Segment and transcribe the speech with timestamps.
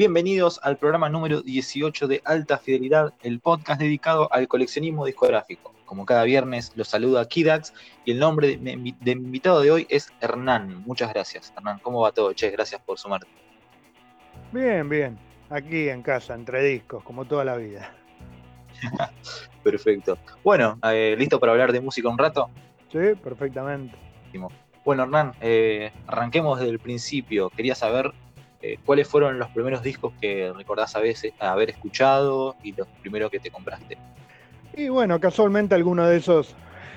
[0.00, 5.74] Bienvenidos al programa número 18 de Alta Fidelidad, el podcast dedicado al coleccionismo discográfico.
[5.84, 7.74] Como cada viernes, los saluda Kidax
[8.06, 10.84] y el nombre de mi, invitado de hoy es Hernán.
[10.86, 11.80] Muchas gracias, Hernán.
[11.80, 12.32] ¿Cómo va todo?
[12.32, 13.26] Che, gracias por sumarte.
[14.52, 15.18] Bien, bien.
[15.50, 17.92] Aquí en casa, entre discos, como toda la vida.
[19.62, 20.16] Perfecto.
[20.42, 22.48] Bueno, eh, ¿listo para hablar de música un rato?
[22.90, 23.98] Sí, perfectamente.
[24.82, 27.50] Bueno, Hernán, eh, arranquemos desde el principio.
[27.50, 28.14] Quería saber
[28.62, 33.30] eh, ¿cuáles fueron los primeros discos que recordás a veces haber escuchado y los primeros
[33.30, 33.96] que te compraste?
[34.74, 36.54] Y bueno, casualmente algunos de esos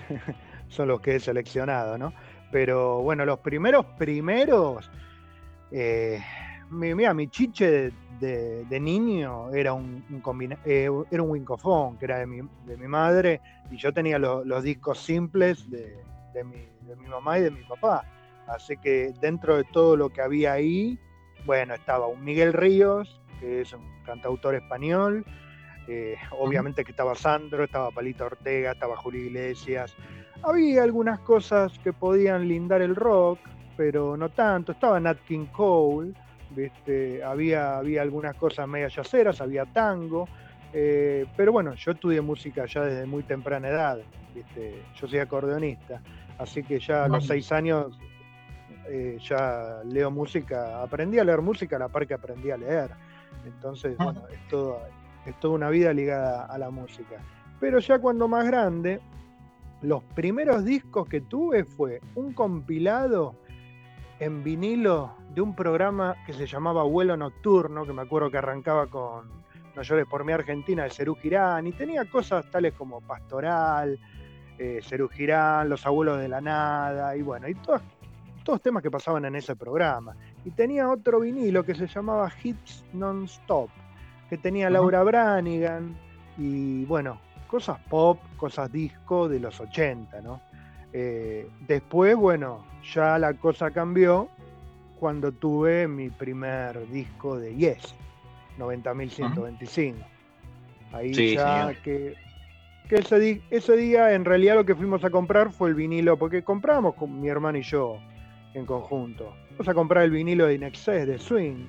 [0.67, 2.13] son los que he seleccionado, ¿no?
[2.51, 4.91] Pero bueno, los primeros, primeros,
[5.71, 6.21] eh,
[6.69, 10.03] mira, mi chiche de, niño era un,
[10.65, 15.69] eh, era un Wincofón, que era de mi, madre, y yo tenía los discos simples
[15.69, 18.05] de, mi, de mi mamá y de mi papá.
[18.47, 20.99] Así que dentro de todo lo que había ahí,
[21.45, 25.25] bueno, estaba un Miguel Ríos, que es un cantautor español,
[25.87, 29.95] eh, obviamente que estaba Sandro, estaba Palito Ortega, estaba Julio Iglesias.
[30.41, 33.39] Había algunas cosas que podían lindar el rock,
[33.75, 34.71] pero no tanto.
[34.71, 36.13] Estaba Nat King Cole,
[36.51, 37.23] ¿viste?
[37.23, 40.27] Había, había algunas cosas media yaceras, había tango.
[40.73, 43.99] Eh, pero bueno, yo estudié música ya desde muy temprana edad.
[44.33, 44.81] ¿viste?
[44.99, 46.01] Yo soy acordeonista,
[46.37, 47.97] así que ya a los seis años
[48.87, 52.91] eh, ya leo música, aprendí a leer música a la par que aprendí a leer.
[53.45, 54.79] Entonces, bueno, es, todo,
[55.25, 57.17] es toda una vida ligada a la música.
[57.59, 59.01] Pero ya cuando más grande,
[59.81, 63.35] los primeros discos que tuve fue un compilado
[64.19, 68.87] en vinilo de un programa que se llamaba Vuelo Nocturno, que me acuerdo que arrancaba
[68.87, 69.43] con
[69.75, 73.99] No llores por mi Argentina de Cerú Girán, y tenía cosas tales como Pastoral,
[74.57, 77.81] eh, Cerú Girán, Los Abuelos de la Nada, y bueno, y todas
[78.43, 80.15] todos temas que pasaban en ese programa.
[80.45, 83.69] Y tenía otro vinilo que se llamaba Hits Non-Stop,
[84.29, 85.95] que tenía Laura Branigan
[86.37, 90.41] y bueno, cosas pop, cosas disco de los 80, ¿no?
[90.91, 94.29] Eh, después, bueno, ya la cosa cambió
[94.99, 97.95] cuando tuve mi primer disco de Yes,
[98.57, 99.95] 90.125.
[100.91, 102.15] Ahí ya que,
[102.87, 106.43] que ese, ese, día en realidad lo que fuimos a comprar fue el vinilo, porque
[106.43, 107.99] compramos con mi hermano y yo
[108.53, 109.33] en conjunto.
[109.51, 111.65] Vamos a comprar el vinilo de Inexcess, de Swing,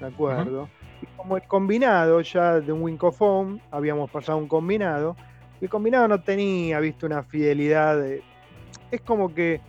[0.00, 0.68] ¿de acuerdo?
[1.02, 5.16] Y como el combinado ya de un Wincofone, habíamos pasado un combinado,
[5.60, 8.02] el combinado no tenía, viste, una fidelidad.
[8.04, 9.60] es como que,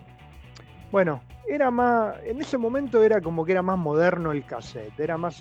[0.92, 5.18] bueno, era más, en ese momento era como que era más moderno el cassette, era
[5.18, 5.40] más,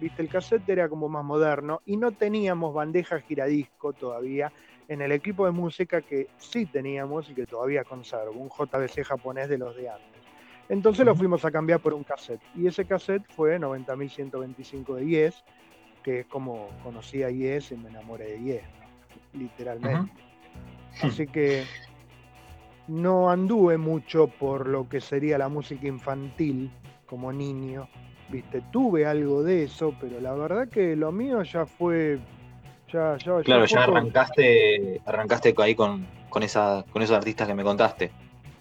[0.00, 4.52] viste, el cassette era como más moderno y no teníamos bandeja giradisco todavía
[4.88, 9.48] en el equipo de música que sí teníamos y que todavía conservo, un JBC japonés
[9.48, 10.15] de los de antes.
[10.68, 12.42] Entonces lo fuimos a cambiar por un cassette.
[12.54, 15.44] Y ese cassette fue 90.125 de Yes,
[16.02, 18.62] que es como conocí a Yes y me enamoré de Yes,
[19.32, 20.12] literalmente.
[21.02, 21.64] Así que
[22.88, 26.70] no anduve mucho por lo que sería la música infantil
[27.06, 27.88] como niño.
[28.28, 32.18] Viste, tuve algo de eso, pero la verdad que lo mío ya fue.
[32.92, 37.64] Ya, ya, claro, ya, arrancaste, arrancaste ahí con, con, esa, con esos artistas que me
[37.64, 38.12] contaste.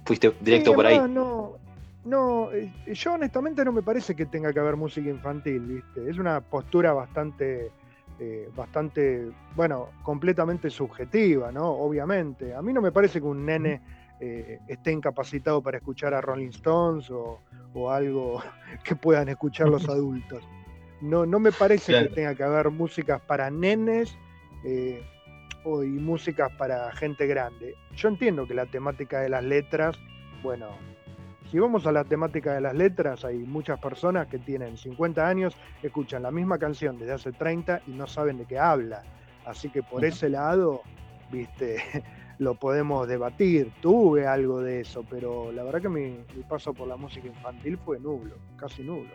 [0.03, 0.99] Fuiste directo por ahí.
[1.09, 1.57] No,
[2.05, 6.07] no, eh, yo honestamente no me parece que tenga que haber música infantil, ¿viste?
[6.07, 7.71] Es una postura bastante,
[8.19, 11.67] eh, bastante, bueno, completamente subjetiva, ¿no?
[11.67, 12.53] Obviamente.
[12.53, 13.81] A mí no me parece que un nene
[14.19, 17.41] eh, esté incapacitado para escuchar a Rolling Stones o,
[17.89, 18.41] algo
[18.83, 20.47] que puedan escuchar los adultos.
[21.01, 24.15] No, no me parece que tenga que haber músicas para nenes
[25.65, 27.73] o, y músicas para gente grande.
[27.95, 29.99] Yo entiendo que la temática de las letras,
[30.41, 30.67] bueno,
[31.51, 35.55] si vamos a la temática de las letras, hay muchas personas que tienen 50 años,
[35.83, 39.03] escuchan la misma canción desde hace 30 y no saben de qué habla.
[39.45, 40.81] Así que por ese lado,
[41.31, 41.77] viste,
[42.39, 43.71] lo podemos debatir.
[43.81, 46.17] Tuve algo de eso, pero la verdad que mi,
[46.49, 49.11] paso por la música infantil fue nulo, casi nulo.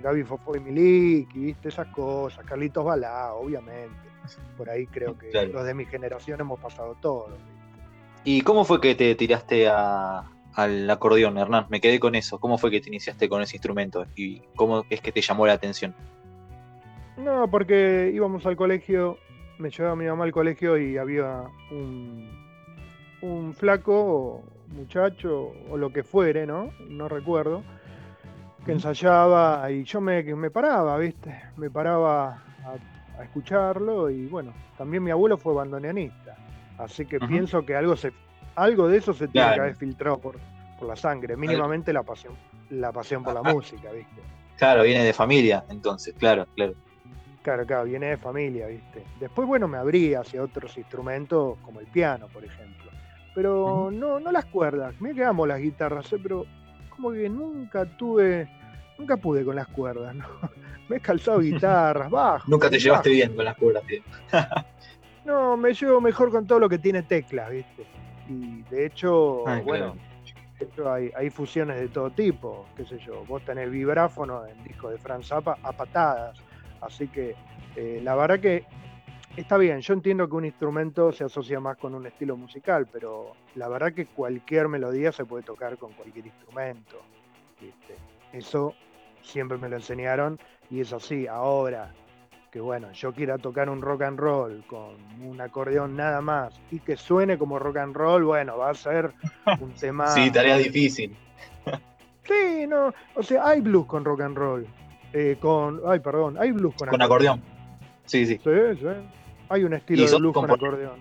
[0.00, 4.10] Gaby Fofo y Milik, viste esas cosas, Carlitos Balá, obviamente.
[4.56, 7.32] Por ahí creo que los de mi generación hemos pasado todos.
[8.22, 11.66] ¿Y cómo fue que te tiraste a, al acordeón, Hernán.
[11.68, 12.38] Me quedé con eso.
[12.38, 14.06] ¿Cómo fue que te iniciaste con ese instrumento?
[14.16, 15.94] ¿Y cómo es que te llamó la atención?
[17.16, 19.18] No, porque íbamos al colegio,
[19.58, 22.30] me llevaba mi mamá al colegio y había un,
[23.20, 26.70] un flaco, muchacho, o lo que fuere, ¿no?
[26.88, 27.62] No recuerdo,
[28.64, 31.42] que ensayaba y yo me, me paraba, ¿viste?
[31.56, 36.36] Me paraba a, escucharlo y bueno, también mi abuelo fue bandoneonista.
[36.78, 38.12] Así que pienso que algo se
[38.54, 40.38] algo de eso se tiene que haber filtrado por,
[40.78, 42.34] por la sangre, mínimamente la pasión,
[42.70, 44.20] la pasión por la música, ¿viste?
[44.56, 46.74] Claro, viene de familia, entonces, claro, claro.
[47.42, 49.02] Claro, claro, viene de familia, ¿viste?
[49.18, 52.90] Después, bueno, me abrí hacia otros instrumentos, como el piano, por ejemplo.
[53.34, 54.94] Pero no, no las cuerdas.
[55.00, 56.18] Me quedamos las guitarras, ¿eh?
[56.22, 56.44] pero
[56.90, 58.46] como que nunca tuve,
[58.98, 60.26] nunca pude con las cuerdas, ¿no?
[60.90, 62.50] Me he calzado guitarras, bajo.
[62.50, 64.02] Nunca te llevaste bien con las cuerdas, tío.
[65.24, 67.86] no, me llevo mejor con todo lo que tiene teclas, ¿viste?
[68.30, 69.96] Y de hecho, bueno,
[70.86, 73.24] hay, hay, fusiones de todo tipo, qué sé yo.
[73.26, 76.40] Vos tenés vibráfono en disco de Franz Zappa a patadas
[76.80, 77.34] Así que
[77.74, 78.64] eh, la verdad que
[79.36, 83.32] está bien, yo entiendo que un instrumento se asocia más con un estilo musical, pero
[83.56, 87.02] la verdad que cualquier melodía se puede tocar con cualquier instrumento.
[88.32, 88.74] Eso
[89.22, 90.38] siempre me lo enseñaron
[90.70, 91.26] y es así.
[91.26, 91.92] Ahora
[92.50, 96.80] que bueno, yo quiera tocar un rock and roll con un acordeón nada más y
[96.80, 99.12] que suene como rock and roll, bueno, va a ser
[99.60, 100.08] un tema.
[100.08, 101.16] sí, tarea difícil.
[102.24, 104.66] sí, no, o sea, hay blues con rock and roll,
[105.12, 105.80] eh, con.
[105.86, 107.40] Ay, perdón, hay blues con, con acordeón.
[108.04, 108.40] Sí, sí.
[108.42, 108.50] Sí,
[108.80, 108.86] sí.
[109.48, 111.00] Hay un estilo de blues con acordeón.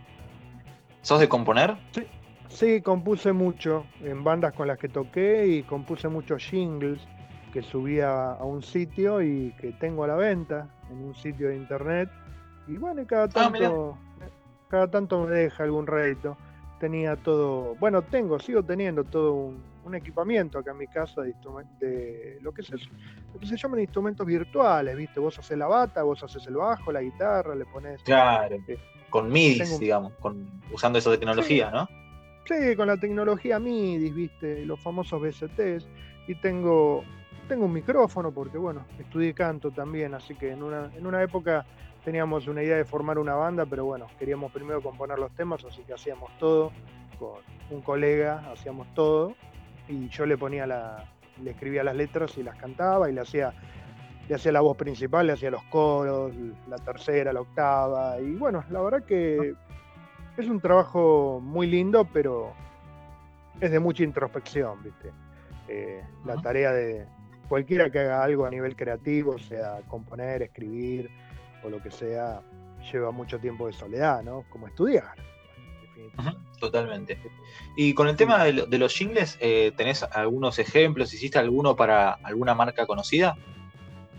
[1.01, 1.75] ¿Sos de componer?
[1.91, 2.05] Sí.
[2.49, 6.99] Sí, compuse mucho en bandas con las que toqué y compuse muchos jingles
[7.53, 11.55] que subía a un sitio y que tengo a la venta en un sitio de
[11.55, 12.09] internet.
[12.67, 13.97] Y bueno, cada ah, tanto,
[14.69, 16.37] cada tanto me deja algún rédito.
[16.79, 21.33] Tenía todo, bueno, tengo, sigo teniendo todo un, un equipamiento acá en mi casa de,
[21.79, 22.89] de lo que es eso,
[23.33, 25.19] lo que se llaman instrumentos virtuales, ¿viste?
[25.19, 28.01] Vos haces la bata, vos haces el bajo, la guitarra, le pones.
[28.03, 28.77] Claro, eh,
[29.09, 31.87] con MIDI, digamos, con, usando esa tecnología, ¿no?
[32.45, 34.65] Sí, con la tecnología MIDI, ¿viste?
[34.65, 35.87] Los famosos VSTs.
[36.27, 37.03] Y tengo,
[37.49, 41.65] tengo un micrófono porque, bueno, estudié canto también, así que en una, en una época
[42.05, 45.81] teníamos una idea de formar una banda, pero bueno, queríamos primero componer los temas, así
[45.81, 46.71] que hacíamos todo
[47.17, 47.39] con
[47.71, 49.33] un colega, hacíamos todo
[49.87, 51.09] y yo le ponía la,
[51.43, 53.51] le escribía las letras y las cantaba y le hacía,
[54.29, 56.31] le hacía la voz principal, le hacía los coros,
[56.67, 58.19] la tercera, la octava.
[58.21, 59.55] Y bueno, la verdad que
[60.37, 62.53] es un trabajo muy lindo, pero
[63.59, 65.11] es de mucha introspección, ¿viste?
[65.67, 67.07] Eh, la tarea de
[67.49, 71.09] cualquiera que haga algo a nivel creativo, sea componer, escribir
[71.63, 72.41] o lo que sea,
[72.91, 74.45] lleva mucho tiempo de soledad, ¿no?
[74.49, 75.15] Como estudiar.
[76.59, 77.17] Totalmente.
[77.75, 81.13] Y con el tema de, los jingles, eh, ¿tenés algunos ejemplos?
[81.13, 83.37] ¿Hiciste alguno para alguna marca conocida?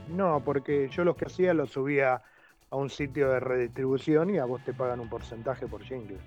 [0.09, 2.23] No, porque yo los que hacía los subía
[2.71, 6.19] a un sitio de redistribución y a vos te pagan un porcentaje por jingle.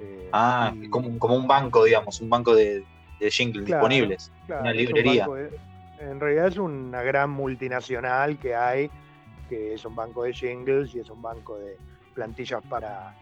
[0.00, 2.84] Eh, ah, como, un banco, digamos, un banco de,
[3.30, 5.26] jingles disponibles, una librería.
[6.00, 8.90] En realidad es una gran multinacional que hay,
[9.48, 11.76] que es un banco de jingles y es un banco de
[12.14, 13.14] plantillas para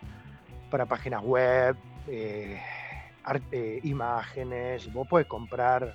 [0.74, 1.76] para páginas web,
[2.08, 2.60] eh,
[3.22, 5.94] arte, imágenes, vos puedes comprar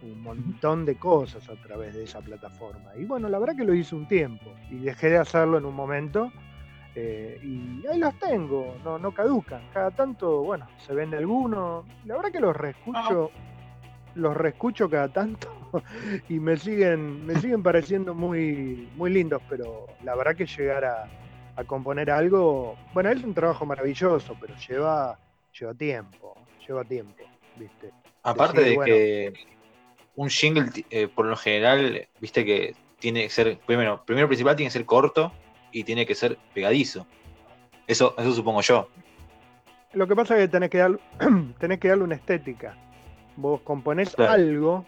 [0.00, 2.94] un montón de cosas a través de esa plataforma.
[2.96, 5.74] Y bueno, la verdad que lo hice un tiempo y dejé de hacerlo en un
[5.74, 6.30] momento
[6.94, 9.62] eh, y ahí los tengo, no, no caducan.
[9.72, 11.84] Cada tanto, bueno, se vende alguno.
[12.04, 13.30] La verdad que los reescucho,
[14.14, 15.48] los reescucho cada tanto
[16.28, 21.10] y me siguen, me siguen pareciendo muy, muy lindos, pero la verdad que llegar a,
[21.56, 25.18] a componer algo, bueno, es un trabajo maravilloso, pero lleva,
[25.58, 27.24] lleva tiempo, lleva tiempo,
[27.56, 27.90] ¿viste?
[28.22, 29.32] Aparte de que
[30.14, 34.68] un jingle, eh, por lo general, viste que tiene que ser, primero, primero principal tiene
[34.68, 35.32] que ser corto
[35.72, 37.06] y tiene que ser pegadizo.
[37.86, 38.88] Eso, eso supongo yo.
[39.92, 40.98] Lo que pasa es que tenés que, dar,
[41.58, 42.76] tenés que darle una estética.
[43.36, 44.84] Vos componés algo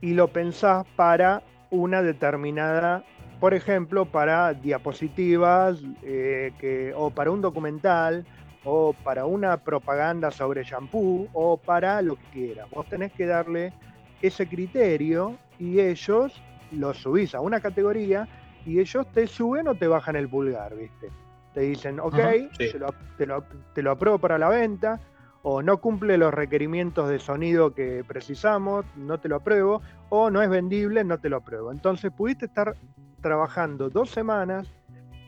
[0.00, 3.04] y lo pensás para una determinada
[3.44, 8.24] por ejemplo, para diapositivas eh, o para un documental
[8.64, 12.70] o para una propaganda sobre shampoo o para lo que quieras.
[12.70, 13.74] Vos tenés que darle
[14.22, 16.40] ese criterio y ellos
[16.72, 18.26] lo subís a una categoría
[18.64, 21.10] y ellos te suben o te bajan el pulgar, ¿viste?
[21.52, 22.16] Te dicen, ok,
[22.56, 23.44] te, lo,
[23.74, 24.98] te lo apruebo para la venta,
[25.46, 30.40] o no cumple los requerimientos de sonido que precisamos, no te lo apruebo, o no
[30.40, 31.70] es vendible, no te lo apruebo.
[31.70, 32.74] Entonces pudiste estar
[33.20, 34.66] trabajando dos semanas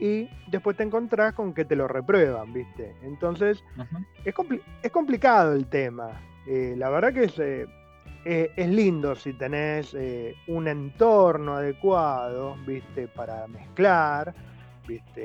[0.00, 2.94] y después te encontrás con que te lo reprueban, ¿viste?
[3.02, 3.62] Entonces,
[4.24, 4.34] es,
[4.82, 6.08] es, complicado el tema.
[6.46, 7.66] Eh, la verdad que es, eh,
[8.24, 9.94] eh, es lindo si tenés
[10.48, 13.06] un entorno adecuado, ¿viste?
[13.06, 14.34] Para mezclar,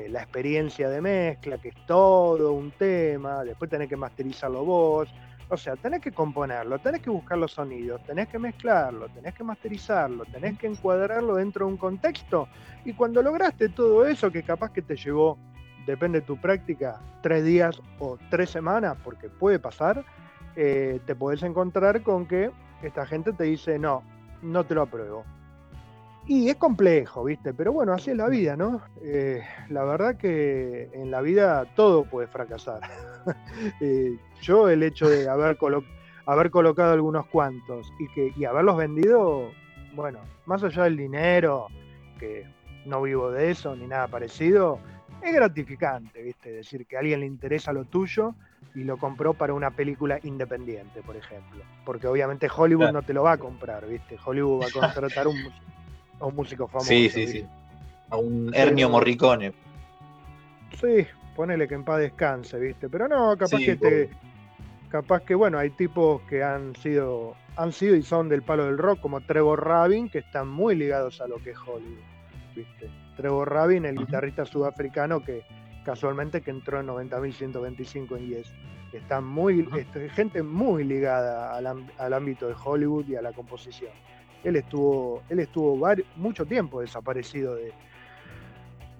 [0.08, 5.08] La experiencia de mezcla, que es todo un tema, después tenés que masterizarlo vos,
[5.48, 9.44] o sea, tenés que componerlo, tenés que buscar los sonidos, tenés que mezclarlo, tenés que
[9.44, 12.48] masterizarlo, tenés que encuadrarlo dentro de un contexto.
[12.86, 15.38] Y cuando lograste todo eso, que capaz que te llevó,
[15.86, 20.04] depende de tu práctica, tres días o tres semanas, porque puede pasar,
[20.56, 22.50] eh, te podés encontrar con que
[22.82, 24.02] esta gente te dice, no,
[24.40, 25.24] no te lo apruebo.
[26.26, 27.52] Y es complejo, ¿viste?
[27.52, 28.80] Pero bueno, así es la vida, ¿no?
[29.02, 32.80] Eh, la verdad que en la vida todo puede fracasar.
[33.80, 35.56] Eh, yo el hecho de haber,
[36.26, 39.52] haber colocado algunos cuantos y, que, y haberlos vendido,
[39.94, 41.68] bueno, más allá del dinero,
[42.18, 42.44] que
[42.84, 44.80] no vivo de eso ni nada parecido,
[45.22, 46.50] es gratificante, ¿viste?
[46.50, 48.34] Decir que a alguien le interesa lo tuyo
[48.74, 51.62] y lo compró para una película independiente, por ejemplo.
[51.84, 54.18] Porque obviamente Hollywood no te lo va a comprar, ¿viste?
[54.24, 55.36] Hollywood va a contratar un,
[56.22, 56.88] a un músico famoso.
[56.88, 57.46] Sí, sí, sí.
[58.10, 59.52] A un Ernio Morricone.
[60.80, 62.88] Sí, ponele que en paz descanse, ¿viste?
[62.88, 64.10] Pero no, capaz que te.
[64.88, 68.76] Capaz que, bueno, hay tipos que han sido, han sido y son del palo del
[68.76, 72.02] rock, como Trevor Rabin, que están muy ligados a lo que es Hollywood,
[72.54, 72.90] ¿viste?
[73.16, 75.44] Trevor Rabin, el guitarrista sudafricano que
[75.82, 78.52] casualmente que entró en 90.125 en Yes.
[78.92, 83.92] Está muy, este, gente muy ligada al, al, ámbito de Hollywood y a la composición.
[84.44, 85.78] Él estuvo, él estuvo
[86.16, 87.72] mucho tiempo desaparecido de,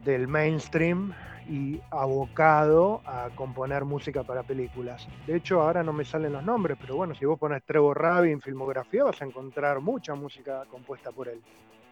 [0.05, 1.13] del mainstream
[1.49, 5.09] y abocado a componer música para películas.
[5.27, 8.41] De hecho, ahora no me salen los nombres, pero bueno, si vos pones Trevor Rabin
[8.41, 11.41] filmografía, vas a encontrar mucha música compuesta por él.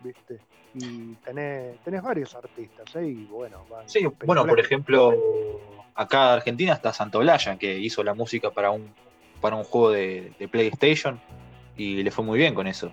[0.03, 0.39] ¿Viste?
[0.75, 3.07] Y tenés, tenés varios artistas, ¿eh?
[3.07, 5.13] Y bueno, sí, bueno, por ejemplo,
[5.95, 8.95] acá en Argentina está Santoblaya, que hizo la música para un,
[9.43, 11.21] para un juego de, de PlayStation
[11.77, 12.91] y le fue muy bien con eso.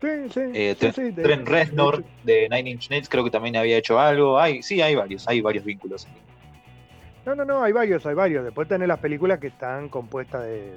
[0.00, 0.40] Sí, sí.
[0.52, 4.38] Eh, Trent Reznor de, Nine Inch Nails creo que también había hecho algo.
[4.38, 6.06] Hay, sí, hay varios, hay varios vínculos.
[7.24, 8.44] No, no, no, hay varios, hay varios.
[8.44, 10.76] Después tenés las películas que están compuestas de,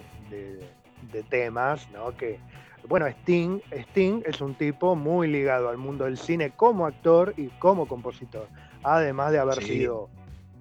[1.30, 2.16] temas, ¿no?
[2.16, 2.40] Que,
[2.88, 7.48] bueno, Sting, Sting es un tipo muy ligado al mundo del cine como actor y
[7.60, 8.48] como compositor.
[8.84, 10.10] Además de haber sido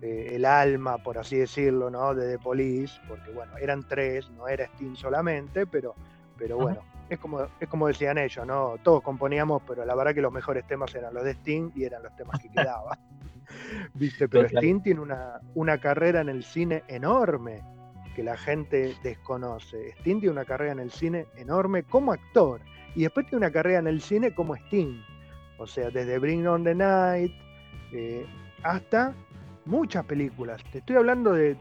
[0.02, 2.12] eh, el alma, por así decirlo, ¿no?
[2.12, 5.94] De The Police, porque bueno, eran tres, no era Sting solamente, pero,
[6.36, 8.76] pero bueno es como, es como decían ellos, ¿no?
[8.82, 12.02] Todos componíamos, pero la verdad que los mejores temas eran los de Sting y eran
[12.02, 12.98] los temas que quedaban.
[13.94, 14.28] ¿Viste?
[14.28, 17.62] Pero Sting tiene una, una carrera en el cine enorme
[18.14, 19.90] que la gente desconoce.
[20.00, 22.60] Sting tiene una carrera en el cine enorme como actor
[22.94, 25.00] y después tiene una carrera en el cine como Sting.
[25.58, 27.32] O sea, desde Bring On the Night
[27.92, 28.26] eh,
[28.62, 29.14] hasta
[29.64, 30.62] muchas películas.
[30.72, 31.56] Te estoy hablando de,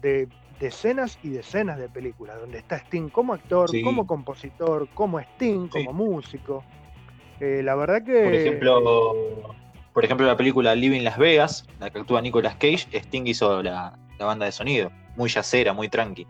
[0.00, 0.28] de
[0.60, 5.92] decenas y decenas de películas, donde está Sting como actor, como compositor, como Sting, como
[5.92, 6.64] músico.
[7.40, 8.24] Eh, la verdad que.
[8.24, 9.14] Por ejemplo,
[9.92, 13.98] por ejemplo, la película Living Las Vegas, la que actúa Nicolas Cage, Sting hizo la,
[14.18, 14.90] banda de sonido.
[15.16, 16.26] Muy yacera, muy tranqui.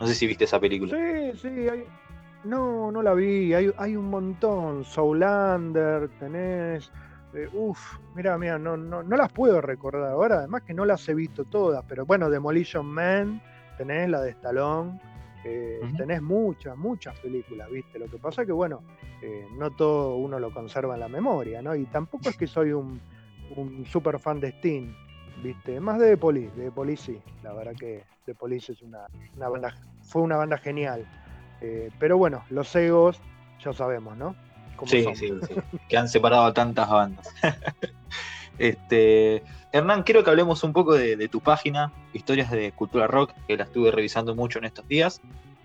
[0.00, 0.96] No sé si viste esa película.
[0.96, 1.66] Sí, sí,
[2.44, 3.54] no, no la vi.
[3.54, 4.84] Hay, hay un montón.
[4.84, 6.90] Soulander, tenés.
[7.34, 7.78] Eh, uf,
[8.14, 11.44] mira, mira, no, no, no las puedo recordar ahora, además que no las he visto
[11.46, 13.40] todas, pero bueno, Demolition Man,
[13.82, 15.00] tenés la de Stallone,
[15.44, 17.98] eh, tenés muchas, muchas películas, ¿viste?
[17.98, 18.82] Lo que pasa es que, bueno,
[19.20, 21.74] eh, no todo uno lo conserva en la memoria, ¿no?
[21.74, 23.00] Y tampoco es que soy un,
[23.56, 24.94] un super fan de Sting,
[25.42, 25.80] ¿viste?
[25.80, 29.08] Más de The Police, de The Police sí, la verdad que The Police es una,
[29.48, 31.04] banda, fue una banda genial.
[31.60, 33.20] Eh, pero bueno, los egos,
[33.64, 34.36] ya sabemos, ¿no?
[34.86, 35.54] Sí, sí, sí,
[35.88, 37.34] que han separado a tantas bandas.
[38.58, 39.42] este,
[39.72, 43.64] Hernán, quiero que hablemos un poco de, tu página, Historias de Cultura Rock, que la
[43.64, 45.22] estuve revisando mucho en estos días.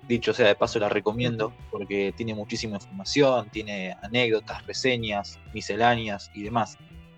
[0.08, 6.44] Dicho sea de paso, la recomiendo porque tiene muchísima información, tiene anécdotas, reseñas, misceláneas y
[6.44, 6.78] demás.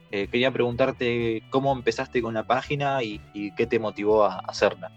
[0.09, 3.21] Eh, quería preguntarte cómo empezaste con la página y,
[3.55, 4.91] qué te motivó a hacerla.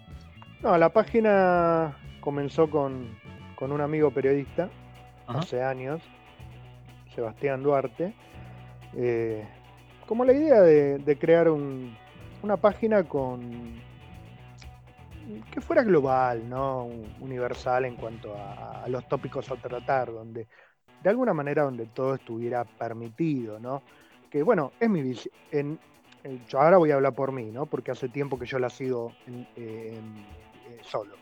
[0.63, 3.15] No, la página comenzó con,
[3.59, 4.69] un amigo periodista
[5.27, 6.01] hace años,
[7.13, 8.15] Sebastián Duarte.
[8.95, 9.45] Eh,
[10.05, 13.81] como la idea de, crear una página con
[15.51, 16.89] que fuera global, ¿no?
[17.19, 20.47] Universal en cuanto a, los tópicos a tratar, donde
[21.01, 23.83] de alguna manera donde todo estuviera permitido, ¿no?
[24.29, 25.79] Que bueno, es mi visión.
[26.47, 27.65] Yo ahora voy a hablar por mí, ¿no?
[27.65, 29.99] Porque hace tiempo que yo la sigo en, eh,
[30.81, 31.15] solo.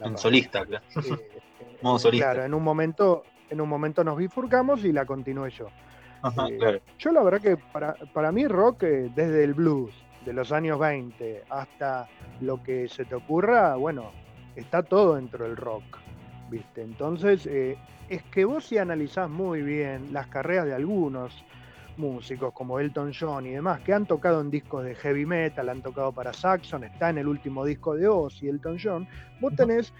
[0.00, 0.84] En solista, claro.
[0.96, 1.40] Eh,
[1.82, 2.32] Modo solista.
[2.32, 5.68] Claro, en un momento, en un momento nos bifurcamos y la continué yo.
[6.48, 9.92] Eh, yo la verdad que para, para mí rock, eh, desde el blues
[10.24, 12.08] de los años 20 hasta
[12.40, 14.10] lo que se te ocurra, bueno,
[14.56, 15.98] está todo dentro del rock,
[16.50, 16.82] ¿viste?
[16.82, 21.44] Entonces, eh, es que vos si analizás muy bien las carreras de algunos
[21.96, 25.82] músicos como Elton John y demás, que han tocado en discos de heavy metal, han
[25.82, 29.08] tocado para Saxon, está en el último disco de Ozzy, Elton John,
[29.40, 29.92] vos tenés,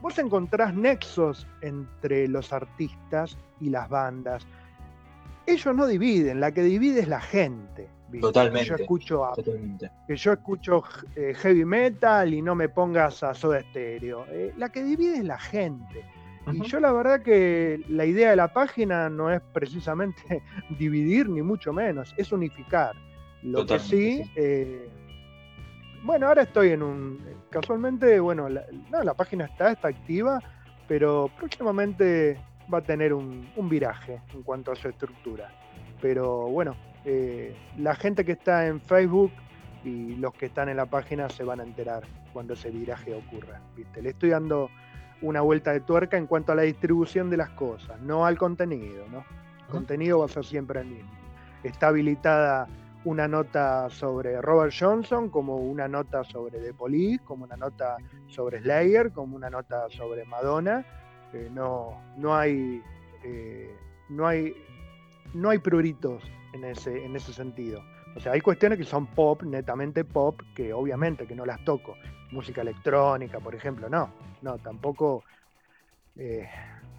[0.00, 4.46] vos encontrás nexos entre los artistas y las bandas
[5.46, 7.88] ellos no dividen, la que divide es la gente.
[8.20, 8.60] Totalmente.
[8.60, 9.32] Que yo escucho,
[10.06, 10.82] Que yo escucho
[11.16, 14.26] heavy metal y no me pongas a soda estéreo.
[14.30, 16.04] Eh, la que divide es la gente.
[16.52, 20.42] Y yo la verdad que la idea de la página no es precisamente
[20.78, 22.94] dividir, ni mucho menos, es unificar.
[23.42, 24.88] Lo que sí, eh,
[26.02, 27.18] bueno, ahora estoy en un,
[27.50, 30.40] casualmente, bueno, la, no, la página está, está activa,
[30.86, 32.38] pero próximamente
[32.72, 35.50] va a tener un, viraje en cuanto a su estructura.
[36.00, 39.32] Pero bueno, eh, la gente que está en Facebook
[39.84, 43.60] y los que están en la página se van a enterar cuando ese viraje ocurra.
[43.76, 44.02] ¿viste?
[44.02, 44.70] Le estoy dando
[45.22, 49.06] una vuelta de tuerca en cuanto a la distribución de las cosas, no al contenido.
[49.10, 49.24] ¿no?
[49.60, 51.10] El contenido va a ser siempre el mismo.
[51.62, 52.68] Está habilitada
[53.04, 57.96] una nota sobre Robert Johnson, como una nota sobre The Police, como una nota
[58.28, 60.84] sobre Slayer, como una nota sobre Madonna.
[61.34, 62.80] Eh, no, no hay
[63.24, 63.74] eh,
[64.08, 64.54] no hay
[65.34, 66.22] no hay pruritos
[66.52, 67.82] en ese, en ese sentido.
[68.16, 71.96] O sea, hay cuestiones que son pop, netamente pop, que obviamente que no las toco.
[72.30, 74.10] Música electrónica, por ejemplo, no.
[74.42, 75.24] No, tampoco,
[76.16, 76.48] eh,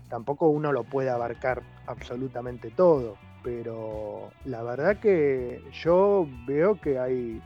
[0.09, 3.17] tampoco uno lo puede abarcar absolutamente todo.
[3.43, 7.41] Pero la verdad que yo veo que hay,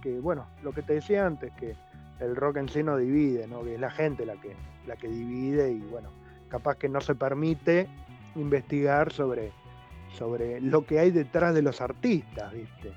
[0.00, 1.74] que bueno, lo que te decía antes, que
[2.20, 3.62] el rock en sí no divide, ¿no?
[3.62, 4.54] Que es la gente la que,
[4.86, 6.10] la que divide y bueno,
[6.48, 7.88] capaz que no se permite
[8.36, 9.52] investigar sobre
[10.16, 12.92] sobre lo que hay detrás de los artistas, ¿viste?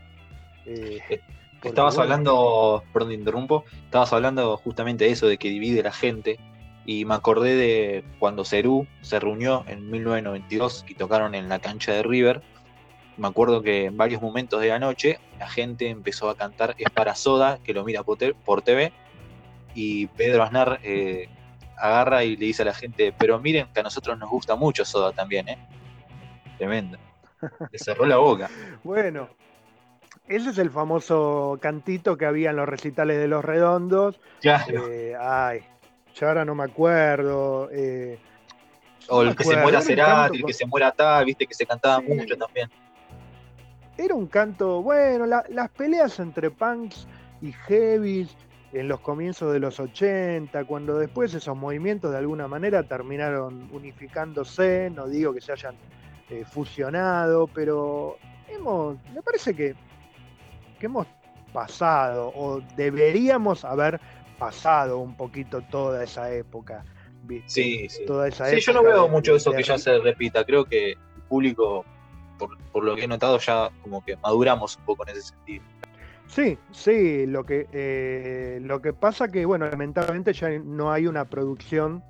[0.66, 1.22] Eh, eh,
[1.64, 6.40] estabas hablando, perdón, te interrumpo, estabas hablando justamente de eso, de que divide la gente,
[6.86, 11.94] y me acordé de cuando Cerú se reunió en 1992 y tocaron en la cancha
[11.94, 12.42] de River.
[13.16, 16.90] Me acuerdo que en varios momentos de la noche la gente empezó a cantar Es
[16.90, 18.18] para Soda, que lo mira por
[18.64, 18.92] TV,
[19.74, 21.30] y Pedro Aznar eh,
[21.78, 24.86] agarra y le dice a la gente, pero miren que a nosotros nos gusta mucho
[24.86, 25.58] Soda también, ¿eh?
[26.58, 26.98] Tremendo.
[27.72, 28.50] Le cerró la boca.
[28.84, 29.30] Bueno,
[30.28, 34.20] ese es el famoso cantito que había en los recitales de los redondos.
[34.42, 34.88] Claro.
[34.90, 35.62] Eh, ay,
[36.16, 37.70] yo ahora no me acuerdo.
[37.72, 38.20] Eh,
[39.10, 42.00] o el que se muera Cerati, el que se muera tal, viste que se cantaba
[42.02, 42.70] mucho también.
[43.98, 47.08] Era un canto, bueno, las peleas entre punks
[47.42, 48.36] y heavies
[48.74, 54.90] en los comienzos de los 80, cuando después esos movimientos de alguna manera terminaron unificándose,
[54.90, 55.76] no digo que se hayan
[56.30, 59.76] eh, fusionado, pero hemos, me parece que,
[60.80, 61.06] que hemos
[61.54, 64.02] pasado o deberíamos haber
[64.40, 66.84] pasado un poquito toda esa época.
[67.46, 68.06] Sí, sí.
[68.06, 70.44] Toda esa sí yo no veo mucho eso que ya se repita.
[70.44, 71.86] Creo que el público,
[72.38, 75.64] por, lo que he notado, ya como que maduramos un poco en ese sentido.
[76.34, 81.26] Sí, sí, lo que, eh, lo que pasa que, bueno, lamentablemente ya no hay una
[81.26, 82.04] producción,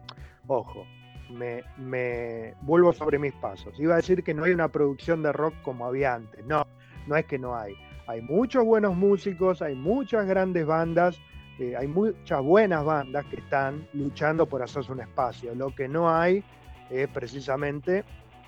[0.47, 0.85] ojo,
[1.29, 3.77] me, me, vuelvo sobre mis pasos.
[3.77, 6.45] Iba a decir que no hay una producción de rock como había antes.
[6.45, 6.65] No,
[7.05, 7.75] no es que no hay.
[8.07, 11.19] Hay muchos buenos músicos, hay muchas grandes bandas,
[11.59, 15.53] eh, hay muchas buenas bandas que están luchando por hacerse un espacio.
[15.53, 16.45] Lo que no hay
[16.89, 18.05] es precisamente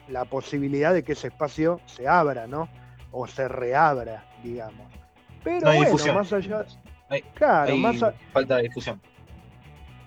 [0.07, 2.69] la posibilidad de que ese espacio se abra, ¿no?
[3.11, 5.04] O se reabra, digamos.
[5.45, 6.65] Pero bueno, más allá.
[7.35, 8.03] claro, más
[8.33, 8.99] falta de difusión.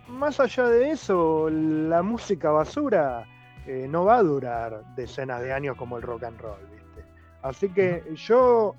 [0.09, 3.24] Más allá de eso, la música basura
[3.66, 7.05] eh, no va a durar decenas de años como el rock and roll, ¿viste?
[7.42, 8.74] Así que yo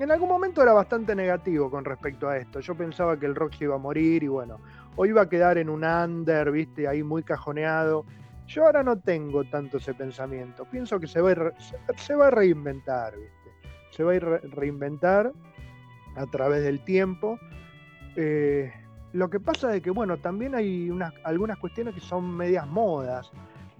[0.00, 2.58] en algún momento era bastante negativo con respecto a esto.
[2.58, 4.58] Yo pensaba que el rock se iba a morir y bueno,
[4.96, 8.04] o iba a quedar en un under, viste, ahí muy cajoneado.
[8.48, 10.64] Yo ahora no tengo tanto ese pensamiento.
[10.64, 11.52] Pienso que se va a,
[11.96, 13.30] se va a reinventar, viste.
[13.90, 15.32] Se va a reinventar
[16.16, 17.38] a través del tiempo.
[18.16, 18.72] Eh,
[19.12, 23.30] lo que pasa es que, bueno, también hay unas, algunas cuestiones que son medias modas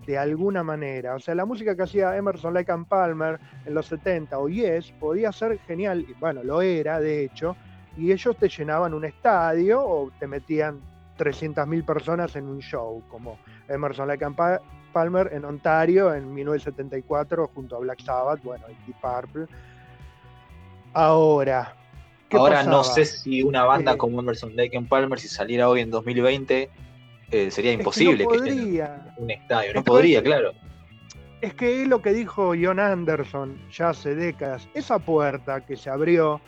[0.07, 1.15] de alguna manera.
[1.15, 4.93] O sea, la música que hacía Emerson, Lake and Palmer en los 70 o Yes
[4.99, 7.57] podía ser genial, bueno, lo era de hecho,
[7.97, 10.81] y ellos te llenaban un estadio o te metían
[11.19, 13.39] 300.000 personas en un show, como
[13.69, 14.37] Emerson, Lake and
[14.93, 19.47] Palmer en Ontario en 1974 junto a Black Sabbath, bueno, y Deep Purple.
[20.93, 21.77] Ahora,
[22.33, 25.81] Ahora no sé si una banda eh, como Emerson Lake and Palmer, si saliera hoy
[25.81, 26.71] en 2020,
[27.31, 29.15] eh, sería imposible que, podría.
[29.17, 29.75] un estadio.
[29.75, 30.53] No podría, claro.
[31.41, 34.69] Es que es lo que dijo John Anderson ya hace décadas.
[34.75, 36.41] Esa puerta que se abrió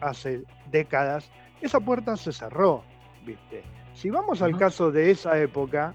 [0.00, 2.84] hace décadas, esa puerta se cerró,
[3.24, 3.62] ¿viste?
[3.94, 5.94] Si vamos al caso de esa época,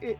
[0.00, 0.16] eh,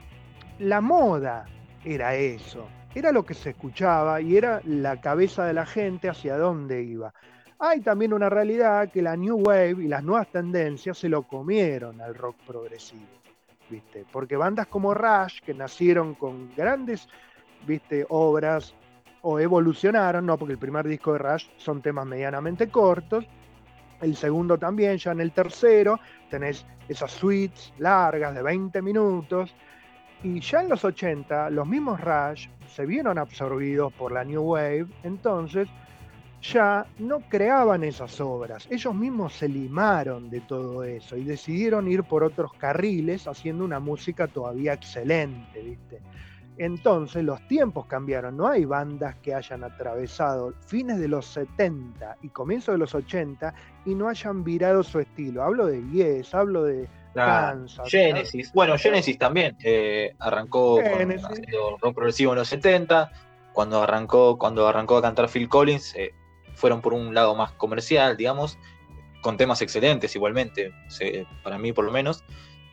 [0.58, 1.46] la moda
[1.84, 6.36] era eso, era lo que se escuchaba y era la cabeza de la gente hacia
[6.36, 7.14] dónde iba.
[7.62, 12.00] Hay también una realidad que la New Wave y las nuevas tendencias se lo comieron
[12.00, 13.06] al rock progresivo,
[13.68, 14.06] ¿viste?
[14.10, 17.06] Porque bandas como Rush, que nacieron con grandes,
[17.66, 18.06] ¿viste?
[18.08, 18.74] Obras
[19.20, 23.26] o evolucionaron, no, porque el primer disco de Rush son temas medianamente cortos,
[24.00, 29.54] el segundo también, ya en el tercero tenés esas suites largas de 20 minutos,
[30.22, 34.86] Y ya en los 80, los mismos Rush se vieron absorbidos por la New Wave,
[35.02, 35.68] entonces
[36.42, 38.66] ya no creaban esas obras.
[38.70, 43.79] Ellos mismos se limaron de todo eso y decidieron ir por otros carriles haciendo una
[43.79, 46.00] música todavía excelente, ¿viste?
[46.57, 52.29] Entonces los tiempos cambiaron, no hay bandas que hayan atravesado fines de los 70 y
[52.29, 53.55] comienzos de los 80
[53.87, 55.42] y no hayan virado su estilo.
[55.42, 57.88] Hablo de Yes, hablo de Kansas.
[57.88, 63.11] Genesis, bueno, Genesis también eh, arrancó haciendo rock progresivo en los 70,
[63.53, 66.12] cuando arrancó, cuando arrancó a cantar Phil Collins, eh,
[66.60, 68.58] fueron por un lado más comercial, digamos,
[69.22, 70.72] con temas excelentes igualmente,
[71.42, 72.22] para mí por lo menos,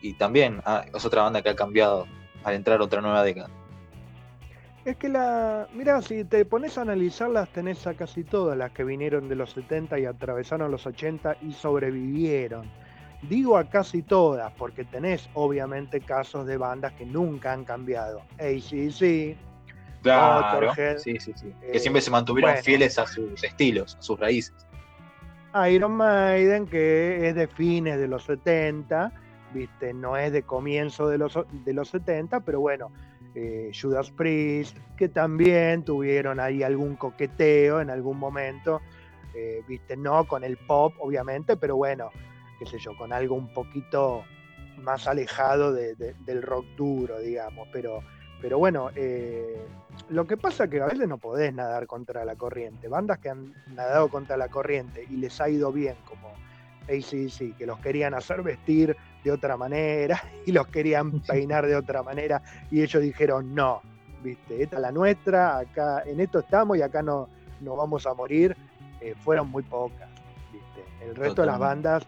[0.00, 2.06] y también ah, es otra banda que ha cambiado
[2.44, 3.50] al entrar otra nueva década.
[4.84, 5.68] Es que la.
[5.74, 9.50] Mira, si te pones a analizarlas, tenés a casi todas las que vinieron de los
[9.50, 12.70] 70 y atravesaron los 80 y sobrevivieron.
[13.22, 18.22] Digo a casi todas, porque tenés obviamente casos de bandas que nunca han cambiado.
[18.38, 19.36] ACC,
[20.02, 21.52] claro, sí, sí, sí.
[21.72, 24.54] que siempre se mantuvieron fieles a sus estilos, a sus raíces.
[25.70, 29.12] Iron Maiden, que es de fines de los 70,
[29.52, 29.94] ¿viste?
[29.94, 32.92] No es de comienzo de los, de los 70, pero bueno,
[33.34, 38.80] eh, Judas Priest, que también tuvieron ahí algún coqueteo en algún momento,
[39.34, 42.10] eh, viste, no con el pop, obviamente, pero bueno,
[42.58, 44.24] qué sé yo, con algo un poquito
[44.78, 48.02] más alejado del rock duro, digamos, pero,
[48.40, 49.60] pero bueno, eh,
[50.08, 52.88] lo que pasa es que a veces no podés nadar contra la corriente.
[52.88, 56.32] Bandas que han nadado contra la corriente y les ha ido bien, como
[56.84, 62.02] ACDC, que los querían hacer vestir de otra manera y los querían peinar de otra
[62.02, 63.82] manera y ellos dijeron no,
[64.22, 67.28] viste, esta es la nuestra, acá en esto estamos y acá no,
[67.60, 68.56] no vamos a morir,
[69.00, 70.08] eh, fueron muy pocas,
[70.52, 71.04] viste.
[71.04, 72.06] El resto de las bandas,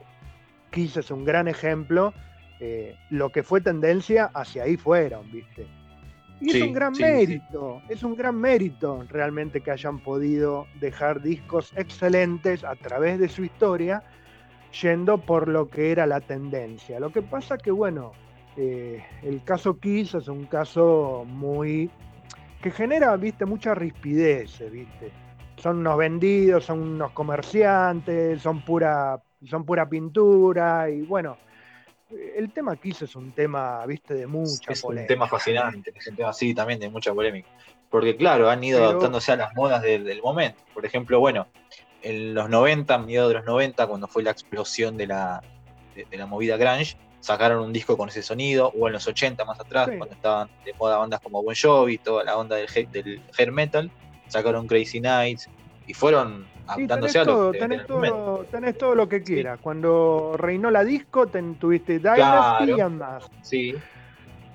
[0.71, 2.15] Kiss es un gran ejemplo,
[2.61, 5.67] eh, lo que fue tendencia hacia ahí fueron, viste.
[6.41, 11.73] Y es un gran mérito, es un gran mérito realmente que hayan podido dejar discos
[11.77, 14.03] excelentes a través de su historia
[14.83, 16.99] yendo por lo que era la tendencia.
[16.99, 18.13] Lo que pasa que, bueno,
[18.57, 21.91] eh, el caso Kiss es un caso muy...
[22.63, 25.13] que genera, viste, mucha rispidez, viste.
[25.57, 31.37] Son unos vendidos, son unos comerciantes, son pura, son pura pintura y bueno,
[32.11, 36.17] el tema Kiss es un tema, viste, de mucha es un tema fascinante, es un
[36.17, 37.49] tema así también de mucha polémica.
[37.89, 40.63] Porque claro, han ido adaptándose a las modas del momento.
[40.73, 41.49] Por ejemplo, bueno,
[42.03, 45.43] en los 90, mediados de los 90, cuando fue la explosión de la,
[45.95, 49.61] de, la movida grunge, sacaron un disco con ese sonido, o en los 80 más
[49.61, 53.53] atrás, cuando estaban de moda bandas como Bon Jovi, toda la onda del, del hair
[53.53, 53.91] metal,
[54.29, 55.49] sacaron Crazy Nights
[55.87, 59.59] y fueron adaptándose a lo tenés, todo, tenés todo lo que quieras.
[59.61, 63.31] Cuando reinó la disco, tuviste Dynasty y más.
[63.43, 63.75] Sí.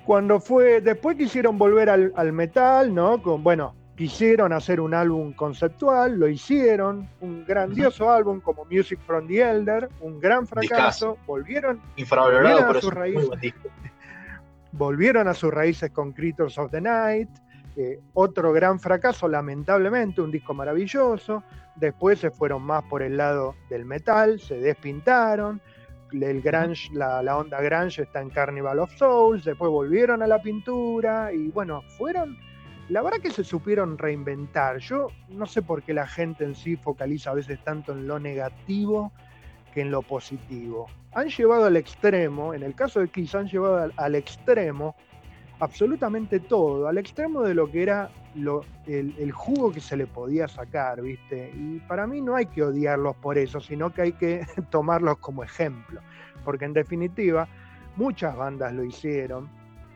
[0.04, 3.20] Cuando fue, después quisieron volver al, al metal, ¿no?
[3.20, 9.26] Con, bueno, quisieron hacer un álbum conceptual, lo hicieron, un grandioso álbum como Music from
[9.26, 13.54] the Elder, un gran fracaso, volvieron, volvieron a sus raíces,
[14.72, 17.30] volvieron a sus raíces con Creatures of the Night,
[17.76, 21.42] eh, otro gran fracaso, lamentablemente, un disco maravilloso,
[21.76, 25.60] después se fueron más por el lado del metal, se despintaron,
[26.12, 30.40] el grunge, la, la onda grunge está en Carnival of Souls, después volvieron a la
[30.40, 32.38] pintura y bueno, fueron
[32.88, 34.78] la verdad que se supieron reinventar.
[34.78, 38.20] Yo no sé por qué la gente en sí focaliza a veces tanto en lo
[38.20, 39.12] negativo
[39.74, 40.86] que en lo positivo.
[41.12, 44.94] Han llevado al extremo, en el caso de Kiss, han llevado al, extremo
[45.58, 48.10] absolutamente todo, al extremo de lo que era
[48.86, 51.50] el, jugo que se le podía sacar, ¿viste?
[51.54, 55.42] Y para mí no hay que odiarlos por eso, sino que hay que tomarlos como
[55.42, 56.00] ejemplo,
[56.44, 57.48] porque en definitiva
[57.96, 59.48] muchas bandas lo hicieron,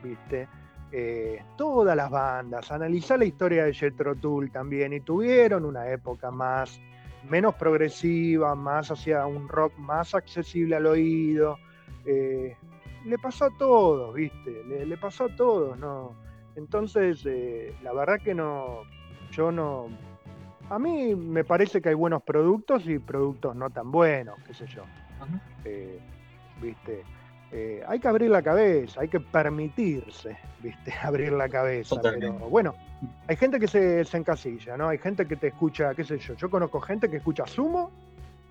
[0.02, 0.48] ¿viste?
[0.92, 6.30] Eh, todas las bandas, analizar la historia de Jethro Tull también, y tuvieron una época
[6.30, 6.80] más,
[7.28, 11.58] menos progresiva, más hacia un rock más accesible al oído.
[12.04, 12.56] Eh,
[13.04, 14.64] le pasó a todos, ¿viste?
[14.64, 16.14] Le, pasó a todos, ¿no?
[16.56, 18.82] Entonces, eh, la verdad que no,
[19.32, 19.88] yo no...
[20.68, 24.66] A mí me parece que hay buenos productos y productos no tan buenos, qué sé
[24.66, 24.84] yo.
[26.62, 27.02] ¿Viste?
[27.52, 30.92] Eh, hay que abrir la cabeza, hay que permitirse, ¿viste?
[31.02, 31.96] Abrir la cabeza.
[32.00, 32.74] Pero bueno,
[33.26, 34.88] hay gente que se, encasilla, ¿no?
[34.88, 36.34] Hay gente que te escucha, qué sé yo.
[36.34, 37.90] Yo conozco gente que escucha Sumo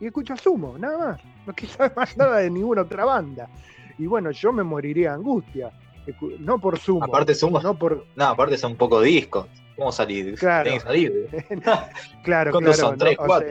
[0.02, 1.22] y escucha Sumo, nada más.
[1.46, 3.48] No quiere saber más nada de ninguna otra banda.
[3.98, 5.72] Y bueno, yo me moriría de angustia.
[6.40, 7.04] No por Sumo.
[7.04, 7.62] Aparte, Sumo.
[7.62, 8.06] No, por...
[8.16, 9.48] no aparte son un poco discos.
[9.76, 10.36] ¿Cómo salir?
[10.38, 10.80] Claro.
[10.80, 11.28] salir.
[12.24, 12.74] claro, claro.
[12.74, 13.48] Son tres, cuatro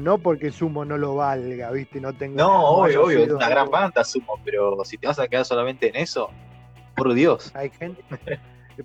[0.00, 2.00] no porque Sumo no lo valga, ¿viste?
[2.00, 2.36] No tengo.
[2.36, 5.88] No, obvio, obvio, es una gran banda Sumo, pero si te vas a quedar solamente
[5.88, 6.30] en eso,
[6.96, 7.50] por Dios.
[7.54, 8.02] Hay gente,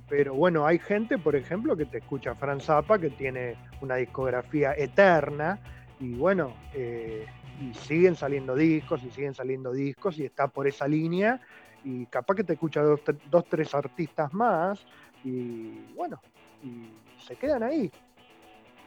[0.09, 4.73] pero bueno, hay gente, por ejemplo, que te escucha Franz Zappa, que tiene una discografía
[4.73, 5.59] eterna,
[5.99, 7.25] y bueno, eh,
[7.59, 11.41] y siguen saliendo discos, y siguen saliendo discos, y está por esa línea,
[11.87, 12.99] y capaz que te escucha dos,
[13.31, 14.85] dos tres artistas más,
[15.23, 16.19] y bueno,
[16.61, 16.89] y
[17.25, 17.89] se quedan ahí.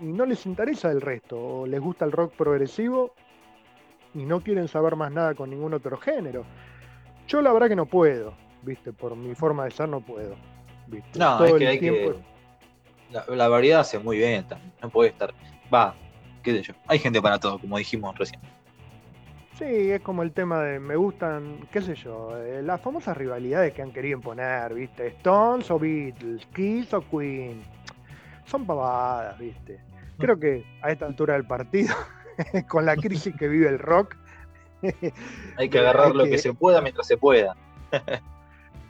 [0.01, 3.15] Y no les interesa el resto, o les gusta el rock progresivo
[4.15, 6.45] y no quieren saber más nada con ningún otro género.
[7.27, 10.37] Yo la verdad que no puedo, viste, por mi forma de ser no puedo.
[11.15, 12.15] No, es que hay que.
[13.11, 14.45] La, variedad hace muy bien.
[14.83, 15.33] No puede estar.
[15.73, 15.95] Va,
[16.43, 16.75] qué sé yo.
[16.87, 18.41] Hay gente para todo, como dijimos recién.
[19.61, 23.75] Sí, es como el tema de me gustan, qué sé yo, eh, las famosas rivalidades
[23.75, 25.09] que han querido imponer, ¿viste?
[25.09, 27.63] Stones o Beatles, Kiss o Queen.
[28.47, 29.79] Son pavadas, ¿viste?
[30.17, 31.95] Creo que a esta altura del partido,
[32.69, 34.17] con la crisis que vive el rock,
[35.59, 37.55] hay que agarrar lo que se pueda mientras se pueda.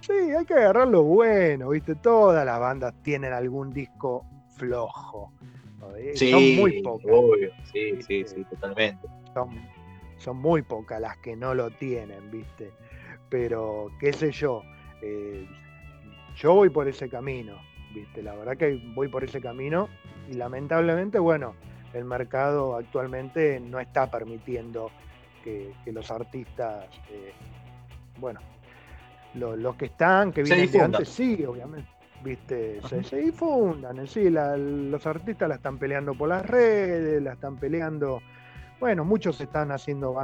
[0.02, 1.94] Sí, hay que agarrar lo bueno, ¿viste?
[1.94, 4.24] Todas las bandas tienen algún disco
[4.56, 5.30] flojo.
[6.14, 7.06] Sí, son muy pocas.
[7.12, 7.50] Obvio.
[7.70, 9.06] Sí, sí, sí, totalmente.
[9.35, 9.50] Son,
[10.28, 12.70] muy pocas las que no lo tienen, ¿viste?
[13.28, 14.62] Pero, qué sé yo,
[15.02, 15.46] eh,
[16.37, 17.54] yo voy por ese camino,
[17.94, 18.22] ¿viste?
[18.22, 19.88] La verdad que voy por ese camino
[20.28, 21.54] y lamentablemente, bueno,
[21.92, 24.90] el mercado actualmente no está permitiendo
[25.42, 27.33] que, los artistas, eh,
[28.18, 28.40] bueno,
[29.35, 31.88] los que están, que vienen de antes, sí, obviamente.
[32.22, 32.80] ¿Viste?
[33.02, 38.20] Se, difundan, sí, los artistas la están peleando por las redes, la están peleando.
[38.81, 40.16] Bueno, muchos están haciendo,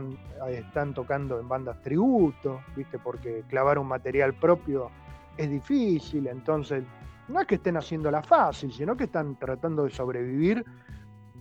[0.49, 2.99] están tocando en bandas tributo, ¿viste?
[2.99, 4.91] Porque clavar un material propio
[5.37, 6.83] es difícil, entonces
[7.29, 10.65] no es que estén haciendo la fácil, sino que están tratando de sobrevivir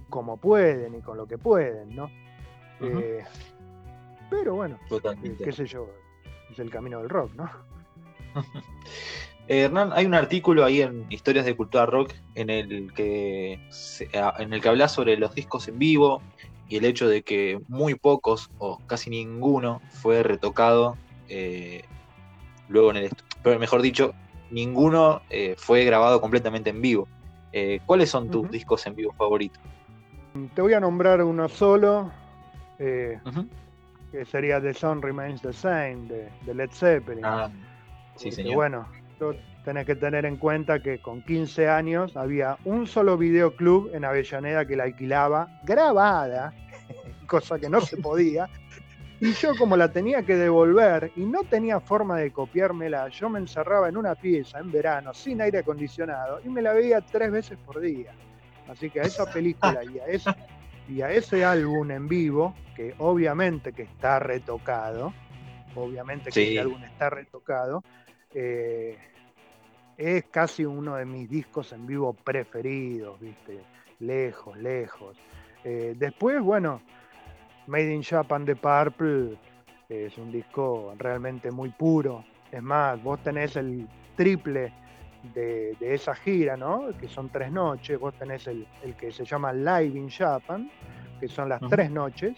[0.09, 2.09] como pueden y con lo que pueden, ¿no?
[2.81, 3.23] Eh,
[4.29, 4.77] pero bueno,
[5.41, 5.87] qué sé yo,
[6.51, 7.49] es el camino del rock, ¿no?
[9.47, 13.59] Eh, Hernán, hay un artículo ahí en Historias de Cultura Rock en el que
[14.39, 16.23] en el que habla sobre los discos en vivo
[16.67, 20.97] y el hecho de que muy pocos o casi ninguno fue retocado
[21.29, 21.83] eh,
[22.67, 23.11] luego en el
[23.43, 24.13] pero mejor dicho
[24.49, 27.07] ninguno eh, fue grabado completamente en vivo.
[27.85, 29.63] ¿Cuáles son tus discos en vivo favoritos?
[30.53, 32.11] Te voy a nombrar uno solo
[34.15, 36.07] que sería The Sun Remains the Same,
[36.45, 37.25] de, Led Zeppelin.
[37.25, 37.49] Ah,
[38.15, 38.55] sí, señor.
[38.55, 38.87] Bueno,
[39.63, 44.65] tenés que tener en cuenta que con 15 años había un solo videoclub en Avellaneda
[44.65, 46.53] que la alquilaba grabada,
[47.27, 48.47] cosa que no se podía.
[49.19, 53.39] Y yo como la tenía que devolver y no tenía forma de copiármela, yo me
[53.39, 57.57] encerraba en una pieza en verano sin aire acondicionado y me la veía tres veces
[57.65, 58.13] por día.
[58.67, 60.35] Así que a esa película y a esa,
[60.89, 65.13] y a ese álbum en vivo, que obviamente que está retocado,
[65.75, 67.83] obviamente que ese álbum está retocado,
[68.37, 68.97] eh,
[69.97, 73.61] es casi uno de mis discos en vivo preferidos, ¿viste?
[73.99, 75.17] Lejos, lejos.
[75.63, 76.81] Eh, después, bueno,
[77.67, 79.37] Made in Japan de Purple
[79.87, 82.25] es un disco realmente muy puro.
[82.51, 84.73] Es más, vos tenés el triple
[85.33, 86.89] de, esa gira, ¿no?
[86.99, 87.97] Que son tres noches.
[87.97, 88.67] Vos tenés el,
[88.99, 90.69] que se llama Live in Japan,
[91.21, 92.35] que son las tres noches.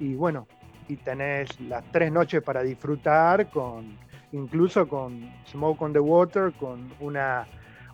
[0.00, 0.48] Y bueno,
[0.88, 6.92] y tenés las tres noches para disfrutar con incluso con Smoke on the Water, con
[7.00, 7.46] una,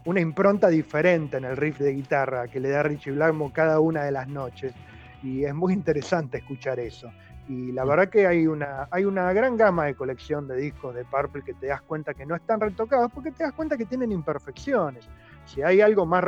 [0.05, 4.05] una impronta diferente en el riff de guitarra que le da Richie Blackmore cada una
[4.05, 4.75] de las noches.
[5.23, 7.11] Y es muy interesante escuchar eso.
[7.49, 11.05] Y la verdad que hay una, hay una gran gama de colección de discos de
[11.05, 14.13] Purple que te das cuenta que no están retocados porque te das cuenta que tienen
[14.13, 15.07] imperfecciones.
[15.45, 16.25] Si hay algo más,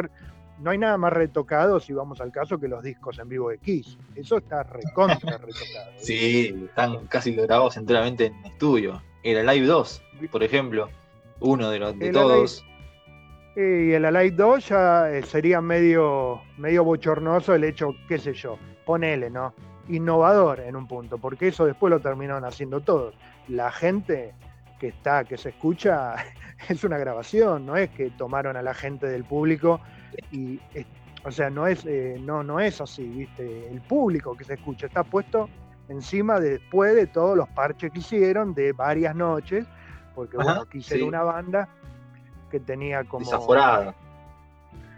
[0.61, 3.59] no hay nada más retocado, si vamos al caso, que los discos en vivo de
[3.59, 3.97] Kiss.
[4.14, 5.92] Eso está recontra retocado.
[5.97, 9.03] Sí, están casi grabados enteramente en estudio.
[9.33, 10.89] El Alive 2, por ejemplo,
[11.41, 12.65] uno de, los, de todos.
[13.57, 18.57] y el Alive 2 ya eh, sería medio, medio bochornoso el hecho, qué sé yo,
[18.85, 19.53] ponele, ¿no?
[19.89, 23.15] innovador en un punto, porque eso después lo terminaron haciendo todos.
[23.49, 24.33] La gente
[24.79, 26.15] que está, que se escucha,
[26.69, 29.81] es una grabación, no es que tomaron a la gente del público
[30.31, 30.61] y,
[31.25, 33.69] o sea, no es, eh, no, no es así, ¿viste?
[33.71, 35.49] El público que se escucha está puesto
[35.88, 39.66] encima después de todos los parches que hicieron de varias noches,
[40.14, 41.68] porque bueno, quisieron una banda
[42.51, 43.25] que tenía como...
[43.25, 43.94] Desaforada.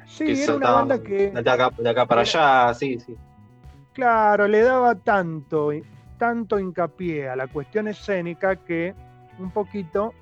[0.07, 1.31] Sí, era una banda que...
[1.31, 3.16] De acá, de acá para allá, sí, sí.
[3.92, 5.70] Claro, le daba tanto,
[6.18, 8.94] tanto hincapié a la cuestión escénica que
[9.38, 10.14] un poquito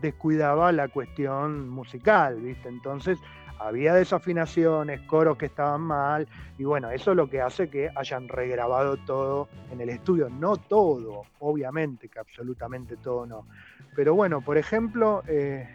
[0.00, 2.68] descuidaba la cuestión musical, ¿viste?
[2.68, 3.18] Entonces
[3.58, 8.28] había desafinaciones, coros que estaban mal, y bueno, eso es lo que hace que hayan
[8.28, 10.28] regrabado todo en el estudio.
[10.28, 13.46] No todo, obviamente que absolutamente todo no.
[13.94, 15.68] Pero bueno, por ejemplo, eh,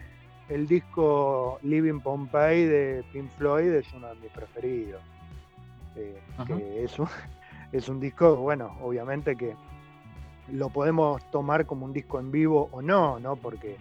[0.48, 5.02] el disco Living Pompeii de Pink Floyd es uno de mis preferidos.
[5.96, 7.08] Eh, que es un,
[7.72, 9.54] es un disco, bueno, obviamente que
[10.52, 13.36] lo podemos tomar como un disco en vivo o no, ¿no?
[13.36, 13.76] Porque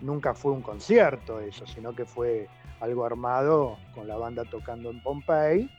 [0.00, 2.48] nunca fue un concierto eso, sino que fue
[2.80, 5.70] algo armado con la banda tocando en Pompey.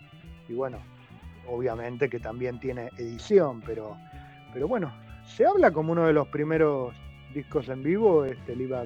[0.47, 0.79] Y bueno,
[1.47, 3.97] obviamente que también tiene edición, pero,
[4.53, 4.93] pero bueno,
[5.25, 6.93] se habla como uno de los primeros
[7.33, 8.85] discos en vivo, este Live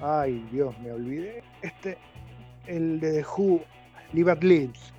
[0.00, 1.42] Ay, Dios, me olvidé.
[1.62, 1.96] Este,
[2.66, 3.62] el de The Who,
[4.12, 4.92] Live at Leeds.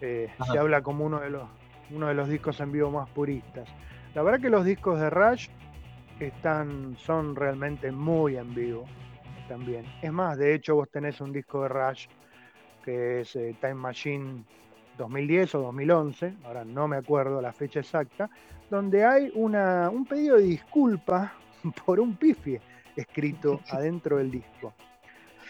[0.00, 1.48] Eh, se habla como uno de los
[1.90, 3.68] uno de los discos en vivo más puristas.
[4.14, 5.48] La verdad que los discos de Rush
[6.20, 8.84] están, son realmente muy en vivo
[9.48, 9.84] también.
[10.02, 12.06] Es más, de hecho vos tenés un disco de Rush
[12.84, 14.44] que es eh, Time Machine
[14.98, 18.30] 2010 o 2011, ahora no me acuerdo la fecha exacta,
[18.70, 21.32] donde hay una, un pedido de disculpa
[21.86, 22.60] por un pifie
[22.94, 24.74] escrito adentro del disco.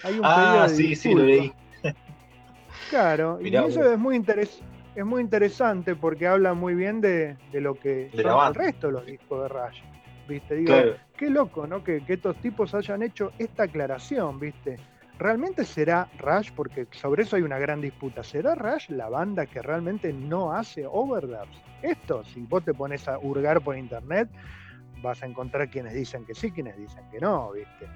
[0.03, 1.53] Hay un ah, sí, sí, lo leí.
[2.91, 4.23] Claro, y eso es muy,
[4.95, 9.07] es muy interesante porque habla muy bien de, lo que son el resto de los
[9.07, 9.81] discos de Rush.
[10.29, 10.57] ¿Viste?
[10.57, 10.75] Digo,
[11.17, 11.85] qué loco, ¿no?
[11.85, 14.77] Que, estos tipos hayan hecho esta aclaración, ¿viste?
[15.19, 16.51] ¿Realmente será Rush?
[16.53, 18.23] Porque sobre eso hay una gran disputa.
[18.23, 21.63] ¿Será Rush la banda que realmente no hace overdubs?
[21.83, 24.29] Esto, si vos te pones a hurgar por internet,
[25.03, 27.87] vas a encontrar quienes dicen que sí, quienes dicen que no, ¿viste?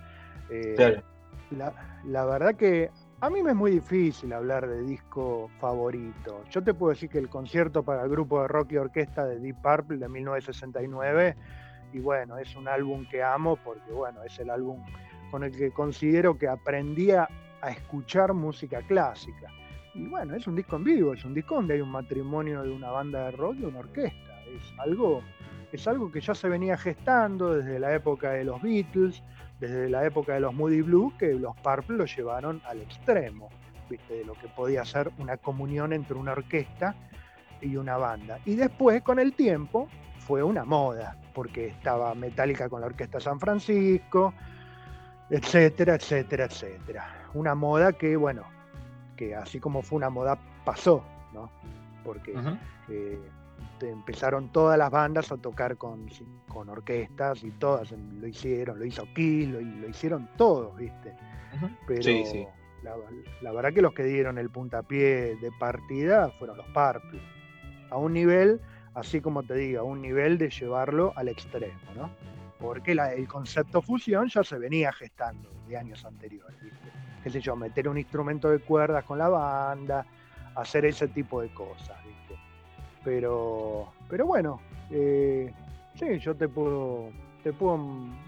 [0.51, 1.03] Eh,
[1.51, 1.73] la,
[2.05, 6.45] la verdad que a mí me es muy difícil hablar de disco favorito.
[6.51, 9.41] Yo te puedo decir que el concierto para el grupo de rock y orquesta de
[9.41, 11.37] Deep Purple de 1969,
[11.93, 14.85] y bueno, es un álbum que amo porque bueno, es el álbum
[15.31, 17.29] con el que considero que aprendía
[17.61, 19.51] a escuchar música clásica.
[19.95, 22.71] Y bueno, es un disco en vivo, es un disco donde hay un matrimonio de
[22.71, 24.43] una banda de rock y una orquesta.
[24.45, 25.23] Es algo,
[25.73, 29.23] es algo que ya se venía gestando desde la época de los Beatles,
[29.59, 33.49] desde la época de los Moody Blue, que los Purple lo llevaron al extremo,
[33.91, 34.19] ¿viste?
[34.19, 36.95] de lo que podía ser una comunión entre una orquesta
[37.61, 38.39] y una banda.
[38.45, 39.89] Y después, con el tiempo,
[40.29, 44.35] fue una moda, porque estaba Metallica con la Orquesta San Francisco,
[45.31, 47.31] etcétera, etcétera, etcétera.
[47.33, 48.43] Una moda que, bueno,
[49.17, 51.51] que así como fue una moda, pasó, ¿no?
[52.05, 52.35] Porque
[52.89, 56.07] este, empezaron todas las bandas a tocar con,
[56.47, 61.15] con orquestas y todas lo hicieron, lo hizo Kill, lo, hicieron todos, ¿viste?
[61.87, 62.03] Pero
[63.41, 67.23] La, verdad que los que dieron el puntapié de partida fueron los Purple.
[67.91, 68.61] A un nivel,
[68.99, 72.11] así como te digo, un nivel de llevarlo al extremo, ¿no?
[72.59, 76.89] Porque el concepto fusión ya se venía gestando de años anteriores, ¿viste?
[77.23, 80.05] Qué sé yo, meter un instrumento de cuerdas con la banda,
[80.55, 81.97] hacer ese tipo de cosas,
[83.05, 85.51] pero, pero bueno, eh,
[85.95, 87.11] sí, yo te puedo,
[87.43, 87.79] te puedo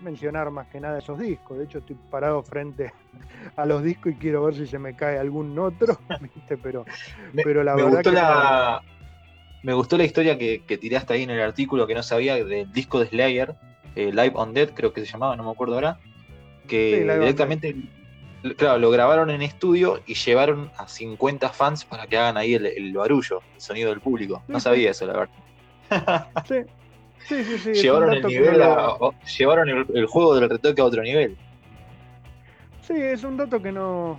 [0.02, 1.58] mencionar más que nada esos discos.
[1.58, 2.92] De hecho, estoy parado frente
[3.56, 5.98] a los discos y quiero ver si se me cae algún otro,
[6.62, 6.84] Pero,
[7.34, 8.02] pero la verdad
[8.82, 8.99] que.
[9.62, 12.98] Me gustó la historia que, tiraste ahí en el artículo que no sabía del disco
[13.00, 13.54] de Slayer,
[13.94, 15.98] eh, Live on Dead, creo que se llamaba, no me acuerdo ahora.
[16.66, 17.74] Que directamente
[18.56, 22.92] claro, lo grabaron en estudio y llevaron a 50 fans para que hagan ahí el,
[22.92, 24.42] barullo, el sonido del público.
[24.48, 25.28] No sabía eso, la
[25.90, 26.28] verdad.
[26.48, 26.54] sí.
[27.28, 27.72] Sí, sí, sí.
[27.74, 28.62] Llevaron el nivel
[29.38, 31.36] llevaron el, juego del retoque a otro nivel.
[32.80, 34.18] Sí, es un dato que no,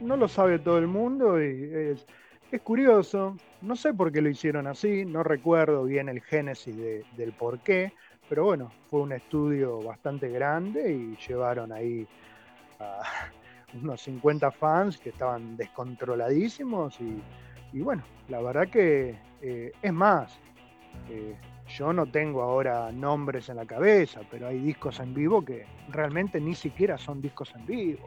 [0.00, 2.06] no lo sabe todo el mundo y es,
[2.50, 3.36] es, curioso.
[3.60, 7.92] No sé por qué lo hicieron así, no recuerdo bien el génesis del por qué,
[8.28, 12.06] pero bueno, fue un estudio bastante grande y llevaron ahí
[12.78, 13.00] a,
[13.82, 20.38] unos 50 fans que estaban descontroladísimos y, bueno, la verdad que eh, es más,
[21.10, 21.36] eh,
[21.68, 26.40] yo no tengo ahora nombres en la cabeza, pero hay discos en vivo que realmente
[26.40, 28.06] ni siquiera son discos en vivo,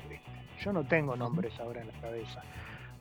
[0.59, 2.41] yo no tengo nombres ahora en la cabeza.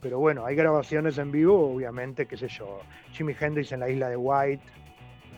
[0.00, 2.80] Pero bueno, hay grabaciones en vivo, obviamente, qué sé yo,
[3.12, 4.62] Jimi Hendrix en la isla de White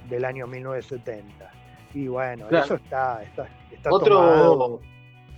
[0.09, 1.51] del año 1970.
[1.95, 4.81] Y bueno, eso está, está, está Otro,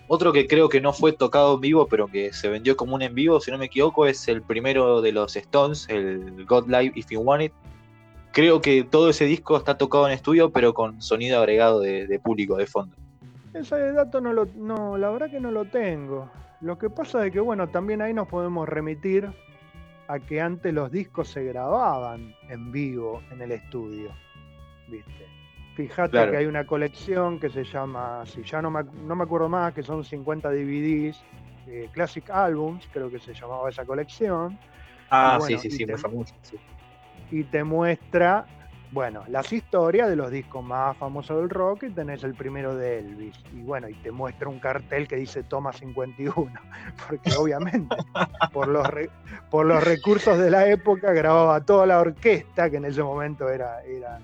[0.07, 3.03] otro que creo que no fue tocado en vivo, pero que se vendió como un
[3.03, 6.93] en vivo, si no me equivoco, es el primero de los Stones, el God Live
[6.95, 7.53] If You Want It.
[8.33, 12.57] Creo que todo ese disco está tocado en estudio, pero con sonido agregado de, público,
[12.57, 12.95] de fondo.
[13.55, 16.29] Ese dato no lo, no, la verdad que no lo tengo.
[16.65, 19.31] Lo que pasa es que, bueno, también ahí nos podemos remitir
[20.09, 24.11] a que antes los discos se grababan en vivo en el estudio.
[24.89, 25.27] ¿Viste?
[25.77, 29.51] Fíjate que hay una colección que se llama, si ya no me, no me acuerdo
[29.51, 31.23] más, que son 50 DVDs
[31.67, 34.59] eh, Classic Albums, creo que se llamaba esa colección.
[35.11, 36.35] Ah, sí, sí, sí, muy famoso.
[37.31, 38.47] Y te muestra
[38.95, 43.01] bueno, las historias de los discos más famosos del rock y tenés el primero de
[43.01, 43.35] Elvis.
[43.53, 46.53] Y bueno, y te muestra un cartel que dice Toma 51,
[47.09, 47.97] porque obviamente
[48.53, 48.87] por los,
[49.51, 53.83] por los recursos de la época grababa toda la orquesta, que en ese momento era,
[53.83, 54.21] era,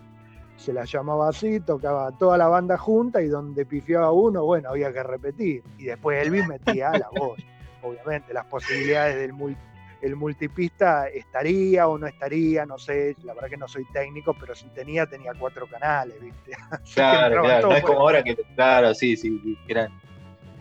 [0.57, 4.93] se la llamaba así, tocaba toda la banda junta y donde pifiaba uno, bueno, había
[4.93, 5.65] que repetir.
[5.79, 7.41] Y después Elvis metía la voz.
[7.83, 9.70] Obviamente, las posibilidades del multi
[10.03, 14.55] el multipista estaría o no estaría, no sé, la verdad que no soy técnico, pero
[14.55, 16.53] si tenía, tenía cuatro canales, ¿viste?
[16.95, 19.91] claro, claro, no es como ahora que, claro, sí, sí, eran,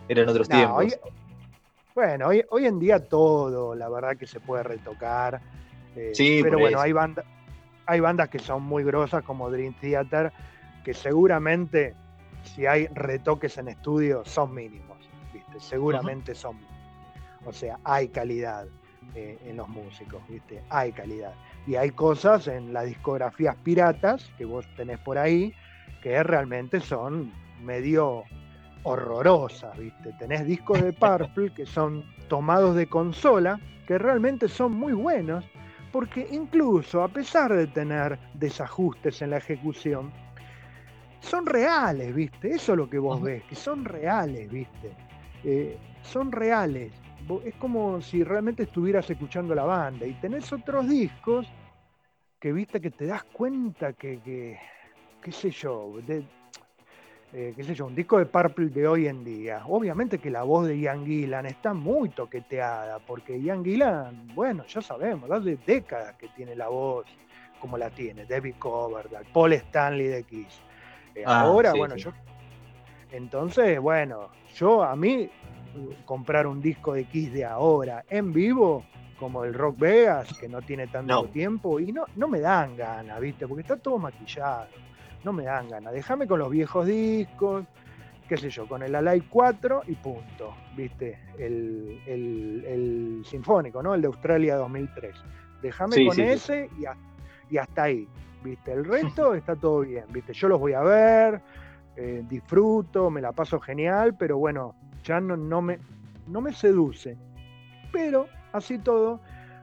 [0.08, 0.98] eran otros tiempos.
[1.94, 5.40] bueno, hoy, hoy, en día todo, la verdad que se puede retocar.
[5.96, 7.24] Eh, sí, pero bueno, hay, banda,
[7.86, 10.32] hay bandas que son muy grosas como Dream Theater,
[10.84, 11.94] que seguramente
[12.44, 14.98] si hay retoques en estudio son mínimos,
[15.32, 15.60] ¿viste?
[15.60, 16.58] Seguramente son
[17.44, 18.66] O sea, hay calidad.
[19.14, 20.62] Eh, en los músicos, ¿viste?
[20.68, 21.34] Hay calidad.
[21.66, 25.52] Y hay cosas en las discografías piratas que vos tenés por ahí
[26.00, 28.22] que realmente son medio
[28.84, 30.12] horrorosas, ¿viste?
[30.18, 35.44] Tenés discos de Purple que son tomados de consola, que realmente son muy buenos,
[35.90, 40.12] porque incluso a pesar de tener desajustes en la ejecución,
[41.18, 42.54] son reales, ¿viste?
[42.54, 44.92] Eso es lo que vos ves, que son reales, ¿viste?
[45.42, 46.92] Eh, son reales
[47.44, 51.46] es como si realmente estuvieras escuchando la banda y tenés otros discos
[52.38, 54.58] que viste que te das cuenta que,
[55.22, 55.92] qué sé yo,
[57.32, 59.62] eh, qué sé yo, un disco de Purple de hoy en día.
[59.68, 64.80] Obviamente que la voz de Ian Gillan está muy toqueteada, porque Ian Gillan, bueno, ya
[64.80, 67.06] sabemos, hace décadas que tiene la voz
[67.60, 70.60] como la tiene, David Coverdale, Paul Stanley de Kiss.
[71.14, 72.10] Eh, ah, ahora, bueno, yo...
[73.12, 75.28] Entonces, bueno, yo a mí
[76.04, 78.84] comprar un disco de Kiss de ahora en vivo,
[79.18, 83.20] como el Rock Vegas, que no tiene tanto tiempo, y no, no me dan ganas,
[83.20, 83.46] ¿viste?
[83.46, 84.66] Porque está todo maquillado.
[85.24, 85.92] No me dan ganas.
[85.92, 87.66] Déjame con los viejos discos,
[88.28, 91.18] qué sé yo, con el Alive 4 y punto, ¿viste?
[91.38, 93.94] El, el, sinfónico, ¿no?
[93.94, 95.14] El de Australia 2003.
[95.60, 98.08] Déjame con ese Y, y, hasta ahí,
[98.42, 98.72] ¿viste?
[98.72, 100.32] El resto está todo bien, ¿viste?
[100.32, 101.42] Yo los voy a ver,
[101.96, 104.74] eh, disfruto, me la paso genial, pero bueno,
[105.04, 105.78] ya no, no, me,
[106.26, 107.16] no me seduce.
[107.92, 109.20] Pero, así todo,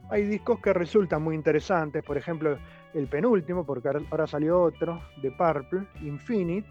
[0.09, 2.03] hay discos que resultan muy interesantes.
[2.03, 2.57] Por ejemplo,
[2.93, 6.69] el penúltimo, porque ahora salió otro, de Purple, Infinite.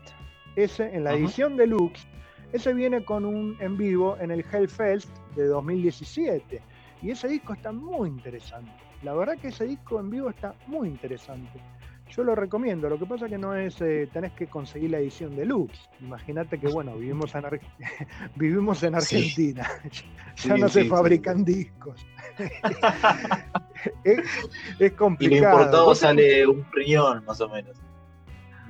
[0.55, 2.07] Ese, en la edición deluxe,
[2.53, 6.63] ese viene con un en vivo en el Hellfest de 2017.
[7.03, 8.73] Y ese disco está muy interesante.
[9.03, 11.61] La verdad que ese disco en vivo está muy interesante.
[12.09, 15.35] Yo lo recomiendo, lo que pasa que no es, eh, tenés que conseguir la edición
[15.35, 15.89] deluxe.
[16.01, 17.45] Imagínate que, bueno, vivimos en,
[18.37, 19.69] vivimos en Argentina,
[20.37, 22.07] ya no se fabrican discos.
[24.05, 25.37] es, complicado.
[25.37, 27.77] Y lo importado sale un riñón, más o menos.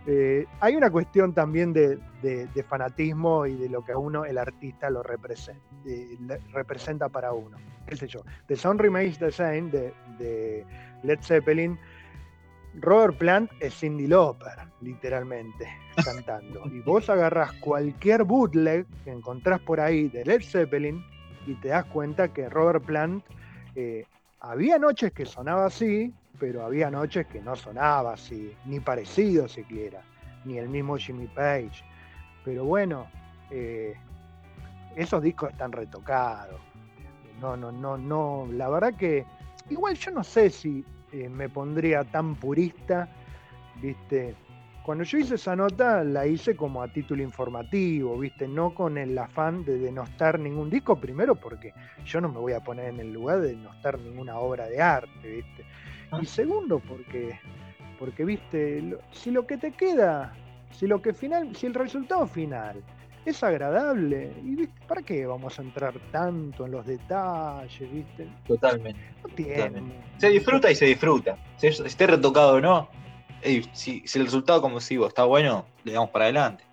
[0.06, 1.98] Eh, hay una cuestión también de,
[2.68, 5.60] fanatismo y de lo que a uno, el artista, lo representa,
[6.52, 7.58] representa para uno.
[7.86, 8.22] ¿Qué sé yo?
[8.46, 10.64] The Sun Remains the Same de, de
[11.02, 11.78] Led Zeppelin
[12.80, 15.68] Robert Plant es Cindy Lauper, literalmente,
[16.04, 16.62] cantando.
[16.66, 21.04] Y vos agarrás cualquier bootleg que encontrás por ahí de Led Zeppelin
[21.46, 23.24] y te das cuenta que Robert Plant
[23.74, 24.04] eh,
[24.40, 30.02] había noches que sonaba así, pero había noches que no sonaba así, ni parecido siquiera,
[30.44, 31.82] ni el mismo Jimmy Page.
[32.44, 33.06] Pero bueno,
[33.50, 33.94] eh,
[34.96, 36.60] esos discos están retocados.
[37.40, 38.48] No, no, no, no.
[38.52, 39.24] La verdad que
[39.70, 40.84] igual yo no sé si
[41.24, 43.08] eh, me pondría tan purista,
[43.80, 44.34] ¿viste?
[44.84, 48.46] Cuando yo hice esa nota la hice como a título informativo, ¿viste?
[48.46, 52.60] No con el afán de denostar ningún disco, primero porque yo no me voy a
[52.60, 55.62] poner en el lugar de denostar ninguna obra de arte, ¿viste?
[55.62, 55.66] Y
[56.12, 56.24] ah.
[56.24, 57.38] segundo porque,
[57.98, 58.96] porque ¿viste?
[59.10, 60.32] si lo que te queda,
[60.70, 62.82] si lo que final, si el resultado final
[63.26, 64.32] es agradable.
[64.44, 67.92] ¿Y para qué vamos a entrar tanto en los detalles?
[67.92, 68.28] ¿viste?
[68.46, 69.00] Totalmente.
[70.18, 71.36] Se disfruta y se disfruta.
[71.56, 72.88] Si esté retocado o no,
[73.72, 76.64] si, el resultado como si vos está bueno, le damos para adelante.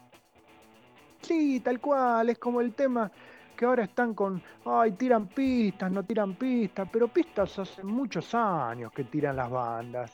[1.21, 3.11] Sí, tal cual, es como el tema
[3.55, 8.91] que ahora están con, ay, tiran pistas, no tiran pistas, pero pistas hace muchos años
[8.91, 10.11] que tiran las bandas,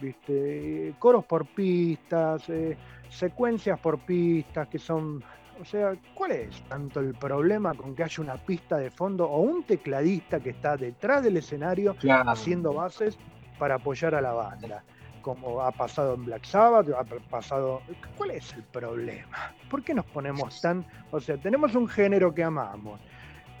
[0.00, 0.94] ¿viste?
[0.98, 2.76] Coros por pistas, eh,
[3.08, 5.22] secuencias por pistas que son
[5.60, 9.40] o sea, ¿cuál es tanto el problema con que haya una pista de fondo o
[9.40, 11.96] un tecladista que está detrás del escenario
[12.26, 13.18] haciendo bases
[13.58, 14.84] para apoyar a la banda?
[15.22, 17.82] Como ha pasado en Black Sabbath, ha pasado.
[18.16, 19.52] ¿Cuál es el problema?
[19.68, 20.86] ¿Por qué nos ponemos tan.?
[21.10, 23.00] O sea, tenemos un género que amamos.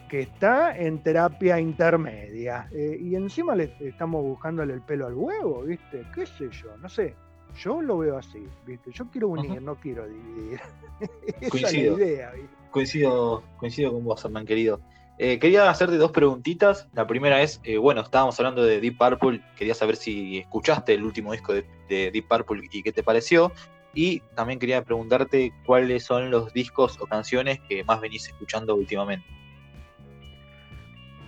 [0.08, 2.68] que está en terapia intermedia.
[2.72, 6.06] Eh, y encima le estamos buscándole el pelo al huevo, ¿viste?
[6.14, 6.76] ¿Qué sé yo?
[6.78, 7.14] No sé.
[7.56, 8.92] Yo lo veo así, ¿viste?
[8.92, 10.60] Yo quiero unir, no quiero dividir.
[11.40, 12.32] Esa coincido, es la idea,
[12.70, 14.80] Coincido, coincido con vos, Hernán, querido.
[15.18, 16.88] Eh, quería hacerte dos preguntitas.
[16.92, 21.02] La primera es, eh, bueno, estábamos hablando de Deep Purple, quería saber si escuchaste el
[21.02, 23.52] último disco de, de, Deep Purple y qué te pareció.
[23.94, 29.26] Y también quería preguntarte cuáles son los discos o canciones que más venís escuchando últimamente.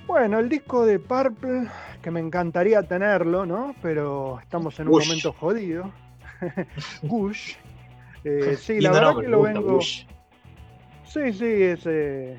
[0.07, 1.69] Bueno, el disco de Purple,
[2.03, 3.77] que me encantaría tenerlo, ¿no?
[3.81, 5.93] Pero estamos en un momento jodido.
[7.03, 7.55] Gush.
[8.25, 9.81] Eh, sí, la verdad que lo vengo.
[9.81, 12.39] Sí, sí, es, eh,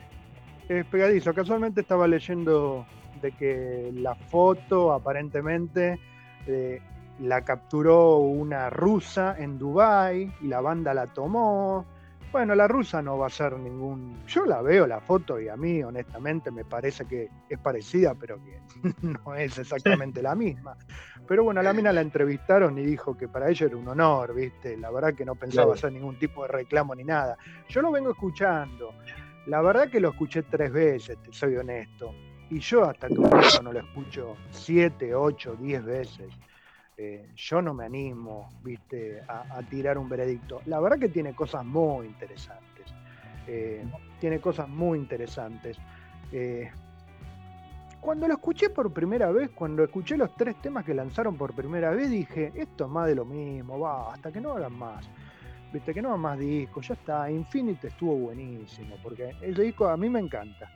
[0.69, 1.33] es pegadizo.
[1.33, 2.85] Casualmente estaba leyendo
[3.21, 5.99] de que la foto aparentemente
[6.47, 6.81] eh,
[7.19, 11.85] la capturó una rusa en Dubai y la banda la tomó.
[12.31, 14.25] Bueno, la rusa no va a ser ningún.
[14.25, 18.39] Yo la veo la foto y a mí, honestamente, me parece que es parecida, pero
[18.41, 18.61] que
[19.25, 20.77] no es exactamente la misma.
[21.27, 24.33] Pero bueno, a la mina la entrevistaron y dijo que para ella era un honor,
[24.33, 24.77] ¿viste?
[24.77, 27.37] La verdad que no pensaba hacer ningún tipo de reclamo ni nada.
[27.67, 28.95] Yo lo vengo escuchando.
[29.47, 32.13] La verdad que lo escuché tres veces, te soy honesto.
[32.49, 36.27] Y yo hasta que no lo escucho siete, ocho, diez veces.
[36.97, 40.61] Eh, yo no me animo, viste, a, tirar un veredicto.
[40.65, 42.85] La verdad que tiene cosas muy interesantes.
[43.47, 43.83] Eh,
[44.19, 45.77] tiene cosas muy interesantes.
[46.31, 46.69] Eh,
[47.99, 51.91] cuando lo escuché por primera vez, cuando escuché los tres temas que lanzaron por primera
[51.91, 55.07] vez, dije, esto es más de lo mismo, va, hasta que no hagan más.
[55.71, 57.31] Viste, que no hagan más discos, ya está.
[57.31, 60.69] Infinite estuvo buenísimo, porque el disco a mí me encanta.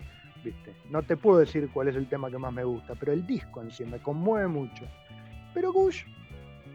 [0.46, 0.76] ¿viste?
[0.90, 3.62] No te puedo decir cuál es el tema que más me gusta, pero el disco
[3.62, 4.86] en sí me conmueve mucho.
[5.56, 6.04] Pero Gush,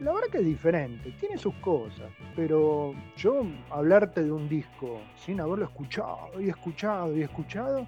[0.00, 5.38] la verdad que es diferente, tiene sus cosas, pero yo hablarte de un disco sin
[5.38, 7.86] haberlo escuchado y escuchado y escuchado,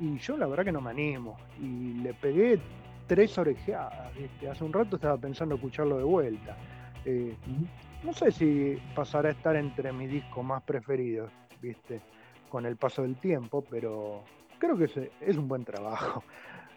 [0.00, 1.36] y yo la verdad que no me animo.
[1.60, 2.58] Y le pegué
[3.06, 4.12] tres orejeadas,
[4.50, 6.56] hace un rato estaba pensando escucharlo de vuelta.
[7.04, 7.36] Eh,
[8.02, 12.00] no sé si pasará a estar entre mis discos más preferidos, ¿viste?
[12.48, 14.24] Con el paso del tiempo, pero
[14.58, 16.24] creo que es un buen trabajo.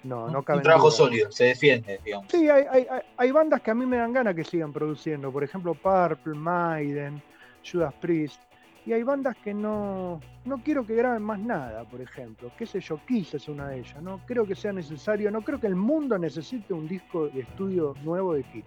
[0.08, 2.28] No, no cabe Un trabajo sólido, se defiende, digamos.
[2.32, 2.88] Sí, hay, hay,
[3.18, 5.32] hay, bandas que a mí me dan ganas que sigan produciendo.
[5.32, 7.22] Por ejemplo, Purple, Maiden,
[7.70, 8.42] Judas Priest.
[8.86, 12.50] Y hay bandas que no, no quiero que graben más nada, por ejemplo.
[12.58, 14.02] Qué sé yo, Kiss es una de ellas.
[14.02, 17.96] No creo que sea necesario, no creo que el mundo necesite un disco de estudio
[18.04, 18.64] nuevo de Kiss.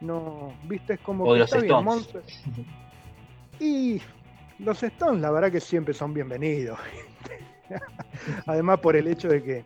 [0.00, 2.08] No, viste, es como que los Stones.
[3.60, 4.00] Y
[4.58, 6.78] los Stones, la verdad que siempre son bienvenidos.
[8.46, 9.64] Además por el hecho de que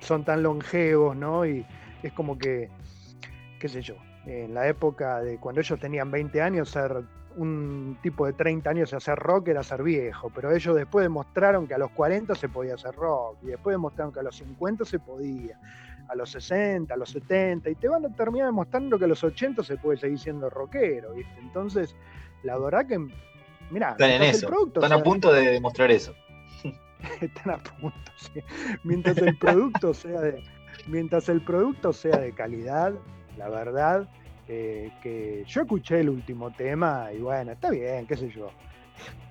[0.00, 1.46] son tan longevos, ¿no?
[1.46, 1.64] Y
[2.02, 2.68] es como que,
[3.58, 7.04] qué sé yo, en la época de cuando ellos tenían 20 años, ser
[7.36, 11.66] un tipo de 30 años y hacer rock era ser viejo, pero ellos después demostraron
[11.66, 14.84] que a los 40 se podía hacer rock, y después demostraron que a los 50
[14.84, 15.58] se podía,
[16.08, 19.24] a los 60, a los 70, y te van a terminar demostrando que a los
[19.24, 21.40] 80 se puede seguir siendo rockero, ¿viste?
[21.40, 21.96] Entonces,
[22.42, 22.98] la verdad que,
[23.70, 26.14] mira, están en eso, están a punto de demostrar eso.
[27.20, 27.98] están a punto.
[28.82, 30.42] Mientras el producto sea de,
[30.86, 32.94] mientras el producto sea de calidad,
[33.36, 34.08] la verdad,
[34.48, 38.48] eh, que yo escuché el último tema y bueno, está bien, qué sé yo.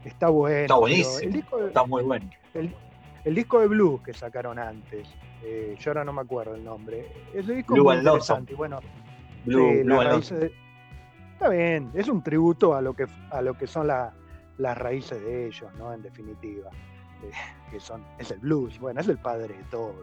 [0.03, 0.61] Está bueno.
[0.61, 1.59] Está buenísimo.
[1.67, 2.29] está muy bueno.
[2.53, 5.07] El, disco de blues que sacaron antes,
[5.43, 7.07] eh, yo ahora no me acuerdo el nombre.
[7.33, 8.53] Ese disco Blue interesante.
[8.55, 8.79] bueno,
[11.33, 15.47] está bien, es un tributo a lo que, a lo que son las raíces de
[15.47, 15.93] ellos, ¿no?
[15.93, 16.69] En definitiva.
[17.71, 18.79] Que son, es el blues.
[18.79, 19.95] Bueno, es el padre de todo,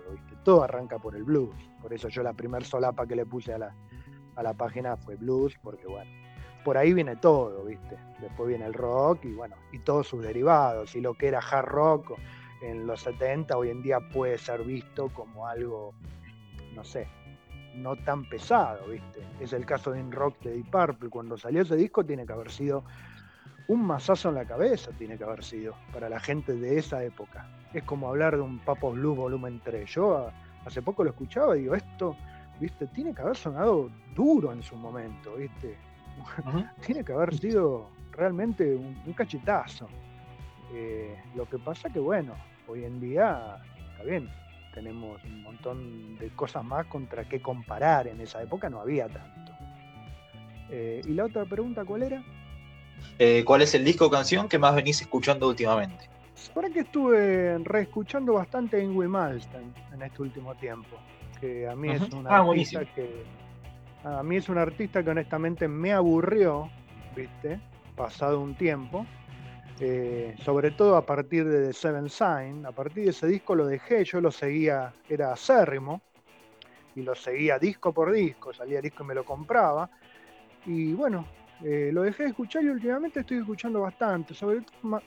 [0.44, 1.54] Todo arranca por el blues.
[1.80, 3.74] Por eso yo la primer solapa que le puse a la,
[4.36, 6.10] a la página fue blues, porque bueno,
[6.64, 7.96] por ahí viene todo, ¿viste?
[8.20, 10.94] Después viene el rock y bueno, y todos sus derivados.
[10.94, 12.18] Y lo que era hard rock
[12.62, 15.94] en los 70 hoy en día puede ser visto como algo,
[16.74, 17.08] no sé,
[17.74, 19.26] no tan pesado, ¿viste?
[19.40, 21.08] Es el caso de In Rock de Deep Purple.
[21.08, 22.84] Cuando salió ese disco tiene que haber sido
[23.70, 27.46] un masazo en la cabeza tiene que haber sido para la gente de esa época.
[27.72, 29.88] Es como hablar de un Papo Blue volumen 3.
[29.88, 30.28] Yo
[30.66, 32.16] hace poco lo escuchaba y digo, esto,
[32.58, 35.76] viste, tiene que haber sonado duro en su momento, viste.
[36.84, 39.86] tiene que haber sido realmente un, cachetazo.
[40.74, 42.34] Eh, lo que pasa que, bueno,
[42.66, 43.56] hoy en día,
[43.92, 44.28] está bien,
[44.74, 48.08] tenemos un montón de cosas más contra qué comparar.
[48.08, 49.52] En esa época no había tanto.
[50.70, 52.24] Eh, ¿Y la otra pregunta cuál era?
[53.18, 56.09] Eh, ¿cuál es el disco o canción que más venís escuchando últimamente?
[56.55, 60.96] Para que estuve reescuchando bastante Ingrid Malmsteen en este último tiempo,
[61.40, 63.24] que a mí es una ah, artista que
[64.03, 66.70] a mí es un artista que honestamente me aburrió,
[67.14, 67.61] ¿viste?
[67.96, 69.07] Pasado un tiempo.
[69.82, 72.66] eh, sobre todo a partir de The Seven Sign.
[72.66, 76.03] A partir de ese disco lo dejé, yo lo seguía, era acérrimo,
[76.94, 79.90] y lo seguía disco por disco, salía disco y me lo compraba.
[80.66, 81.26] Y bueno,
[81.62, 84.62] eh, lo dejé de escuchar y últimamente estoy escuchando bastante, sobre,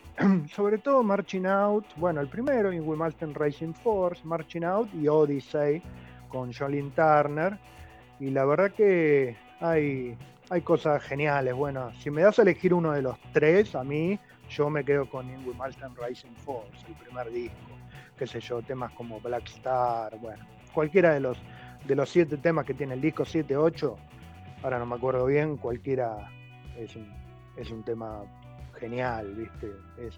[0.54, 2.96] sobre todo Marching Out, bueno, el primero, In We
[3.34, 5.82] Racing Force, Marching Out y Odyssey
[6.30, 7.58] con Jolene Turner.
[8.20, 10.16] Y la verdad que hay,
[10.50, 11.56] hay cosas geniales.
[11.56, 15.10] Bueno, si me das a elegir uno de los tres, a mí, yo me quedo
[15.10, 17.58] con In We Racing Force, el primer disco.
[18.18, 21.38] Qué sé yo, temas como Black Star, bueno, cualquiera de los,
[21.88, 23.98] de los siete temas que tiene el disco, siete, ocho,
[24.62, 26.30] ahora no me acuerdo bien, cualquiera
[26.78, 27.12] es un,
[27.58, 28.24] es un tema
[28.80, 29.72] genial, ¿viste?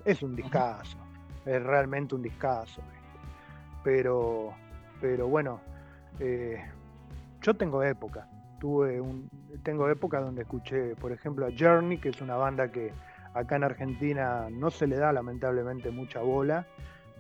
[0.06, 0.98] Es, un discazo,
[1.46, 2.82] es realmente un discazo,
[3.84, 4.54] Pero,
[5.00, 5.60] pero bueno,
[6.20, 6.64] eh,
[7.42, 8.28] yo tengo época,
[8.60, 9.30] tuve un,
[9.64, 12.92] tengo época donde escuché, por ejemplo, a Journey, que es una banda que
[13.34, 16.66] acá en Argentina no se le da lamentablemente mucha bola.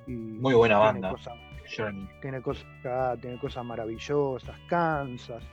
[0.07, 1.13] Y Muy buena banda.
[2.21, 2.65] Tiene cosas,
[3.21, 5.43] tiene cosas maravillosas, Kansas,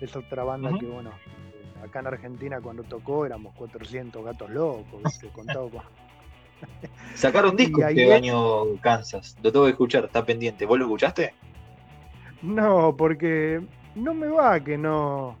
[0.00, 1.10] es otra banda que, bueno,
[1.82, 5.28] acá en Argentina cuando tocó éramos 400 gatos locos, ¿viste?
[5.28, 5.70] Contado
[7.14, 10.66] Sacaron disco este año Kansas, lo tengo que escuchar, está pendiente.
[10.66, 11.34] ¿Vos lo escuchaste?
[12.42, 13.60] No, porque
[13.94, 15.36] no me va que no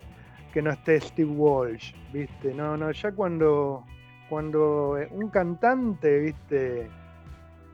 [0.52, 2.52] que no esté Steve Walsh, ¿viste?
[2.54, 3.84] No, no, ya cuando
[4.28, 6.90] cuando un cantante, ¿viste?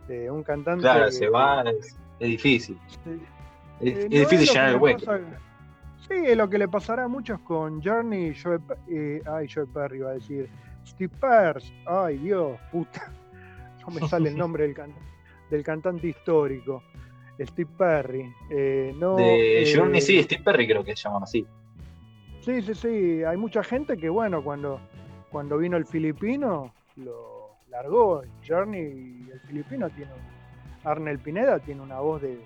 [0.09, 2.79] Eh, un cantante Claro, se va, es, difícil.
[3.81, 5.13] es, eh, difícil llenar el hueco.
[6.09, 10.11] Sí, lo que le pasará a muchos con Journey, Joe, eh, ay, Joe Perry iba
[10.11, 10.49] a decir,
[10.87, 13.13] Steve Pearce, ay Dios, puta,
[13.87, 14.77] no me sale el nombre del,
[15.51, 16.83] del cantante histórico,
[17.41, 18.33] Steve Perry.
[18.51, 21.45] Eh, no, de eh, Journey sí, Steve Perry creo que se llama así.
[22.41, 24.81] Sí, sí, sí, hay mucha gente que bueno, cuando,
[25.31, 30.13] cuando vino el filipino, lo largó Journey y el filipino tiene,
[30.85, 32.39] Arnel Pineda tiene una voz de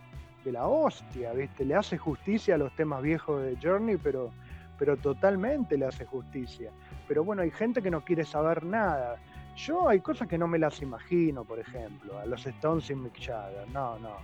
[0.44, 1.64] de la hostia, ¿viste?
[1.64, 4.32] Le hace justicia a los temas viejos de Journey, pero,
[4.78, 6.70] pero totalmente le hace justicia.
[7.08, 9.16] Pero bueno, hay gente que no quiere saber nada.
[9.56, 13.20] Yo hay cosas que no me las imagino, por ejemplo, a los Stones sin Mick
[13.20, 13.68] Jagger.
[13.72, 14.16] No, no.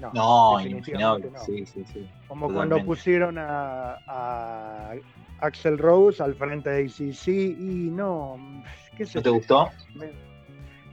[0.00, 1.40] No, no definitivamente no.
[1.40, 2.08] Sí, sí, sí.
[2.26, 4.94] Como cuando pusieron a, a,
[5.40, 8.38] Axel Rose al frente de ACC y no.
[8.96, 9.70] ¿qué ¿No te gustó?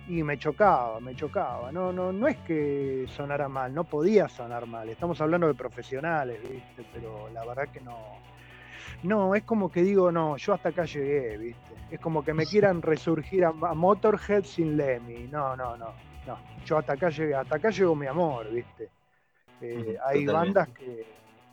[0.08, 1.72] Y me chocaba, me chocaba.
[1.72, 4.88] No, no, no es que sonara mal, no podía sonar mal.
[4.90, 6.86] Estamos hablando de profesionales, ¿viste?
[6.94, 7.98] Pero la verdad que no.
[9.04, 11.74] No, es como que digo, no, yo hasta acá llegué, ¿viste?
[11.92, 15.28] Es como que me quieran resurgir a, Motorhead sin Lemmy.
[15.28, 15.94] No, no, no,
[16.26, 16.38] no.
[16.66, 18.90] Yo hasta acá llegué, hasta acá llegó mi amor, ¿viste?
[19.62, 21.06] Eh, hay bandas que,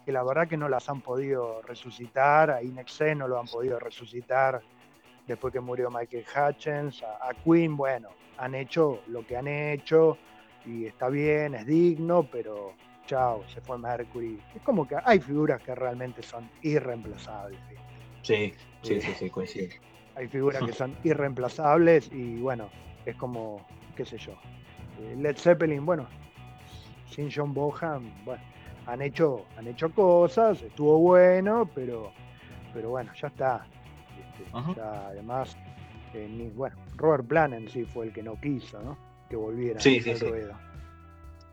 [0.05, 3.79] que, la verdad que no las han podido resucitar, a Inexé no lo han podido
[3.79, 4.63] resucitar
[5.27, 8.09] después que murió Michael Hutchins, a Queen, bueno,
[8.39, 10.19] han hecho lo que han hecho
[10.65, 12.75] y está bien, es digno, pero
[13.07, 14.41] chao, se fue Mercury.
[14.55, 17.59] Es como que hay figuras que realmente son irreemplazables.
[18.23, 19.69] Sí, sí, sí, sí, coincido.
[20.17, 22.71] Hay figuras que son irreemplazables y bueno,
[23.05, 23.67] es como,
[23.97, 24.33] qué sé yo.
[25.01, 26.07] Eh, Led Zeppelin, bueno,
[27.11, 28.41] sin John Bohan, bueno,
[28.87, 32.13] han hecho, han hecho cosas, estuvo bueno, pero,
[32.73, 33.67] pero bueno, ya está.
[34.53, 35.57] Además,
[36.55, 38.97] bueno, Robert Plant en sí fue el que no quiso, ¿no?
[39.29, 40.27] Que volviera sí, sí, sí.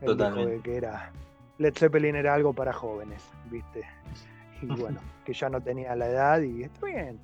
[0.03, 0.61] Totalmente.
[0.61, 1.11] que era
[1.57, 3.84] Led Zeppelin era algo para jóvenes, ¿viste?
[4.61, 7.19] Y bueno, que ya no tenía la edad y está bien,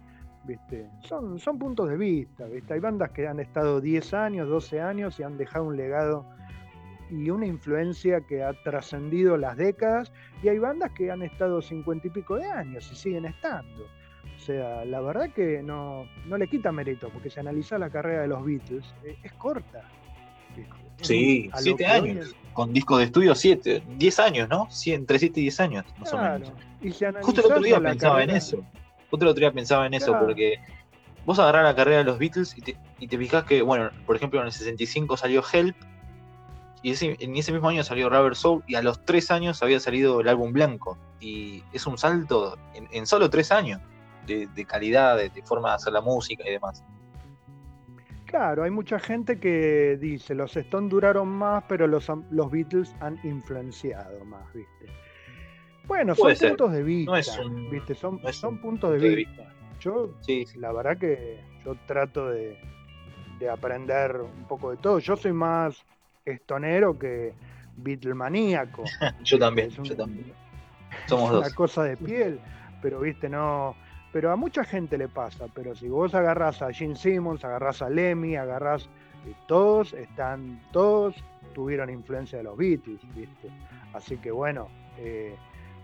[0.46, 0.90] ¿viste?
[1.02, 2.74] Son, son puntos de vista, ¿viste?
[2.74, 6.26] Hay bandas que han estado 10 años, 12 años y han dejado un legado
[7.10, 10.12] y una influencia que ha trascendido las décadas
[10.44, 13.88] y hay bandas que han estado 50 y pico de años y siguen estando.
[14.36, 18.22] O sea, la verdad que no, no le quita mérito, porque si analiza la carrera
[18.22, 19.84] de los Beatles, eh, es, corta.
[21.02, 22.36] Sí, siete años.
[22.54, 24.68] Con discos de estudio, siete, diez años, ¿no?
[24.86, 26.52] entre siete y diez años, más o menos.
[27.22, 28.64] Justo el otro día pensaba en eso.
[29.10, 30.60] Justo el otro día pensaba en eso, porque
[31.26, 34.16] vos agarrás la carrera de los Beatles y te, y te fijás que, bueno, por
[34.16, 35.76] ejemplo, en el 65 salió Help,
[36.84, 40.22] y en ese mismo año salió Rubber Soul, y a los tres años había salido
[40.22, 40.98] el álbum Blanco.
[41.20, 43.82] Y es un salto en solo tres años
[44.28, 46.84] de, calidad, de, forma de hacer la música y demás.
[48.26, 53.18] Claro, hay mucha gente que dice, los Stones duraron más, pero los, los Beatles han
[53.24, 54.86] influenciado más, ¿viste?
[55.88, 57.22] Bueno, son puntos de vista,
[57.72, 57.96] ¿viste?
[57.96, 59.54] Son, son puntos de, vista.
[59.80, 60.14] Yo,
[60.56, 62.60] la verdad que yo trato de,
[63.50, 65.00] aprender un poco de todo.
[65.00, 65.86] Yo soy más
[66.26, 67.34] estonero que
[67.78, 68.84] Beatlemaníaco.
[69.24, 70.34] yo también, yo también.
[71.08, 71.46] Somos dos.
[71.46, 72.42] Una cosa de piel,
[72.82, 73.76] pero viste, no,
[74.12, 75.48] pero a mucha gente le pasa.
[75.54, 78.90] Pero si vos agarrás a Gene Simmons, agarrás a Lemmy, agarrás
[79.48, 81.16] todos están, todos
[81.54, 83.50] tuvieron influencia de los Beatles, ¿viste?
[83.94, 85.36] Así que bueno, eh,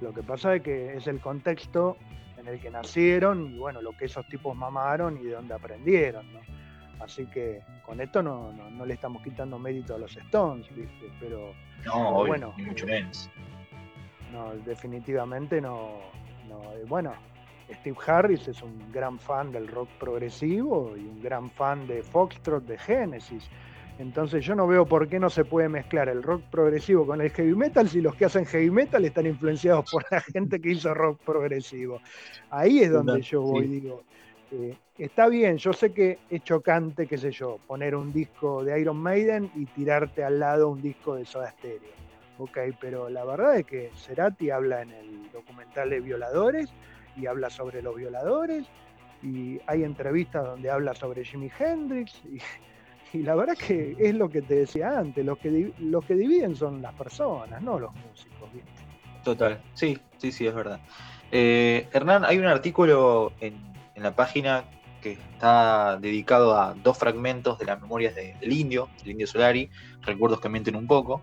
[0.02, 1.98] lo que pasa es que es el contexto
[2.38, 6.32] en el que nacieron y bueno, lo que esos tipos mamaron y de dónde aprendieron,
[6.34, 6.40] ¿no?
[7.00, 11.12] Así que con esto no, no, le estamos quitando mérito a los Stones, ¿viste?
[11.20, 11.54] Pero,
[11.86, 13.30] no, bueno, ni mucho menos.
[14.32, 16.00] No, definitivamente no,
[16.48, 16.62] no.
[16.74, 17.14] Eh, bueno,
[17.72, 22.66] Steve Harris es un gran fan del rock progresivo y un gran fan de Foxtrot,
[22.66, 23.50] de Genesis.
[24.00, 27.30] Entonces yo no veo por qué no se puede mezclar el rock progresivo con el
[27.30, 30.94] heavy metal si los que hacen heavy metal están influenciados por la gente que hizo
[30.94, 32.02] rock progresivo.
[32.50, 34.04] Ahí es donde yo voy, digo,
[34.52, 38.80] eh, está bien, yo sé que es chocante, qué sé yo, poner un disco de
[38.80, 41.94] Iron Maiden y tirarte al lado un disco de Soda Stereo.
[42.40, 46.74] Ok, pero la verdad es que Cerati habla en el documental de Violadores
[47.16, 48.66] y habla sobre los violadores
[49.22, 52.22] y hay entrevistas donde habla sobre Jimi Hendrix
[53.14, 56.56] y, la verdad que es lo que te decía antes, los que, los que dividen
[56.56, 58.50] son las personas, no los músicos.
[59.24, 60.80] Total, sí, sí, sí, es verdad.
[61.32, 64.66] Eh, Hernán, hay un artículo en, la página
[65.02, 69.70] que está dedicado a dos fragmentos de las memorias del indio, del indio Solari,
[70.02, 71.22] recuerdos que mienten un poco.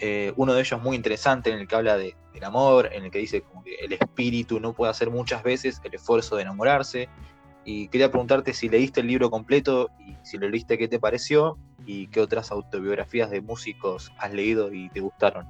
[0.00, 3.10] Eh, uno de ellos muy interesante en el que habla de, del amor, en el
[3.10, 7.08] que dice como que el espíritu no puede hacer muchas veces el esfuerzo de enamorarse.
[7.64, 11.58] Y quería preguntarte si leíste el libro completo y si lo leíste, ¿qué te pareció?
[11.84, 15.46] Y qué otras autobiografías de músicos has leído y te gustaron.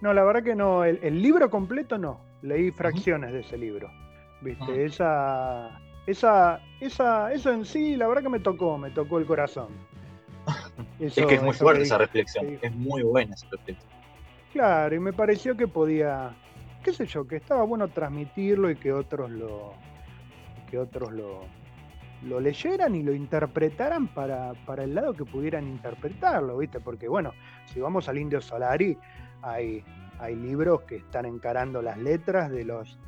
[0.00, 0.84] No, la verdad que no.
[0.84, 2.20] El, libro completo no.
[2.42, 3.90] Leí fracciones de ese libro.
[4.42, 9.26] Viste, esa, esa, esa, eso en sí, la verdad que me tocó, me tocó el
[9.26, 9.68] corazón.
[10.98, 13.90] Es que es muy fuerte esa reflexión, es muy buena esa reflexión.
[14.52, 16.34] Claro, y me pareció que podía,
[16.82, 19.74] qué sé yo, que estaba bueno transmitirlo y que otros lo,
[20.70, 21.42] que otros lo,
[22.22, 26.80] lo leyeran y lo interpretaran para, para, el lado que pudieran interpretarlo, ¿viste?
[26.80, 27.32] Porque bueno,
[27.66, 28.96] si vamos al Indio Solari,
[29.42, 29.84] hay,
[30.18, 32.98] hay libros que están encarando las letras de los,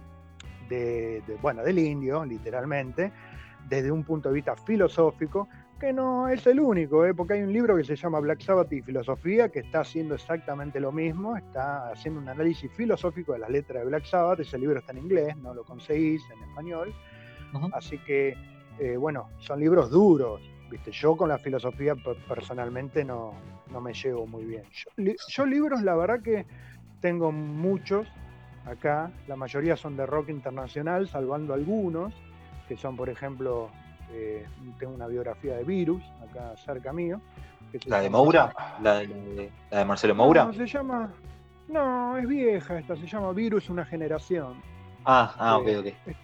[0.69, 3.13] de, bueno, del indio, literalmente,
[3.69, 5.49] desde un punto de vista filosófico,
[5.79, 7.15] que no es el único, ¿eh?
[7.15, 10.81] porque hay un libro que se llama Black Sabbath y Filosofía que está haciendo exactamente
[10.81, 14.81] lo mismo, está haciendo un análisis filosófico de las letras de Black Sabbath, ese libro
[14.81, 16.93] está en inglés, no lo conseguís en español,
[17.73, 18.37] así que,
[18.79, 20.91] eh, bueno, son libros duros, ¿viste?
[20.91, 21.95] Yo con la filosofía
[22.27, 23.35] personalmente no,
[23.71, 24.65] no me llevo muy bien.
[24.73, 26.45] Yo, yo libros, la verdad que
[27.01, 28.09] tengo muchos
[28.67, 32.13] acá, la mayoría son de rock internacional, salvando algunos,
[32.67, 33.71] que son, por ejemplo,
[34.13, 34.47] eh,
[34.79, 37.21] tengo una biografía de Virus, acá cerca mío.
[37.87, 38.55] ¿La de Moura?
[38.83, 39.51] ¿La de,
[39.87, 40.45] Marcelo Moura?
[40.47, 41.13] No, se llama.
[41.69, 44.63] No, es vieja esta, se llama Virus Una Generación.
[45.05, 46.17] Ah, ah, ok, eh, ok.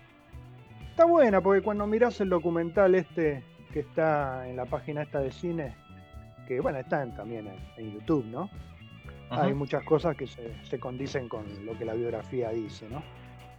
[0.90, 5.32] Está buena porque cuando mirás el documental este que está en la página esta de
[5.32, 5.74] cine,
[6.46, 8.48] que bueno, están también en, YouTube, ¿no?
[9.30, 13.02] Hay muchas cosas que se, se, condicen con lo que la biografía dice, ¿no?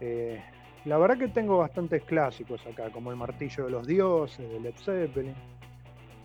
[0.00, 0.42] Eh,
[0.86, 4.74] la verdad que tengo bastantes clásicos acá, como El Martillo de los Dioses, de Led
[4.76, 5.34] Zeppelin.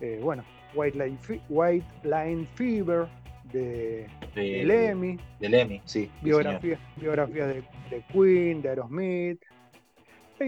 [0.00, 0.44] Eh, bueno,
[0.74, 3.08] White Line, White Line Fever,
[3.52, 5.18] de, de, Lemmy.
[5.40, 6.08] De Lemmy, sí.
[6.22, 9.40] Biografías de, Queen, de Aerosmith.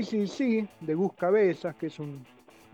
[0.03, 2.25] sí, de Gus Cabezas, que es un,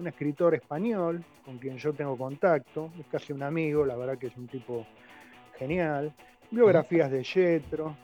[0.05, 2.91] escritor español con quien yo tengo contacto.
[2.99, 4.87] Es casi un amigo, la verdad que es un tipo
[5.59, 6.13] genial.
[6.51, 7.97] Biografías de Jetro.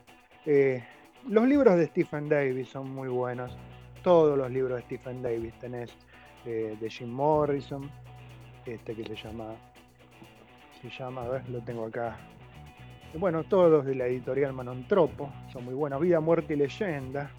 [0.45, 0.83] Eh,
[1.29, 3.57] los libros de Stephen Davis son muy buenos.
[4.03, 5.91] Todos los libros de Stephen Davis tenés
[6.45, 7.91] eh, de Jim Morrison,
[8.65, 9.55] este que se llama,
[10.81, 12.17] se llama, a ver, lo tengo acá.
[13.15, 16.01] Bueno, todos de la editorial Manontropo son muy buenos.
[16.01, 17.31] Vida, Muerte y Leyenda.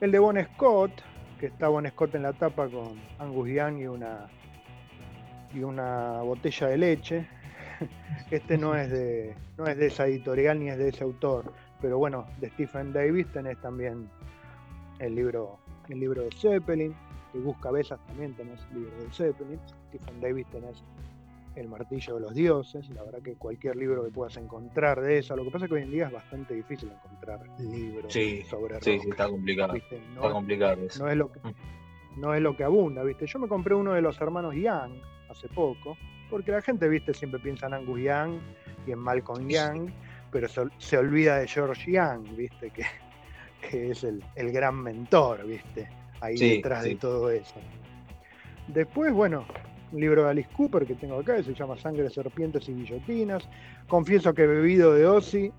[0.00, 0.92] El de Bon Scott,
[1.38, 4.26] que está Bon Scott en la tapa con Angus Young y una
[5.54, 7.28] y una botella de leche.
[8.30, 11.98] Este no es de no es de esa editorial ni es de ese autor pero
[11.98, 14.08] bueno, de Stephen Davis tenés también
[14.98, 15.58] el libro,
[15.88, 16.94] el libro de Zeppelin,
[17.32, 20.82] de Gus Cabezas también tenés el libro de Zeppelin, Stephen Davis tenés
[21.54, 25.36] El martillo de los dioses, la verdad que cualquier libro que puedas encontrar de eso,
[25.36, 28.12] lo que pasa es que hoy en día es bastante difícil encontrar libros
[28.48, 28.82] sobre rock.
[28.82, 29.74] Sí, sí, está complicado.
[29.74, 32.20] está complicado No es, lo que, mm.
[32.20, 33.26] no es lo que abunda, ¿viste?
[33.26, 35.00] Yo me compré uno de los hermanos Young
[35.30, 35.96] hace poco,
[36.30, 37.14] porque la gente, ¿viste?
[37.14, 38.38] Siempre piensa en Angus Young
[38.86, 39.90] y en Malcolm Young
[40.36, 42.68] pero se, olvida de George Young, ¿viste?
[42.68, 42.84] Que,
[43.66, 44.22] que es el,
[44.52, 45.88] gran mentor, ¿viste?
[46.20, 47.54] Ahí detrás de todo eso.
[48.68, 49.46] Después, bueno,
[49.92, 53.48] un libro de Alice Cooper que tengo acá, que se llama Sangre, Serpientes y Guillotinas.
[53.88, 55.50] Confieso que he bebido de Ozzy.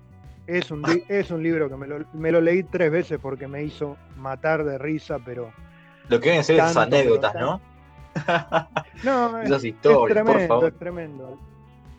[0.46, 3.64] Es un, es un libro que me lo, me lo, leí tres veces porque me
[3.64, 5.52] hizo matar de risa, pero.
[6.08, 7.60] Lo que a ser esas anécdotas, ¿no?
[9.02, 10.68] no, Esas historias, es tremendo, por favor.
[10.68, 11.38] es tremendo.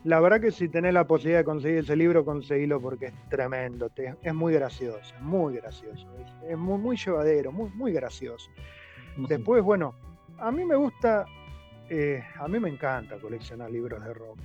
[0.06, 3.90] La verdad que si tenés la posibilidad de conseguir ese libro, conseguilo porque es tremendo.
[3.90, 6.08] te- es muy gracioso, muy gracioso.
[6.20, 8.50] Es, es muy, muy llevadero, muy, muy gracioso.
[9.18, 9.94] Después, bueno,
[10.40, 11.26] a mí me gusta,
[11.90, 14.40] eh, a mí me encanta coleccionar libros de rock.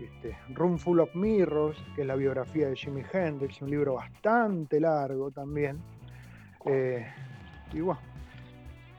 [0.00, 0.36] ¿viste?
[0.54, 5.30] Room Full of Mirrors, que es la biografía de Jimi Hendrix, un libro bastante largo
[5.30, 5.78] también.
[6.64, 7.06] Eh,
[7.72, 8.00] y bueno,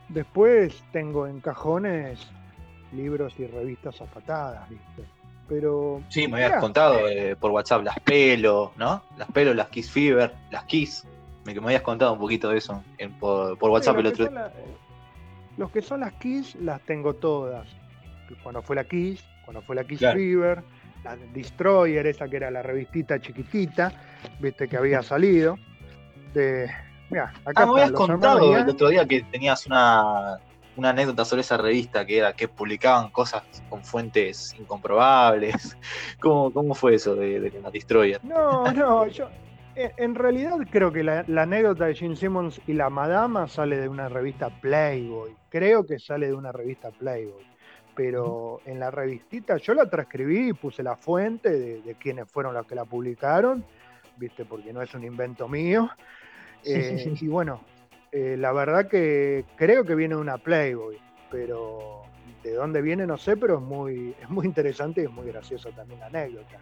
[0.10, 2.32] después tengo en cajones
[2.94, 5.04] libros y revistas a patadas, ¿viste?
[5.52, 9.04] Pero Sí, me habías mirá, contado eh, por WhatsApp las pelo, ¿no?
[9.18, 11.06] Las pelo, las Kiss Fever, las Kiss.
[11.44, 14.26] Me, me habías contado un poquito de eso en- por, por sí, WhatsApp el otro
[14.26, 14.54] son la-
[15.58, 17.68] los que son las Kiss las tengo todas.
[18.42, 20.18] Cuando fue la Kiss, cuando fue la Kiss Claro.
[20.18, 20.64] Fever,
[21.04, 23.92] la Destroyer, esa que era la revistita chiquitita,
[24.40, 25.60] viste que había salido.
[26.34, 26.70] De,
[27.10, 30.40] mira, acá Ah, me habías contado el otro día que tenías una,
[30.76, 35.78] una anécdota sobre esa revista que era que publicaban cosas con fuentes incomprobables.
[36.20, 38.24] ¿Cómo, cómo fue eso de, de la Destroyer?
[38.24, 39.28] No, no, yo
[39.76, 43.88] en realidad creo que la, la anécdota de Gene Simmons y la Madama sale de
[43.88, 45.36] una revista Playboy.
[45.50, 47.46] Creo que sale de una revista Playboy.
[47.96, 52.54] Pero en la revistita yo la transcribí y puse la fuente de, de quiénes fueron
[52.54, 53.66] los que la publicaron,
[54.18, 54.46] ¿viste?
[54.46, 55.90] Porque no es un invento mío.
[56.64, 57.62] Eh, y bueno,
[58.12, 60.98] eh, la verdad que creo que viene de una Playboy,
[61.30, 62.04] pero
[62.44, 65.70] de dónde viene no sé, pero es muy, es muy interesante y es muy graciosa
[65.72, 66.58] también la anécdota.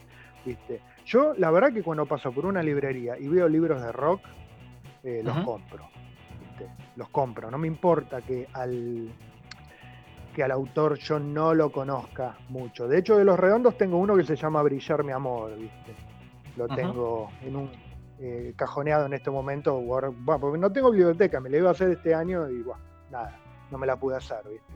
[0.46, 0.82] ¿viste?
[1.06, 4.22] Yo, la verdad que cuando paso por una librería y veo libros de rock,
[5.04, 5.90] eh, los compro.
[6.40, 6.70] ¿viste?
[6.96, 7.50] Los compro.
[7.50, 9.10] No me importa que al,
[10.36, 12.88] que al autor yo no lo conozca mucho.
[12.88, 15.96] De hecho, de los redondos tengo uno que se llama Brillar mi amor, ¿viste?
[16.58, 17.89] Lo tengo en un
[18.22, 19.80] eh, cajoneado en este momento.
[19.80, 23.38] Bueno, porque no tengo biblioteca, me la iba a hacer este año y bueno, nada,
[23.72, 24.74] no me la pude hacer, ¿viste?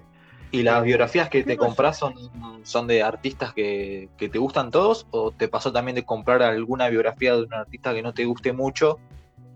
[0.51, 2.13] ¿Y las biografías que ¿Qué te compras son,
[2.61, 5.07] son de artistas que, que te gustan todos?
[5.09, 8.53] ¿O te pasó también de comprar alguna biografía de un artista que no te guste
[8.53, 8.99] mucho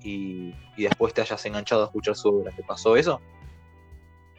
[0.01, 2.51] y, y después te hayas enganchado a escuchar su obra?
[2.51, 3.21] ¿Te pasó eso?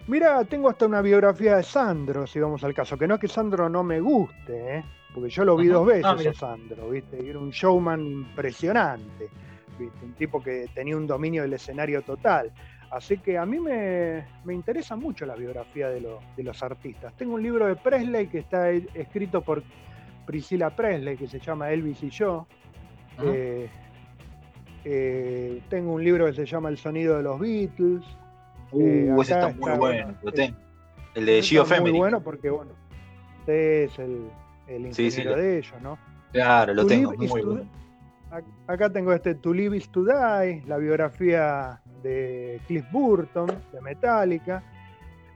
[0.08, 3.28] Mira, tengo hasta una biografía de Sandro, si vamos al caso, que no es que
[3.28, 4.84] Sandro no me guste, ¿eh?
[5.14, 7.18] Porque yo lo vi dos veces Ah, a Sandro, ¿viste?
[7.24, 9.28] Y era un showman impresionante,
[9.78, 10.04] ¿viste?
[10.04, 12.52] Un tipo que tenía un dominio del escenario total.
[12.90, 17.14] Así que a mí me, me interesa mucho la biografía de, lo- de los artistas.
[17.16, 19.62] Tengo un libro de Presley que está e- escrito por
[20.26, 22.46] Priscilla Presley, que se llama Elvis y yo.
[23.22, 23.68] Eh,
[24.84, 28.04] eh, tengo un libro que se llama El sonido de los Beatles.
[28.72, 30.58] Eh, Uh, ese acá está muy está, bueno, lo el- tengo.
[31.14, 32.72] El de Gio muy bueno porque, bueno,
[33.40, 34.28] usted es el,
[34.68, 35.98] el ingeniero sí, de ellos, ¿no?
[36.32, 37.68] Claro, lo To tengo, muy bueno.
[38.30, 43.80] Ac- Acá tengo este To Live is to Die, la biografía de Cliff Burton, de
[43.80, 44.62] Metallica.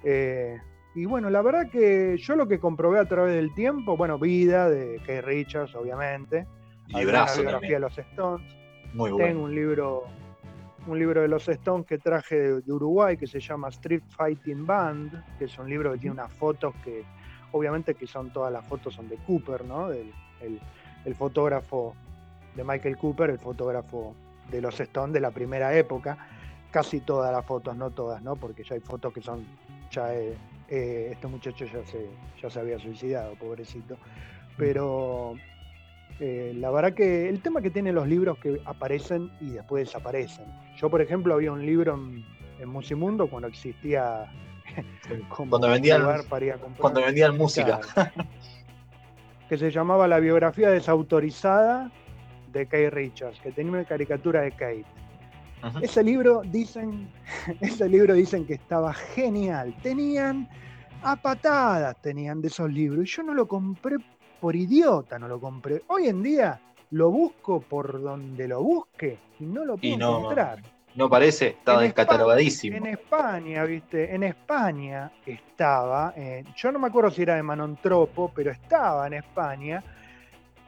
[0.05, 0.59] Eh,
[0.95, 4.69] y bueno, la verdad que yo lo que comprobé a través del tiempo, bueno, Vida
[4.69, 6.47] de Keith Richards, obviamente.
[6.89, 7.73] alguna Librazo biografía también.
[7.73, 8.57] de los Stones.
[8.93, 9.43] Muy Tengo bueno.
[9.45, 10.03] un libro,
[10.87, 14.67] un libro de los Stones que traje de, de Uruguay que se llama Street Fighting
[14.67, 17.03] Band, que es un libro que tiene unas fotos que,
[17.53, 19.89] obviamente que son todas las fotos son de Cooper, ¿no?
[19.89, 20.61] Del, el,
[21.05, 21.95] el fotógrafo
[22.57, 24.15] de Michael Cooper, el fotógrafo
[24.51, 26.19] de los Stones de la primera época.
[26.71, 28.37] Casi todas las fotos, no todas, ¿no?
[28.37, 29.45] Porque ya hay fotos que son,
[29.91, 30.35] ya eh,
[30.69, 32.09] eh, este muchacho ya se,
[32.41, 33.99] ya se había suicidado, pobrecito.
[34.57, 35.35] Pero
[36.19, 40.47] eh, la verdad que el tema que tienen los libros que aparecen y después desaparecen.
[40.77, 42.25] Yo, por ejemplo, había un libro en,
[42.59, 44.33] en Musimundo cuando existía
[45.29, 46.81] como Cuando vendían- lugar para ir a comprar.
[46.81, 47.81] Cuando vendían música.
[49.49, 51.91] Que se llamaba La biografía desautorizada
[52.53, 54.87] de Kate Richards, que tenía una caricatura de Kate.
[55.83, 57.11] Ese libro dicen,
[57.61, 59.75] ese libro dicen que estaba genial.
[59.83, 60.49] Tenían
[61.03, 63.05] a patadas tenían de esos libros.
[63.05, 63.97] Y yo no lo compré
[64.41, 65.83] por idiota, no lo compré.
[65.89, 66.61] Hoy en día
[66.91, 70.63] lo busco por donde lo busque y no lo puedo no, encontrar.
[70.95, 72.77] No parece, estaba En descatalogadísimo.
[72.77, 78.31] En España, viste, en España estaba, eh, yo no me acuerdo si era de Manontropo,
[78.35, 79.83] pero estaba en España.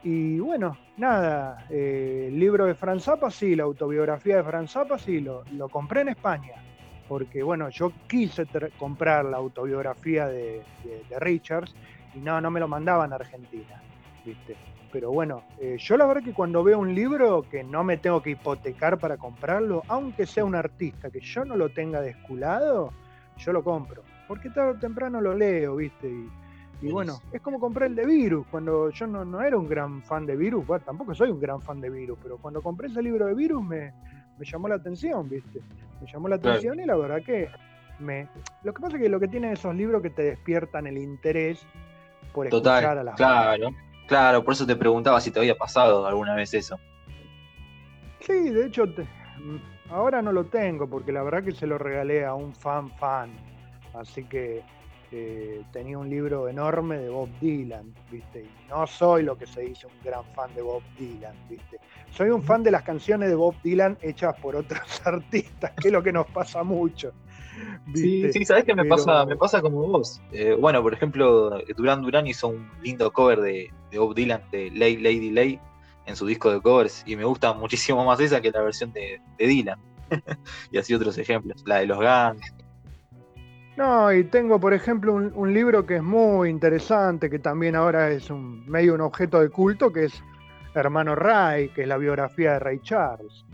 [0.03, 4.99] Y bueno, nada, eh, el libro de Franz Zappa, sí, la autobiografía de Franz Zappa,
[4.99, 6.53] sí, lo, lo compré en España.
[7.07, 8.45] Porque bueno, yo quise
[8.79, 11.75] comprar la autobiografía de, de- de Richards
[12.15, 13.79] y no, no me lo mandaban a Argentina,
[14.23, 14.55] viste.
[14.95, 18.21] Pero bueno, eh, yo la verdad que cuando veo un libro que no me tengo
[18.23, 22.93] que hipotecar para comprarlo, aunque sea un artista que yo no lo tenga desculado,
[23.37, 24.03] yo lo compro.
[24.25, 26.07] Porque tarde o temprano lo leo, ¿viste?
[26.07, 29.67] Y, y bueno, es como compré el de Virus, cuando yo no, no era un
[29.67, 32.87] gran fan de Virus, bueno, tampoco soy un gran fan de Virus, pero cuando compré
[32.87, 33.91] ese libro de Virus me,
[34.39, 35.59] me llamó la atención, ¿viste?
[35.99, 37.49] Me llamó la atención y la verdad que
[37.99, 38.29] me...
[38.63, 41.67] Lo que pasa es que lo que tienen esos libros que te despiertan el interés
[42.33, 43.71] por escuchar a las Claro,
[44.07, 46.79] claro, por eso te preguntaba si te había pasado alguna vez eso.
[48.19, 48.85] Sí, de hecho,
[49.89, 53.31] ahora no lo tengo porque la verdad que se lo regalé a un fan fan.
[53.93, 54.63] Así que
[55.11, 58.41] eh, tenía un libro enorme de Bob Dylan, ¿viste?
[58.41, 61.79] Y no soy lo que se dice un gran fan de Bob Dylan, ¿viste?
[62.11, 65.93] Soy un fan de las canciones de Bob Dylan hechas por otros artistas, que es
[65.93, 67.13] lo que nos pasa mucho.
[67.93, 70.21] Sí, sí, sabes que me pasa, me pasa como vos.
[70.31, 74.97] Eh, bueno, por ejemplo, Duran Duran hizo un lindo cover de, Bob Dylan, de Lady
[74.97, 75.59] Lady Lay,
[76.05, 79.21] en su disco de covers, y me gusta muchísimo más esa que la versión de,
[79.37, 79.79] Dylan.
[80.71, 82.53] y así otros ejemplos, la de los Guns.
[83.77, 88.29] No, y tengo, por ejemplo, un, libro que es muy interesante, que también ahora es
[88.29, 90.23] un medio un objeto de culto, que es
[90.73, 93.45] Hermano Ray, que es la biografía de Ray Charles.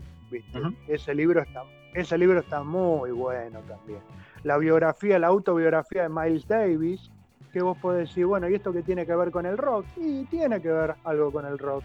[0.86, 4.00] Ese libro está ese libro está muy bueno también.
[4.44, 7.10] La biografía, la autobiografía de Miles Davis,
[7.52, 9.84] que vos podés decir, bueno, ¿y esto qué tiene que ver con el rock?
[9.96, 11.84] Y tiene que ver algo con el rock.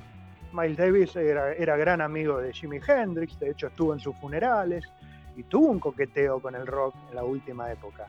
[0.53, 4.85] Miles Davis era, gran amigo de Jimi Hendrix, de hecho estuvo en sus funerales
[5.35, 8.07] y tuvo un coqueteo con el rock en la última época.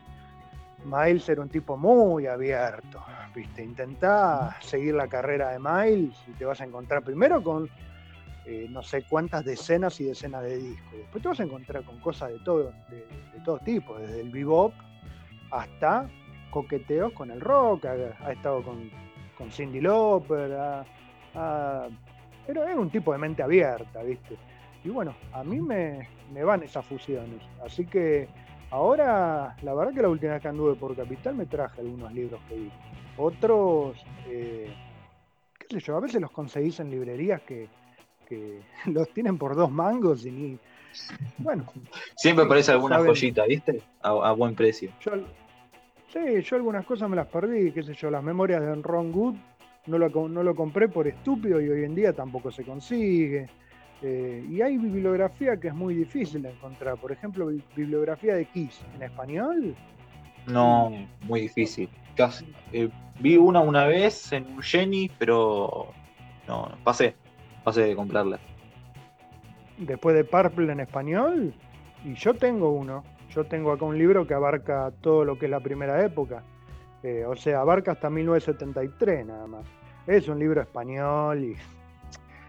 [0.84, 3.02] Miles era un tipo muy abierto,
[3.34, 3.64] ¿viste?
[3.64, 7.68] Intentá seguir la carrera de Miles y te vas a encontrar primero con
[8.50, 10.92] eh, no sé cuántas decenas y decenas de discos.
[10.92, 14.72] Después te vas a encontrar con cosas de todo, de, todo tipo, desde el bebop
[15.50, 16.08] hasta
[16.50, 18.90] coqueteos con el rock, ha, estado con,
[19.50, 20.84] Cindy Lauper,
[22.46, 24.38] pero es un tipo de mente abierta, ¿viste?
[24.82, 26.08] Y bueno, a mí me,
[26.42, 27.42] van esas fusiones.
[27.62, 28.28] Así que
[28.70, 32.40] ahora, la verdad que la última vez que anduve por Capital me traje algunos libros
[32.48, 32.70] que vi.
[33.18, 34.74] Otros, eh,
[35.58, 37.68] qué sé yo, a veces los conseguís en librerías que,
[38.28, 40.58] que los tienen por dos mangos y ni.
[41.38, 41.64] Bueno.
[42.16, 43.82] Siempre aparece alguna joyita, ¿viste?
[44.02, 44.90] A, buen precio.
[45.00, 45.12] Yo,
[46.12, 49.36] sí, yo algunas cosas me las perdí, qué sé yo, las memorias de Ron Good
[49.86, 53.48] no lo, no lo compré por estúpido y hoy en día tampoco se consigue.
[54.02, 56.98] Eh, y hay bibliografía que es muy difícil de encontrar.
[56.98, 59.76] Por ejemplo, bibliografía de Kiss en español.
[60.46, 61.88] No, muy difícil.
[62.72, 62.88] Eh,
[63.20, 65.92] vi una una vez en un Jenny, pero
[66.46, 67.14] no, pasé
[67.76, 68.38] de comprarla.
[69.78, 71.54] Después de Purple en español,
[72.04, 73.04] y yo tengo uno.
[73.30, 76.42] Yo tengo acá un libro que abarca todo lo que es la primera época.
[77.02, 79.66] Eh, o sea, abarca hasta 1973 nada más.
[80.06, 81.56] Es un libro español y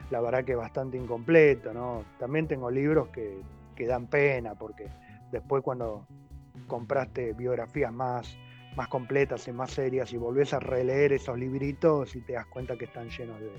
[0.09, 2.03] la verdad que es bastante incompleto, ¿no?
[2.17, 3.41] También tengo libros que,
[3.75, 4.87] que dan pena porque
[5.31, 6.07] después cuando
[6.67, 8.37] compraste biografías más,
[8.75, 12.77] más completas y más serias y volvés a releer esos libritos y te das cuenta
[12.77, 13.51] que están llenos de,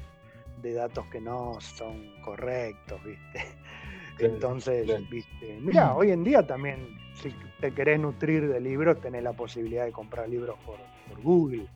[0.62, 3.44] de datos que no son correctos, ¿viste?
[4.18, 5.58] Entonces, ¿viste?
[5.60, 9.92] Mira, hoy en día también, si te querés nutrir de libros, tenés la posibilidad de
[9.92, 10.78] comprar libros por,
[11.22, 11.66] Google.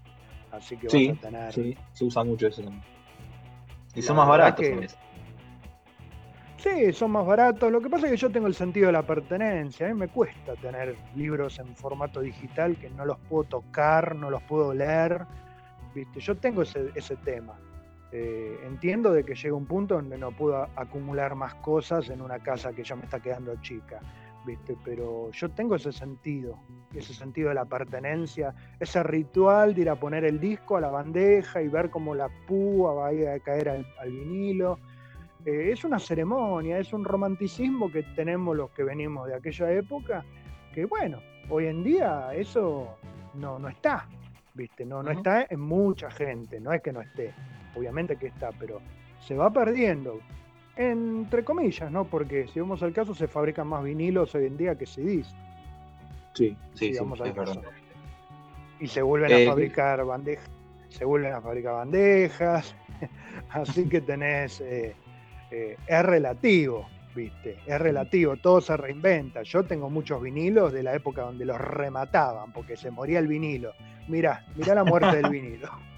[0.53, 1.53] Así que sí, vas a tener.
[1.53, 2.85] Sí, se usa mucho eso también.
[3.95, 4.97] Y son más baratos.
[6.59, 7.71] Sí, son más baratos.
[7.71, 9.87] Lo que pasa es que yo tengo el sentido de la pertenencia.
[9.87, 14.31] A mí me cuesta tener libros en formato digital que no los puedo tocar, no
[14.31, 15.27] los puedo leer.
[15.95, 16.21] ¿Viste?
[16.21, 17.59] Yo tengo ese, ese tema.
[18.17, 22.39] Eh, entiendo de que llega un punto donde no puedo acumular más cosas en una
[22.39, 23.99] casa que ya me está quedando chica,
[24.47, 24.77] ¿viste?
[24.85, 26.57] Pero yo tengo ese sentido,
[26.95, 30.91] ese sentido de la pertenencia, ese ritual de ir a poner el disco a la
[30.91, 34.79] bandeja y ver cómo la púa va a, ir a caer al, vinilo.
[35.45, 40.25] Eh, es una ceremonia, es un romanticismo que tenemos los que venimos de aquella época,
[40.73, 41.19] que bueno,
[41.51, 42.97] hoy en día eso
[43.35, 44.07] no, no está,
[44.55, 44.87] ¿viste?
[44.87, 47.35] No, no está en mucha gente, no es que no esté
[47.77, 48.81] obviamente que está, pero
[49.21, 50.21] se va perdiendo,
[50.77, 52.05] entre comillas, ¿no?
[52.05, 55.35] Porque si vamos al caso, se fabrican más vinilos hoy en día que CDs.
[56.35, 57.63] Sí, sí, sí, es verdad.
[58.81, 60.51] Y se vuelven a eh, fabricar bandejas,
[60.89, 62.75] se vuelven a fabricar bandejas,
[63.51, 64.95] así que tenés, eh,
[65.51, 67.59] eh, es relativo, ¿viste?
[67.67, 69.43] Es relativo, todo se reinventa.
[69.43, 73.73] Yo tengo muchos vinilos de la época donde los remataban, porque se moría el vinilo.
[74.09, 75.71] Mirá, mirá la muerte del vinilo.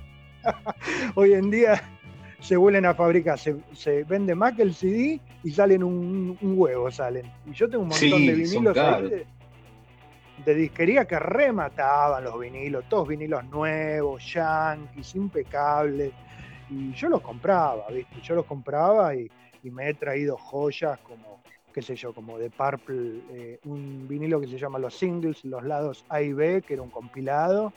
[1.15, 1.83] Hoy en día
[2.41, 7.31] se vuelven a fabricar, se, vende más que el CD y salen un, huevo, salen.
[7.47, 8.77] Y yo tengo un montón de vinilos
[10.45, 16.13] de, disquería que remataban los vinilos, todos vinilos nuevos, yankees, impecables.
[16.71, 18.21] Y yo los compraba, ¿viste?
[18.23, 19.31] Yo los compraba y,
[19.65, 21.43] me he traído joyas como,
[21.75, 25.65] qué sé yo, como de Purple, eh, un vinilo que se llama Los Singles, los
[25.65, 27.73] lados A y B, que era un compilado,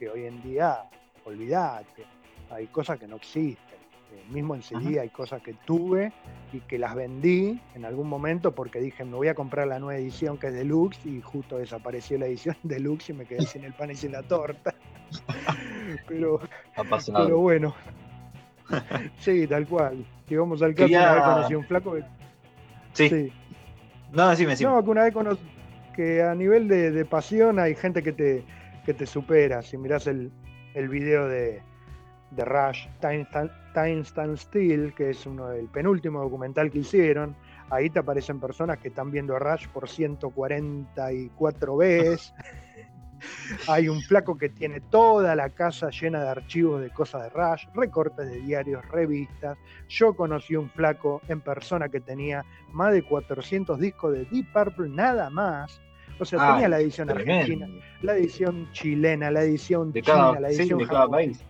[0.00, 0.90] que hoy en día
[1.28, 2.04] olvídate,
[2.50, 3.78] hay cosas que no existen.
[4.10, 6.12] Eh, mismo en CD hay cosas que tuve
[6.52, 10.00] y que las vendí en algún momento porque dije, me voy a comprar la nueva
[10.00, 13.74] edición que es deluxe y justo desapareció la edición deluxe y me quedé sin el
[13.74, 14.74] pan y sin la torta.
[16.08, 16.40] pero,
[17.06, 17.74] pero bueno.
[19.20, 20.04] sí, tal cual.
[20.26, 21.96] Llegamos al caso, una vez conocí un flaco
[22.94, 23.32] Sí.
[24.12, 24.70] No, decime, decime.
[24.70, 25.42] No, que una vez conocí
[25.94, 28.44] que a nivel de, pasión hay gente que te,
[28.86, 29.62] que te supera.
[29.62, 30.30] Si mirás el,
[30.78, 31.60] el video de,
[32.30, 33.26] de Rush, Time,
[33.74, 37.34] Time Stand Still, que es uno del penúltimo documental que hicieron,
[37.68, 42.32] ahí te aparecen personas que están viendo a Rush por 144 veces.
[43.66, 47.66] Hay un flaco que tiene toda la casa llena de archivos de cosas de Rush,
[47.74, 49.58] recortes de diarios, revistas.
[49.88, 54.90] Yo conocí un flaco en persona que tenía más de 400 discos de Deep Purple,
[54.90, 55.80] nada más.
[56.20, 57.68] O sea, tenía la edición argentina,
[58.02, 61.40] la edición chilena, la edición de china, la edición de cada país.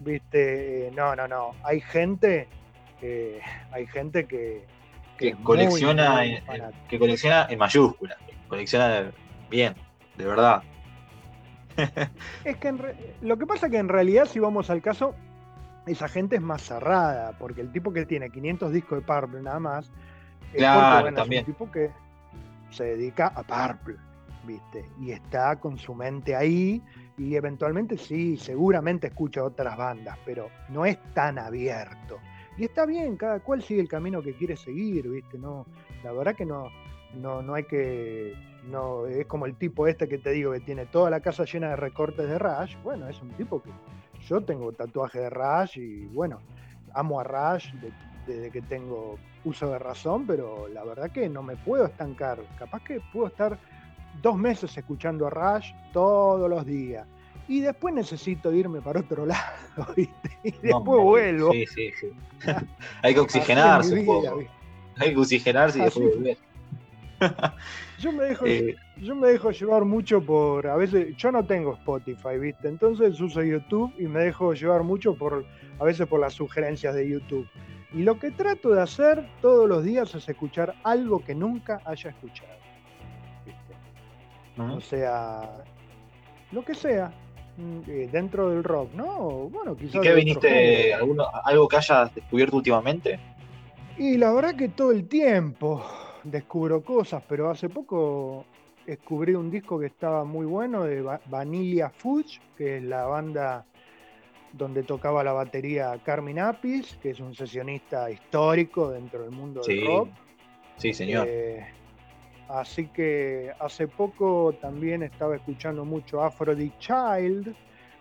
[0.00, 1.54] Viste, no, no, no.
[1.64, 2.48] Hay gente,
[3.70, 4.64] hay gente que,
[5.16, 6.42] que, colecciona, en,
[6.88, 8.18] que colecciona en mayúsculas,
[8.48, 9.12] colecciona
[9.50, 9.74] bien,
[10.16, 10.62] de verdad.
[12.44, 12.74] es que
[13.22, 15.14] lo que pasa es que en realidad, si vamos al caso,
[15.86, 19.58] esa gente es más cerrada, porque el tipo que tiene 500 discos de Purple nada
[19.58, 19.90] más,
[20.54, 21.42] claro, también.
[21.42, 21.90] es un tipo que
[22.72, 23.96] se dedica a Purple,
[24.46, 24.84] ¿viste?
[25.00, 26.82] Y está con su mente ahí
[27.16, 32.18] y eventualmente sí, seguramente escucha otras bandas, pero no es tan abierto.
[32.56, 35.38] Y está bien, cada cual sigue el camino que quiere seguir, ¿viste?
[35.38, 35.66] No,
[36.04, 36.68] la verdad que no,
[37.14, 38.34] no, no hay que.
[38.64, 41.70] No, es como el tipo este que te digo que tiene toda la casa llena
[41.70, 42.76] de recortes de Rush.
[42.82, 43.70] Bueno, es un tipo que
[44.28, 46.40] yo tengo tatuaje de Rush y bueno,
[46.94, 47.72] amo a Rush
[48.26, 52.38] desde que tengo uso de razón, pero la verdad que no me puedo estancar.
[52.58, 53.58] Capaz que puedo estar
[54.20, 57.06] dos meses escuchando a Rush todos los días.
[57.48, 60.38] Y después necesito irme para otro lado, ¿viste?
[60.44, 61.52] Y después vuelvo.
[61.52, 62.06] Sí, sí, sí.
[63.02, 64.44] Hay que oxigenarse un poco.
[64.98, 66.38] Hay que oxigenarse y después volver.
[67.98, 68.76] yo me dejo, eh.
[68.96, 72.68] yo me dejo llevar mucho por, a veces, yo no tengo Spotify, ¿viste?
[72.68, 75.44] Entonces uso YouTube y me dejo llevar mucho por,
[75.78, 77.48] a veces por las sugerencias de YouTube.
[77.94, 82.10] Y lo que trato de hacer todos los días es escuchar algo que nunca haya
[82.10, 82.50] escuchado.
[84.58, 85.64] O sea,
[86.52, 87.12] lo que sea,
[87.56, 89.48] mm, eh, dentro del rock, ¿no?
[89.50, 89.96] Bueno, quizás.
[89.96, 90.94] ¿Y qué viniste?
[90.94, 93.18] ¿Algo que hayas descubierto últimamente?
[93.98, 95.84] Y la verdad que todo el tiempo
[96.24, 98.44] descubro cosas, pero hace poco
[98.86, 103.66] descubrí un disco que estaba muy bueno de Vanilla Fudge, que es la banda
[104.52, 109.86] donde tocaba la batería Carmen Apis, que es un sesionista histórico dentro del mundo del
[109.86, 110.08] rock.
[110.76, 111.26] Sí, señor.
[111.28, 111.66] Eh,
[112.48, 117.54] así que hace poco también estaba escuchando mucho Aphrodite Child,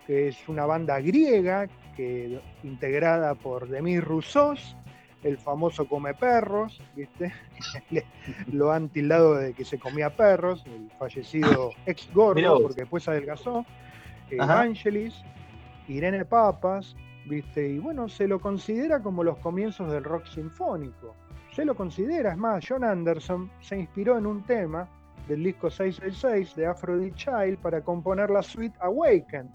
[0.05, 4.75] que es una banda griega que, integrada por Demis Roussos,
[5.23, 7.31] el famoso come perros, ¿viste?
[8.51, 13.65] Lo han tildado de que se comía perros, el fallecido ex gordo, porque después adelgazó.
[14.31, 15.23] Evangelis,
[15.87, 17.67] Irene Papas, ¿viste?
[17.67, 21.15] Y bueno, se lo considera como los comienzos del rock sinfónico.
[21.53, 24.87] Se lo considera, es más, John Anderson se inspiró en un tema
[25.27, 29.49] del disco 666 de Aphrodite Child para componer la suite Awaken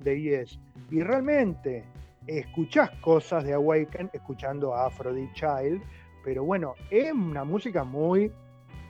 [0.00, 0.58] de Yes.
[0.90, 1.84] Y realmente
[2.26, 5.82] escuchás cosas de Awaken escuchando a Aphrodite Child,
[6.24, 8.32] pero bueno, es una música muy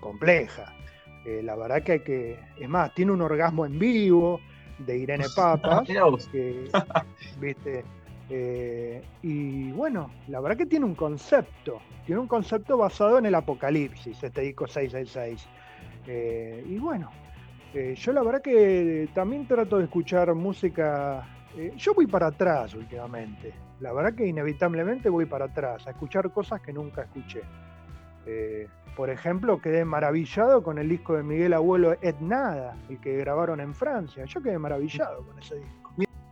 [0.01, 0.73] compleja.
[1.25, 4.41] Eh, la verdad que hay que, es más, tiene un orgasmo en vivo,
[4.87, 5.89] de Irene Papas,
[6.31, 6.71] que,
[7.41, 7.85] ¿viste?
[8.35, 13.35] Eh, y bueno, la verdad que tiene un concepto, tiene un concepto basado en el
[13.35, 15.47] apocalipsis, este disco 666.
[16.07, 17.11] Eh, y bueno,
[17.75, 21.29] eh, yo la verdad que también trato de escuchar música,
[21.77, 26.61] yo voy para atrás últimamente, la verdad que inevitablemente voy para atrás, a escuchar cosas
[26.63, 27.43] que nunca escuché.
[28.97, 33.61] Por ejemplo, quedé maravillado con el disco de Miguel Abuelo Et Nada, el que grabaron
[33.61, 34.25] en Francia.
[34.27, 35.83] Yo quedé maravillado con ese disco.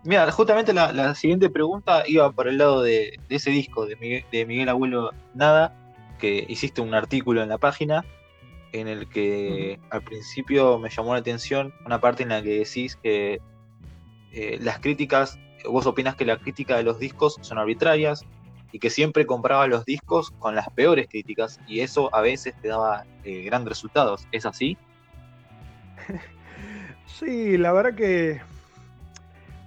[0.02, 3.96] Mira, justamente la, siguiente pregunta iba por el lado de, ese disco de
[4.46, 5.74] Miguel, Abuelo Nada,
[6.18, 8.04] que hiciste un artículo en la página
[8.72, 12.96] en el que al principio me llamó la atención una parte en la que decís
[12.96, 13.40] que
[14.32, 18.24] eh, las críticas, vos opinas que la crítica de los discos son arbitrarias,
[18.72, 22.68] y que siempre compraba los discos con las peores críticas y eso a veces te
[22.68, 24.26] daba eh, grandes resultados.
[24.32, 24.76] ¿Es así?
[27.18, 28.40] Sí, la verdad que,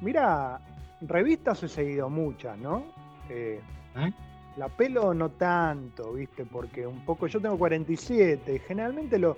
[0.02, 0.60] mira,
[1.02, 2.84] revistas he seguido muchas, ¿no?
[3.30, 3.60] Eh,
[3.96, 4.12] ¿Eh?
[4.58, 6.46] La pelo no tanto, ¿viste?
[6.46, 9.36] Porque un poco yo tengo 47 y generalmente los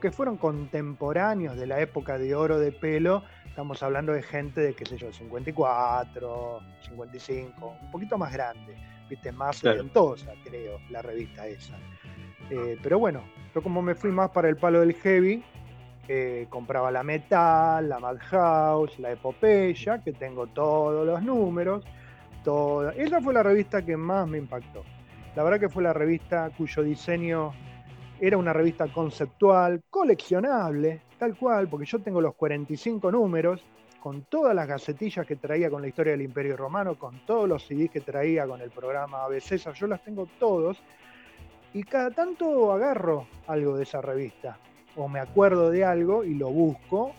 [0.00, 4.74] que fueron contemporáneos de la época de oro de pelo, estamos hablando de gente de,
[4.74, 8.76] qué sé yo, 54, 55, un poquito más grande,
[9.08, 9.32] ¿viste?
[9.32, 9.84] Más claro.
[10.44, 11.78] creo, la revista esa.
[12.50, 13.22] Eh, pero bueno,
[13.54, 15.42] yo como me fui más para el palo del heavy,
[16.08, 21.84] eh, compraba la Metal, la Madhouse, la Epopeya, que tengo todos los números
[22.42, 22.92] toda.
[22.92, 24.82] Esa fue la revista que más me impactó.
[25.36, 27.52] La verdad que fue la revista cuyo diseño
[28.20, 33.64] era una revista conceptual, coleccionable, tal cual, porque yo tengo los 45 números,
[34.02, 37.64] con todas las gacetillas que traía con la historia del Imperio Romano, con todos los
[37.64, 40.82] CDs que traía con el programa ABC, yo las tengo todos,
[41.72, 44.58] y cada tanto agarro algo de esa revista,
[44.96, 47.12] o me acuerdo de algo y lo busco,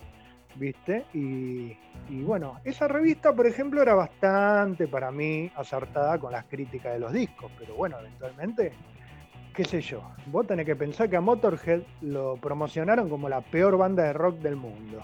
[0.56, 1.06] ¿viste?
[1.14, 1.74] Y,
[2.22, 7.14] bueno, esa revista, por ejemplo, era bastante para mí acertada con las críticas de los
[7.14, 8.74] discos, pero bueno, eventualmente,
[9.56, 13.78] qué sé yo, vos tenés que pensar que a Motorhead lo promocionaron como la peor
[13.78, 15.02] banda de rock del mundo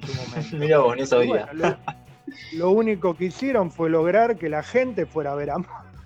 [0.00, 0.56] en su momento.
[0.58, 1.48] Mira vos, no sabía.
[2.52, 5.56] lo, único que hicieron fue lograr que la gente fuera a ver a,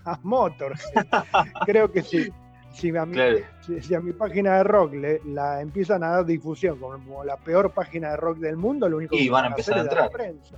[0.05, 1.07] a Motorhead.
[1.67, 2.31] Creo que sí
[2.75, 7.73] si a, mi, página de rock le, la empiezan a dar difusión como la peor
[7.73, 10.11] página de rock del mundo, lo único que van a empezar a entrar.
[10.11, 10.57] prensa.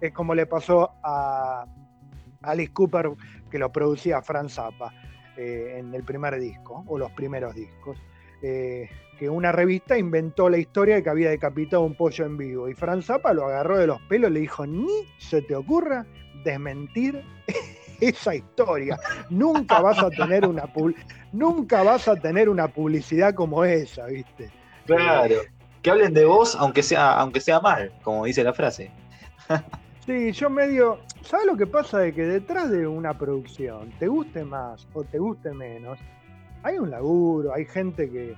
[0.00, 1.66] Es como le pasó a
[2.42, 3.10] Alice Cooper,
[3.50, 4.92] que lo producía Franz Zappa
[5.36, 7.98] eh, en el primer disco, o los primeros discos.
[8.42, 8.88] Eh,
[9.18, 12.68] que una revista inventó la historia de que había decapitado un pollo en vivo.
[12.68, 16.06] Y Franz Zappa lo agarró de los pelos y le dijo: Ni se te ocurra
[16.44, 17.22] desmentir
[18.00, 18.98] esa historia.
[19.30, 20.64] Nunca vas a tener una
[21.32, 24.50] nunca vas a tener una publicidad como esa, ¿viste?
[24.86, 25.36] Claro.
[25.82, 28.90] Que hablen de vos aunque sea, aunque sea mal, como dice la frase.
[30.06, 30.98] Sí, yo medio.
[31.22, 31.98] ¿Sabes lo que pasa?
[31.98, 35.98] De que detrás de una producción, te guste más o te guste menos,
[36.62, 38.34] hay un laburo, hay gente que.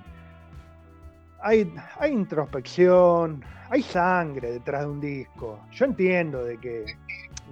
[1.41, 5.59] Hay, hay introspección, hay sangre detrás de un disco.
[5.71, 6.85] Yo entiendo de que,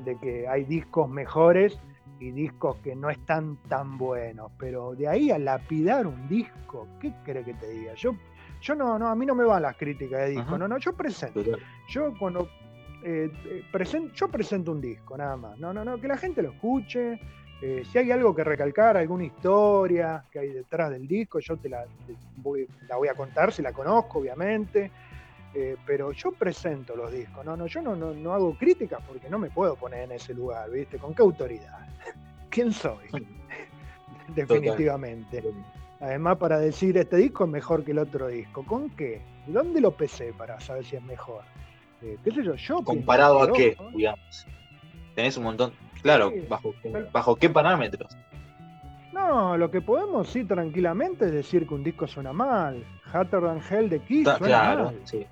[0.04, 1.78] de que hay discos mejores
[2.20, 7.14] y discos que no están tan buenos, pero de ahí a lapidar un disco, ¿qué
[7.24, 7.94] crees que te diga?
[7.96, 8.16] Yo,
[8.62, 10.94] yo no, no, a mí no me van las críticas de disco, no, no, yo
[10.94, 11.42] presento.
[11.90, 12.50] Yo cuando
[13.04, 13.64] eh, eh
[14.14, 15.60] yo presento un disco, nada más.
[15.60, 17.20] No, no, no, que la gente lo escuche.
[17.62, 21.70] Eh, si hay algo que recalcar, alguna historia que hay detrás del disco, yo te
[21.70, 21.86] la,
[22.38, 24.92] voy, la voy a contar si la conozco, obviamente.
[25.58, 29.40] Eh, pero yo presento los discos, no, no, yo no, no, hago críticas porque no
[29.40, 30.98] me puedo poner en ese lugar, ¿viste?
[30.98, 31.80] ¿Con qué autoridad?
[32.50, 33.06] ¿Quién soy?
[34.36, 35.42] Definitivamente.
[36.02, 39.22] Además, para decir este disco es mejor que el otro disco, ¿con qué?
[39.48, 41.44] ¿Dónde lo pesé para saber si es mejor?
[42.02, 42.56] Eh, ¿Qué sé yo?
[42.56, 44.46] yo ¿Comparado a qué, digamos?
[45.16, 45.72] Tenés un montón.
[46.02, 46.74] Claro, bajo,
[47.12, 48.16] ¿bajo qué parámetros?
[49.12, 52.84] No, lo que podemos sí tranquilamente es decir que un disco suena mal.
[53.12, 55.00] Hatter Than Hell de Kiss suena claro, mal.
[55.06, 55.26] Sí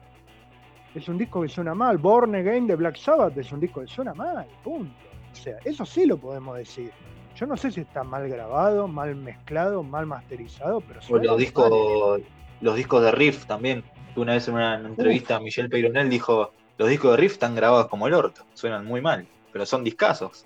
[0.96, 1.98] es un disco que suena mal.
[1.98, 4.94] Born Again de Black Sabbath es un disco que suena mal, punto.
[5.32, 6.92] O sea, eso sí lo podemos decir.
[7.36, 12.22] Yo no sé si está mal grabado, mal mezclado, mal masterizado, pero suena los discos,
[12.62, 13.84] los discos de Riff también.
[14.16, 17.88] Una vez en una entrevista a Michelle Peyronel dijo, los discos de Riff están grabados
[17.88, 20.44] como el orto, suenan muy mal, pero son discasos.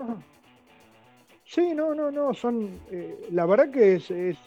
[1.46, 2.82] Sí, no, no, no, son...
[2.92, 4.38] Eh, la verdad que es, es,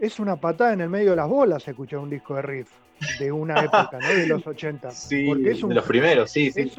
[0.00, 2.70] es una patada en el medio de las bolas escuchar un disco de Riff
[3.18, 4.08] de una época, ¿no?
[4.08, 4.90] De los 80.
[4.90, 6.72] Sí, Porque es de los primeros, sí, sí.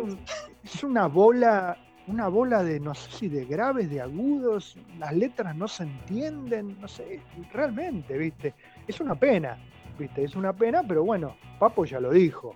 [0.64, 1.78] Es, una bola,
[2.08, 6.80] una bola de, no sé si de graves, de agudos, las letras no se entienden,
[6.82, 7.22] no sé,
[7.54, 8.56] realmente, ¿viste?
[8.88, 9.58] Es una pena,
[10.00, 10.24] ¿viste?
[10.24, 12.56] Es una pena, pero bueno, Papo ya lo dijo.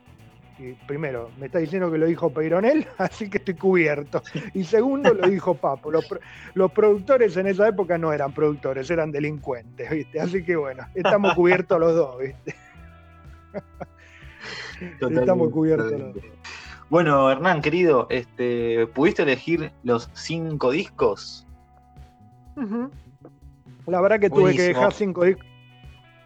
[0.58, 4.22] Y primero, me está diciendo que lo dijo Peyronel, así que estoy cubierto.
[4.54, 5.92] Y segundo, lo dijo Papo.
[5.92, 6.08] Los,
[6.54, 10.20] los, productores en esa época no eran productores, eran delincuentes, ¿viste?
[10.20, 12.56] Así que bueno, estamos cubiertos los dos, ¿viste?
[15.02, 15.94] Estamos cubiertos.
[16.90, 21.48] Bueno, Hernán, querido, este, ¿pudiste elegir los cinco discos?
[23.88, 25.46] La verdad que tuve que dejar cinco discos.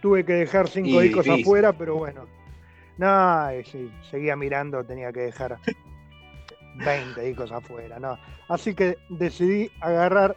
[0.02, 2.26] Tuve que dejar cinco discos afuera, pero bueno.
[3.00, 3.64] No, eh,
[4.12, 5.58] seguía mirando, tenía que dejar
[6.86, 8.18] 20 discos afuera, no.
[8.50, 10.36] Así que decidí agarrar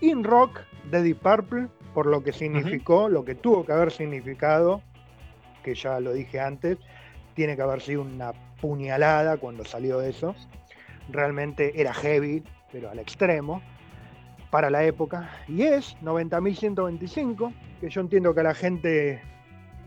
[0.00, 4.80] In Rock de Deep Purple por lo que significó, lo que tuvo que haber significado
[5.62, 6.78] que ya lo dije antes,
[7.34, 8.32] tiene que haber sido una
[8.62, 10.34] puñalada cuando salió eso.
[11.10, 12.42] Realmente era heavy,
[12.72, 13.60] pero al extremo,
[14.50, 15.28] para la época.
[15.46, 19.20] Y es 90.125, que yo entiendo que a la gente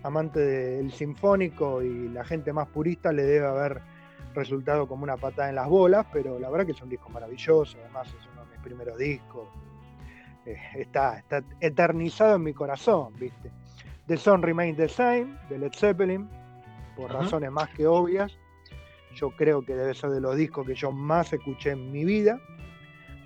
[0.03, 3.81] amante del sinfónico y la gente más purista le debe haber
[4.33, 7.77] resultado como una patada en las bolas, pero la verdad que es un disco maravilloso,
[7.81, 9.47] además es uno de mis primeros discos.
[10.45, 13.51] eh, está, está eternizado en mi corazón, ¿viste?
[14.07, 16.27] The Sun Remains the Same, de Led Zeppelin,
[16.95, 18.37] por razones más que obvias.
[19.15, 22.39] Yo creo que debe ser de los discos que yo más escuché en mi vida.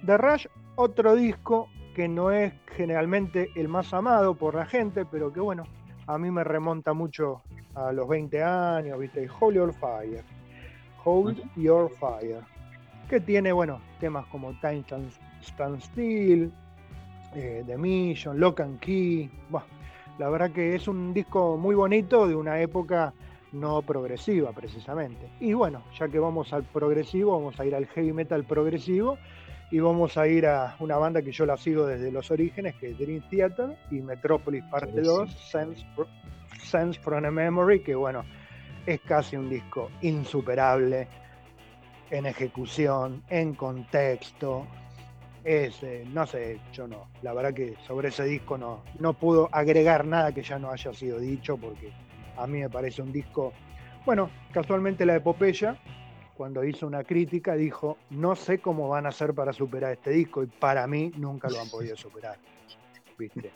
[0.06, 5.32] The Rush, otro disco que no es generalmente el más amado por la gente, pero
[5.32, 5.64] que bueno,
[6.08, 7.42] a mí me remonta mucho
[7.74, 9.28] a los 20 años, ¿viste?
[9.40, 10.24] Hold Your Fire.
[11.04, 12.42] Hold Your Fire.
[13.10, 14.84] Que tiene, bueno, temas como Time
[15.42, 16.52] Stand Still,
[17.36, 19.30] eh, The Mission, Lock and Key.
[20.18, 23.14] la verdad que es un disco muy bonito de una época
[23.52, 25.30] no progresiva precisamente.
[25.40, 29.18] Y bueno, ya que vamos al progresivo, vamos a ir al heavy metal progresivo
[29.72, 32.92] y vamos a ir a una banda que yo la sigo desde los orígenes, que
[32.92, 35.86] es Dream Theater y Metropolis parte 2, Sense,
[36.64, 38.24] Sense from a Memory, que bueno,
[38.86, 41.08] es casi un disco insuperable
[42.12, 44.68] en ejecución, en contexto.
[45.44, 47.10] Es, eh, no sé, yo no.
[47.22, 50.94] La verdad que sobre ese disco no, no pudo agregar nada que ya no haya
[50.94, 51.92] sido dicho, porque
[52.38, 53.54] a mí me parece un disco.
[54.06, 55.78] Bueno, casualmente la epopeya
[56.36, 60.44] cuando hizo una crítica, dijo, no sé cómo van a hacer para superar este disco
[60.44, 62.38] y para mí nunca lo han podido superar.
[63.18, 63.52] ¿Viste?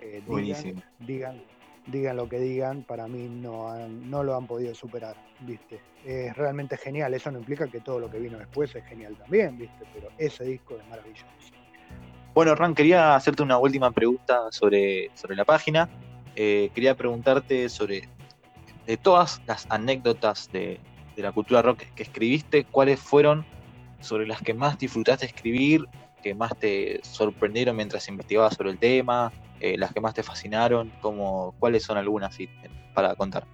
[0.00, 1.42] Eh, digan, digan,
[1.86, 5.16] digan, lo que digan, para mí no, no lo han podido superar.
[5.40, 5.80] ¿Viste?
[6.04, 9.56] Es realmente genial, eso no implica que todo lo que vino después es genial también,
[9.56, 9.86] ¿viste?
[9.94, 11.24] Pero ese disco es maravilloso.
[12.34, 15.88] Bueno, Ran, quería hacerte una última pregunta sobre, sobre la página.
[16.34, 18.08] Eh, quería preguntarte sobre
[18.86, 20.80] de todas las anécdotas de,
[21.16, 23.44] de la cultura rock que escribiste, ¿cuáles fueron
[24.00, 25.86] sobre las que más disfrutaste escribir,
[26.22, 30.92] que más te sorprendieron mientras investigabas sobre el tema, eh, las que más te fascinaron?
[31.00, 32.36] Como, ¿Cuáles son algunas
[32.94, 33.44] para contar?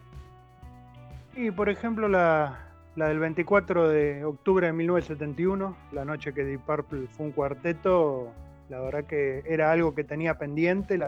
[1.36, 2.58] Y por ejemplo la,
[2.96, 8.32] del 24 de octubre de 1971, la noche que Deep Purple fue un cuarteto,
[8.68, 10.98] la verdad que era algo que tenía pendiente,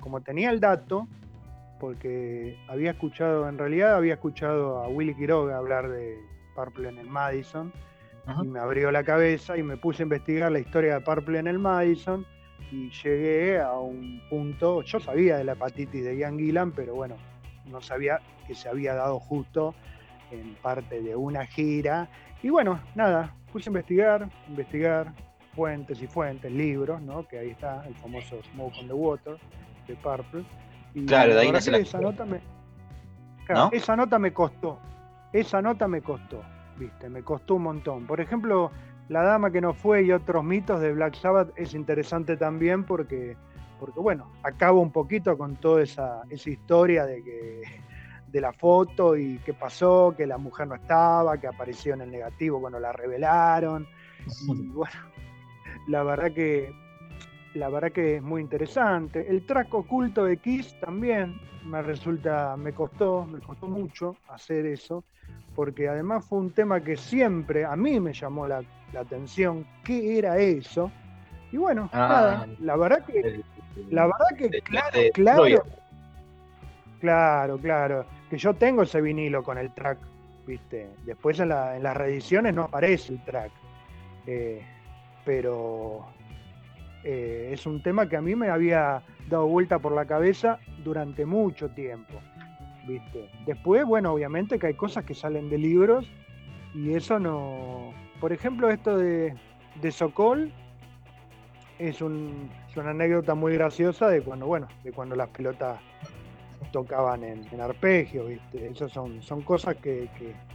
[0.00, 1.08] como tenía el dato,
[1.78, 6.18] porque había escuchado, en realidad había escuchado a Willy Quiroga hablar de
[6.54, 7.72] Purple en el Madison
[8.42, 11.46] y me abrió la cabeza y me puse a investigar la historia de Purple en
[11.46, 12.24] el Madison
[12.70, 17.16] y llegué a un punto, yo sabía de la hepatitis de Ian Gillan, pero bueno,
[17.70, 19.74] no sabía que se había dado justo
[20.30, 22.08] en parte de una gira.
[22.42, 25.12] Y bueno, nada, puse a investigar, investigar
[25.54, 27.26] fuentes y fuentes, libros, ¿no?
[27.28, 29.36] Que ahí está el famoso Smoke on the Water
[29.86, 30.44] de Purple
[31.06, 32.40] claro, de ahí nace esa nota me,
[33.72, 34.78] esa nota me costó.
[35.32, 36.42] Esa nota me costó,
[36.78, 38.06] viste, me costó un montón.
[38.06, 38.70] Por ejemplo,
[39.08, 43.36] La Dama que no fue y otros mitos de Black Sabbath es interesante también porque,
[43.80, 47.62] porque bueno, acabo un poquito con toda esa, esa historia de que
[48.34, 52.10] de la foto y qué pasó, que la mujer no estaba, que apareció en el
[52.10, 53.86] negativo cuando la revelaron.
[54.48, 54.94] Y bueno,
[55.86, 56.72] la verdad que
[57.54, 59.26] la verdad que es muy interesante.
[59.28, 65.04] El track oculto de Kiss también me resulta, me costó, me costó mucho hacer eso,
[65.54, 68.62] porque además fue un tema que siempre a mí me llamó la,
[68.98, 70.90] atención, qué era eso.
[71.50, 73.42] Y bueno, ah, nada, la verdad que,
[73.90, 75.62] la verdad que, claro, claro,
[77.00, 79.98] claro, claro, que yo tengo ese vinilo con el track,
[80.46, 80.90] viste.
[81.04, 83.50] Después en, las reediciones no aparece el track.
[84.26, 84.64] Eh,
[85.24, 86.06] pero
[87.04, 91.26] eh, es un tema que a mí me había dado vuelta por la cabeza durante
[91.26, 92.14] mucho tiempo.
[92.86, 93.30] ¿viste?
[93.46, 96.06] Después, bueno, obviamente que hay cosas que salen de libros
[96.74, 97.92] y eso no...
[98.20, 99.34] Por ejemplo, esto de,
[99.80, 100.50] de Sokol
[101.78, 105.78] es, un, una anécdota muy graciosa de cuando, bueno, de cuando las pelotas
[106.72, 108.66] tocaban en, en arpegio, ¿viste?
[108.68, 110.08] Esas son, son cosas que,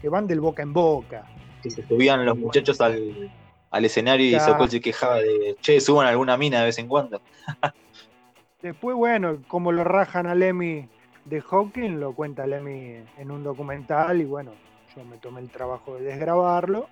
[0.04, 1.26] van del boca en boca.
[1.62, 3.32] Que se subían los muchachos al,
[3.72, 7.22] al escenario y Sokol se quejaba de, che, suban alguna mina de vez en cuando.
[8.62, 10.90] Después, bueno, como lo rajan a Lemmy
[11.26, 14.52] de Hawking, lo cuenta Lemmy en un documental y bueno,
[14.96, 16.90] yo me tomé el trabajo de desgrabarlo.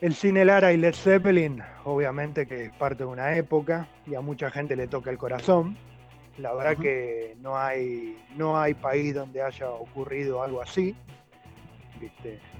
[0.00, 4.20] El cine Lara y Led Zeppelin, obviamente que es parte de una época y a
[4.20, 5.76] mucha gente le toca el corazón.
[6.38, 10.96] La verdad que no hay, no hay país donde haya ocurrido algo así.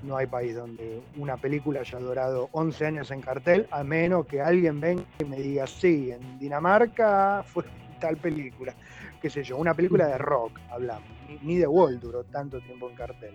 [0.03, 4.41] No hay país donde una película haya durado 11 años en cartel, a menos que
[4.41, 7.65] alguien venga y me diga, sí, en Dinamarca fue
[8.01, 8.75] tal película,
[9.21, 11.09] qué sé yo, una película de rock, hablamos,
[11.43, 13.35] ni, de Wall duró tanto tiempo en cartel.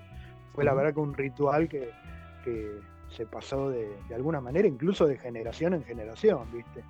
[0.53, 1.91] Fue la verdad que un ritual que,
[3.09, 6.83] se pasó de, alguna manera, incluso de generación en generación, ¿viste?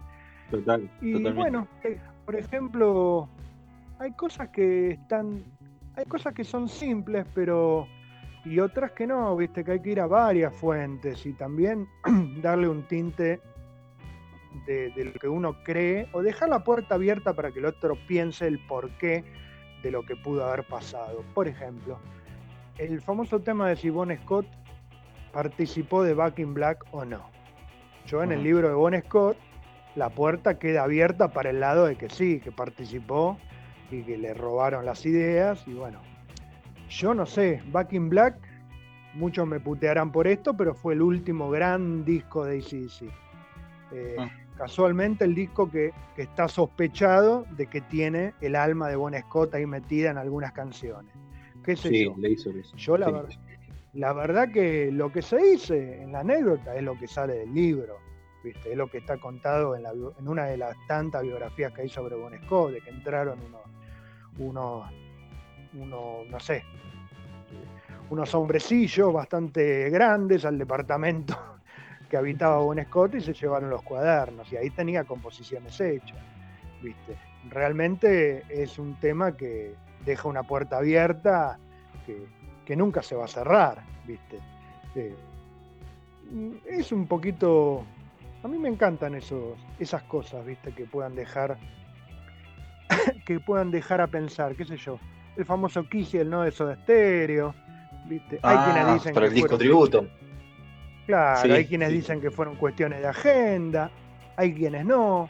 [0.52, 0.90] Total.
[1.02, 3.28] Y bueno, eh, por ejemplo,
[4.00, 5.44] hay cosas que están,
[5.96, 7.88] hay cosas que son simples, pero
[8.50, 11.88] y otras que no, viste que hay que ir a varias fuentes y también
[12.42, 13.42] darle un tinte
[14.66, 18.48] de, lo que uno cree o dejar la puerta abierta para que el otro piense
[18.48, 19.24] el porqué
[19.84, 21.24] de lo que pudo haber pasado.
[21.34, 22.00] Por ejemplo,
[22.78, 24.48] el famoso tema de si Bon Scott
[25.32, 27.30] participó de Back in Black o no.
[28.06, 29.38] Yo en el libro de Bon Scott,
[29.96, 33.38] la puerta queda abierta para el lado de que sí, que participó
[33.92, 36.00] y que le robaron las ideas y bueno.
[36.90, 38.36] Yo no sé, Back in Black,
[39.14, 43.02] muchos me putearán por esto, pero fue el último gran disco de ACDC.
[43.92, 44.30] Eh, ah.
[44.58, 49.68] Casualmente el disco que, está sospechado de que tiene el alma de Bon Scott ahí
[49.68, 51.14] metida en algunas canciones.
[51.64, 52.76] ¿Qué sé sí, Le hizo eso.
[52.76, 53.26] Yo la,
[53.94, 57.54] la verdad que lo que se dice en la anécdota es lo que sale del
[57.54, 57.98] libro.
[58.44, 58.72] ¿viste?
[58.72, 62.16] Es lo que está contado en, en una de las tantas biografías que hay sobre
[62.16, 63.62] Bon Scott, de que entraron unos,
[64.40, 64.92] unos,
[65.80, 66.64] unos no sé,
[68.10, 71.38] unos hombrecillos bastante grandes al departamento
[72.10, 76.18] que habitaba Bon Scott y se llevaron los cuadernos y ahí tenía composiciones hechas,
[76.82, 77.18] ¿viste?
[77.50, 79.76] Realmente es un tema que
[80.06, 81.60] deja una puerta abierta
[82.06, 84.40] que, nunca se va a cerrar, ¿viste?
[84.96, 85.16] Eh,
[86.66, 87.86] es un poquito...
[88.44, 90.72] A mí me encantan esos, esas cosas, ¿viste?
[90.72, 91.58] Que puedan dejar
[93.26, 95.00] que puedan dejar a pensar, qué sé yo,
[95.38, 96.42] el famoso el ¿no?
[96.42, 97.54] De Soda Stereo,
[98.06, 98.40] ¿viste?
[98.42, 100.08] hay quienes ah, dicen el disco tributo.
[101.06, 103.90] Claro, hay quienes dicen que fueron cuestiones de agenda,
[104.36, 105.30] hay quienes no,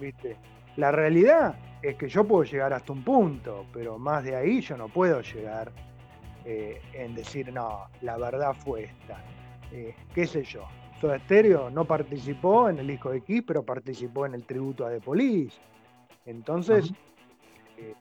[0.00, 0.36] ¿viste?
[0.76, 4.76] La realidad es que yo puedo llegar hasta un punto, pero más de ahí yo
[4.76, 5.70] no puedo llegar
[6.44, 9.22] eh, en decir, no, la verdad fue esta.
[9.72, 10.66] Eh, ¿Qué sé yo?
[11.00, 14.90] Soda Stereo no participó en el disco de X, pero participó en el tributo a
[14.90, 15.58] The Police.
[16.24, 16.92] Entonces,
[17.76, 17.94] eh,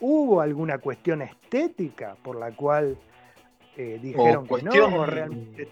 [0.00, 2.96] ¿hubo alguna cuestión estética por la cual
[3.76, 5.06] dijeron que no?
[5.06, 5.68] realmente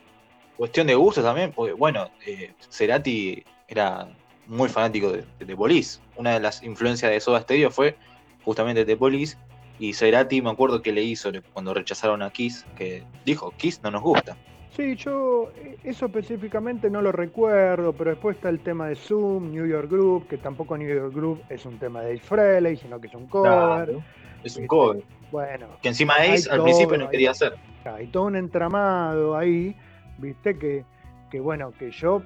[0.62, 4.09] cuestión de gusto también, porque bueno, eh, Cerati era
[4.47, 6.01] muy fanático de, de, Police.
[6.16, 7.97] Una de las influencias de Soda Stereo fue
[8.44, 9.36] justamente The Police.
[9.78, 13.90] Y Cerati me acuerdo que le hizo cuando rechazaron a Kiss, que dijo, Kiss no
[13.90, 14.36] nos gusta.
[14.77, 19.53] Sí, yo eh, eso específicamente no lo recuerdo, pero después está el tema de Zoom,
[19.53, 23.01] New York Group, que tampoco New York Group es un tema de Ace Frehley, sino
[23.01, 23.99] que es un cover.
[24.43, 25.03] es un cover.
[25.31, 25.66] Bueno.
[25.82, 27.55] Que encima Ace al principio no quería hacer.
[27.85, 29.77] Hay todo un entramado ahí
[30.19, 30.85] viste que,
[31.31, 32.23] que bueno, que yo,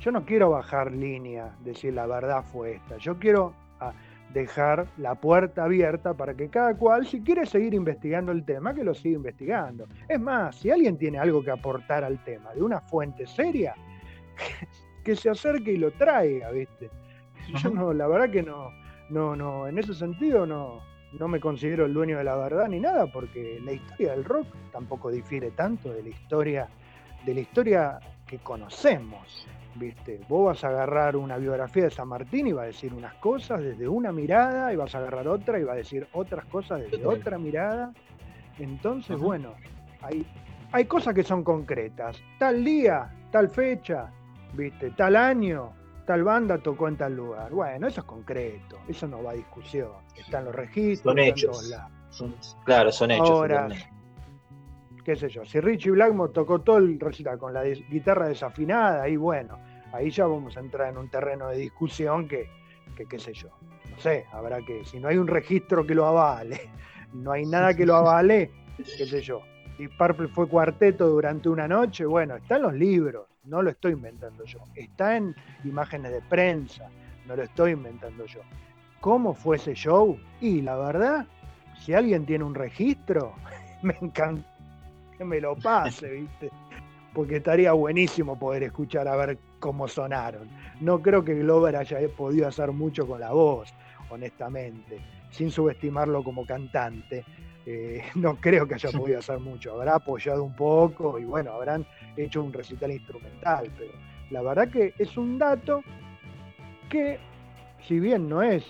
[0.00, 3.92] yo no quiero bajar línea, decir la verdad fue esta, yo quiero ah,
[4.34, 8.82] dejar la puerta abierta para que cada cual, si quiere seguir investigando el tema, que
[8.82, 9.86] lo siga investigando.
[10.08, 13.74] Es más, si alguien tiene algo que aportar al tema de una fuente seria,
[15.04, 16.90] que se acerque y lo traiga, ¿viste?
[17.62, 18.70] Yo no, la verdad que no,
[19.08, 20.80] no, no, en ese sentido no,
[21.12, 24.48] no me considero el dueño de la verdad ni nada, porque la historia del rock
[24.72, 26.68] tampoco difiere tanto de la historia,
[27.24, 29.46] de la historia que conocemos.
[29.76, 30.20] ¿Viste?
[30.28, 33.60] Vos vas a agarrar una biografía de San Martín y va a decir unas cosas
[33.60, 37.04] desde una mirada, y vas a agarrar otra y va a decir otras cosas desde
[37.04, 37.92] otra mirada.
[38.58, 39.54] Entonces, bueno,
[40.00, 40.24] hay,
[40.70, 42.22] hay cosas que son concretas.
[42.38, 44.10] Tal día, tal fecha,
[44.52, 44.90] ¿viste?
[44.90, 45.72] Tal año,
[46.06, 47.50] tal banda tocó en tal lugar.
[47.50, 49.90] Bueno, eso es concreto, eso no va a discusión.
[50.16, 51.76] Están los registros, son hechos.
[52.64, 53.30] claro, son hechos.
[53.30, 53.68] Ahora,
[55.04, 59.16] qué sé yo, si Richie Blackmore tocó todo el recital con la guitarra desafinada, ahí
[59.16, 59.58] bueno,
[59.92, 62.48] ahí ya vamos a entrar en un terreno de discusión que,
[62.96, 63.48] que, qué sé yo,
[63.90, 66.70] no sé, habrá que, si no hay un registro que lo avale,
[67.12, 69.42] no hay nada que lo avale, qué sé yo.
[69.76, 73.92] Si Purple fue cuarteto durante una noche, bueno, está en los libros, no lo estoy
[73.92, 76.88] inventando yo, está en imágenes de prensa,
[77.26, 78.40] no lo estoy inventando yo.
[79.00, 80.18] ¿Cómo fue ese show?
[80.40, 81.26] Y la verdad,
[81.80, 83.34] si alguien tiene un registro,
[83.82, 84.53] me encanta
[85.24, 86.50] que me lo pase, ¿viste?
[87.12, 90.48] Porque estaría buenísimo poder escuchar a ver cómo sonaron.
[90.80, 93.72] No creo que Glover haya podido hacer mucho con la voz,
[94.10, 97.24] honestamente, sin subestimarlo como cantante.
[97.66, 99.72] Eh, no creo que haya podido hacer mucho.
[99.72, 101.86] Habrá apoyado un poco y bueno, habrán
[102.16, 103.92] hecho un recital instrumental, pero
[104.30, 105.82] la verdad que es un dato
[106.90, 107.18] que,
[107.86, 108.64] si bien no es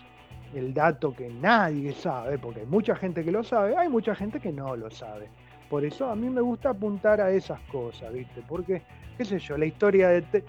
[0.54, 4.38] el dato que nadie sabe, porque hay mucha gente que lo sabe, hay mucha gente
[4.38, 5.28] que no lo sabe.
[5.68, 8.42] Por eso a mí me gusta apuntar a esas cosas, ¿viste?
[8.46, 8.82] Porque,
[9.16, 10.44] qué sé yo, la historia de T,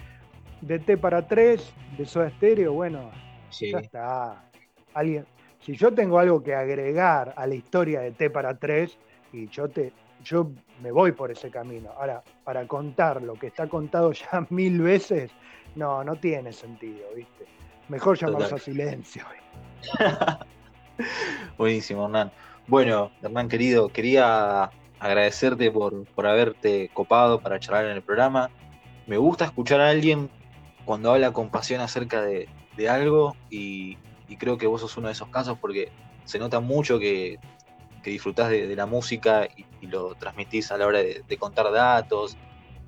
[0.61, 3.11] de T para 3, de Soda Stereo, bueno,
[3.51, 4.43] ya está.
[4.93, 5.25] Alguien,
[5.59, 8.97] si yo tengo algo que agregar a la historia de T para 3,
[9.33, 9.91] y yo te,
[10.23, 10.51] yo
[10.81, 11.91] me voy por ese camino.
[11.97, 15.31] Ahora, para contar lo que está contado ya mil veces,
[15.75, 17.45] no, no tiene sentido, ¿viste?
[17.89, 19.23] Mejor llamarse a silencio.
[21.57, 22.31] Buenísimo, Hernán.
[22.67, 24.71] Bueno, Hernán querido, quería
[25.06, 28.49] agradecerte por, por haberte copado para charlar en el programa.
[29.06, 30.32] Me gusta escuchar a alguien
[30.84, 32.49] cuando habla con pasión acerca de,
[32.90, 33.98] algo y,
[34.40, 35.91] creo que vos sos uno de esos casos porque
[36.26, 37.40] se nota mucho que,
[38.03, 42.36] que disfrutás de, la música y, lo transmitís a la hora de, contar datos,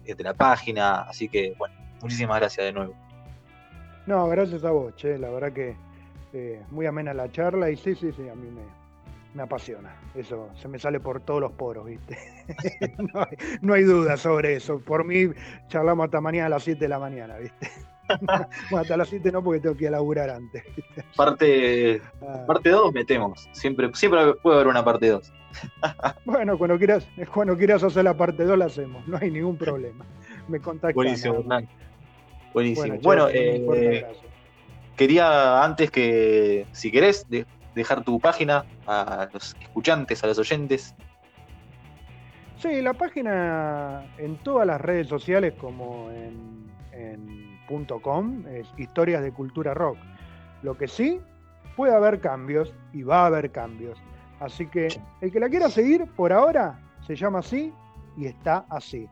[0.04, 2.96] eh, de la página, así que bueno, muchísimas gracias de nuevo.
[4.08, 5.76] No, gracias a vos, che, la verdad que
[6.34, 8.64] eh, muy amena la charla y sí, sí, sí, a mí me,
[9.38, 9.96] me apasiona.
[10.16, 12.18] Eso se me sale por todos los poros, ¿viste?
[13.62, 14.80] no, hay, duda sobre eso.
[14.80, 15.32] Por mí
[15.68, 17.70] charlamos hasta mañana a las 7 de la mañana, ¿viste?
[18.72, 20.64] bueno, hasta las 7 no porque tengo que ir a laburar antes.
[21.16, 22.46] Parte ah.
[22.48, 23.48] parte 2 metemos.
[23.52, 25.32] Siempre, siempre puede haber una parte 2.
[26.26, 30.04] bueno, cuando quieras, cuando quieras hacer la parte 2 la hacemos, no hay ningún problema.
[30.48, 30.96] Me contactas.
[30.96, 31.46] Buenísimo,
[32.54, 32.98] Buenísimo.
[33.04, 34.04] Bueno, eh,
[34.96, 37.28] quería antes que, si querés,
[37.78, 40.94] dejar tu página a los escuchantes, a los oyentes.
[42.58, 46.58] Sí, la página en todas las redes sociales como en,
[48.02, 49.98] .com es Historias de Cultura Rock.
[50.64, 51.20] Lo que sí,
[51.76, 53.98] puede haber cambios y va a haber cambios.
[54.40, 54.88] Así que
[55.22, 57.74] el que la quiera seguir por ahora se llama así
[58.16, 59.08] y está así.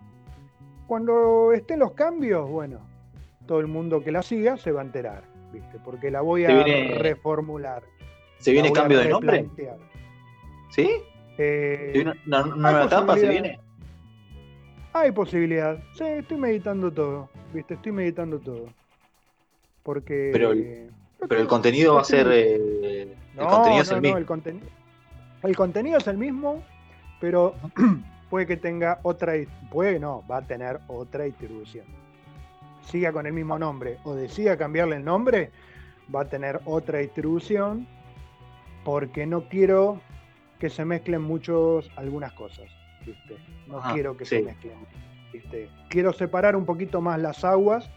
[0.87, 2.79] Cuando estén los cambios, bueno,
[3.45, 5.79] todo el mundo que la siga se va a enterar, ¿viste?
[5.83, 6.63] Porque la voy a
[6.97, 7.83] reformular.
[8.39, 9.49] ¿Se viene cambio de nombre?
[10.69, 10.89] ¿Sí?
[11.37, 13.59] Eh, ¿Una, nueva etapa se viene?
[14.93, 15.77] Hay posibilidad.
[15.93, 17.29] Sí, estoy meditando todo.
[17.53, 17.73] ¿Viste?
[17.73, 18.69] Estoy meditando todo.
[19.83, 20.29] Porque.
[20.31, 20.91] Pero el,
[21.27, 22.27] pero el contenido va a ser.
[22.31, 24.17] Eh, el contenido es el mismo.
[24.17, 24.61] el,
[25.43, 26.63] el contenido es el mismo,
[27.19, 27.55] pero
[28.29, 29.33] puede que tenga otra.
[29.69, 31.85] Puede, no, va a tener otra distribución.
[32.85, 35.51] Siga con el mismo nombre o decida cambiarle el nombre,
[36.13, 37.87] va a tener otra distribución
[38.85, 39.99] porque no quiero
[40.59, 42.67] que se mezclen muchos algunas cosas,
[43.05, 43.35] ¿viste?
[43.67, 44.77] No quiero que se mezclen,
[45.33, 45.69] ¿viste?
[45.89, 47.89] Quiero separar un poquito más las aguas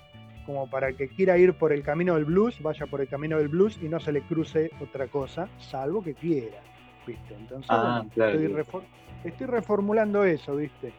[0.46, 3.48] como para que quiera ir por el camino del blues, vaya por el camino del
[3.48, 6.62] blues y no se le cruce otra cosa, salvo que quiera,
[7.06, 7.34] ¿viste?
[7.34, 10.94] Entonces, ah, estoy, reformulando eso, ¿viste?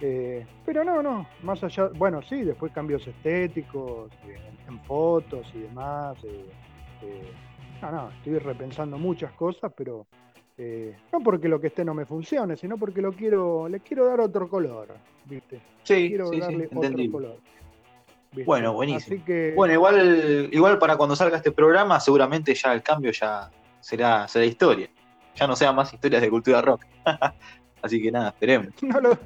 [0.00, 4.10] Eh, pero no, no, más allá, bueno, sí, después cambios estéticos,
[4.68, 6.16] en, fotos y demás.
[6.24, 6.44] Eh,
[7.02, 7.32] eh,
[7.82, 10.06] no, no, estoy repensando muchas cosas, pero
[10.56, 14.06] eh, no porque lo que esté no me funcione, sino porque lo quiero, le quiero
[14.06, 14.88] dar otro color,
[15.24, 15.60] ¿viste?
[15.84, 17.36] Sí, quiero darle otro color.
[18.44, 19.22] Bueno, buenísimo.
[19.54, 23.50] Bueno, igual, igual para cuando salga este programa, seguramente ya el cambio ya
[23.80, 24.88] será, será historia.
[25.34, 26.84] Ya no sean más historias de cultura rock.
[27.82, 28.74] Así que nada, esperemos.
[28.82, 29.18] No lo,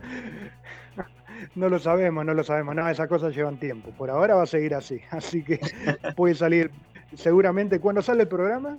[1.54, 2.74] no lo sabemos, no lo sabemos.
[2.74, 3.90] Nada, esas cosas llevan tiempo.
[3.90, 5.00] Por ahora va a seguir así.
[5.10, 5.58] Así que
[6.16, 6.70] puede salir
[7.14, 7.80] seguramente.
[7.80, 8.78] ¿Cuándo sale el programa?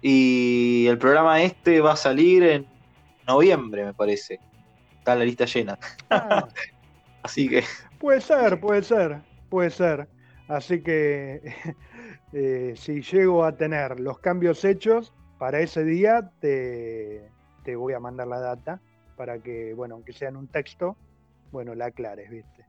[0.00, 2.66] Y el programa este va a salir en
[3.26, 4.40] noviembre, me parece.
[4.98, 5.78] Está la lista llena.
[6.10, 6.48] Ah.
[7.22, 7.64] Así que.
[7.98, 10.08] Puede ser, puede ser, puede ser.
[10.46, 11.42] Así que
[12.32, 17.28] eh, si llego a tener los cambios hechos para ese día, te,
[17.64, 18.80] te voy a mandar la data
[19.16, 20.96] para que, bueno, aunque sea en un texto,
[21.50, 22.64] bueno, la aclares, ¿viste?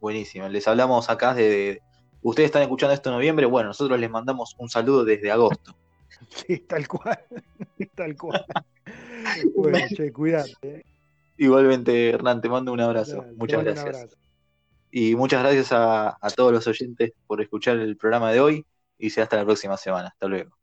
[0.00, 0.48] Buenísimo.
[0.48, 1.82] Les hablamos acá de,
[2.22, 5.74] Ustedes están escuchando esto en noviembre, bueno, nosotros les mandamos un saludo desde agosto.
[6.30, 7.18] Sí, tal cual,
[7.94, 8.44] tal cual.
[9.56, 10.56] bueno, che, cuídate.
[10.62, 10.82] Eh.
[11.36, 13.24] Igualmente, Hernán, te mando un abrazo.
[13.36, 14.16] muchas gracias.
[14.90, 18.66] Y muchas gracias a, a todos los oyentes por escuchar el programa de hoy
[18.98, 20.08] y sea hasta la próxima semana.
[20.08, 20.57] Hasta luego.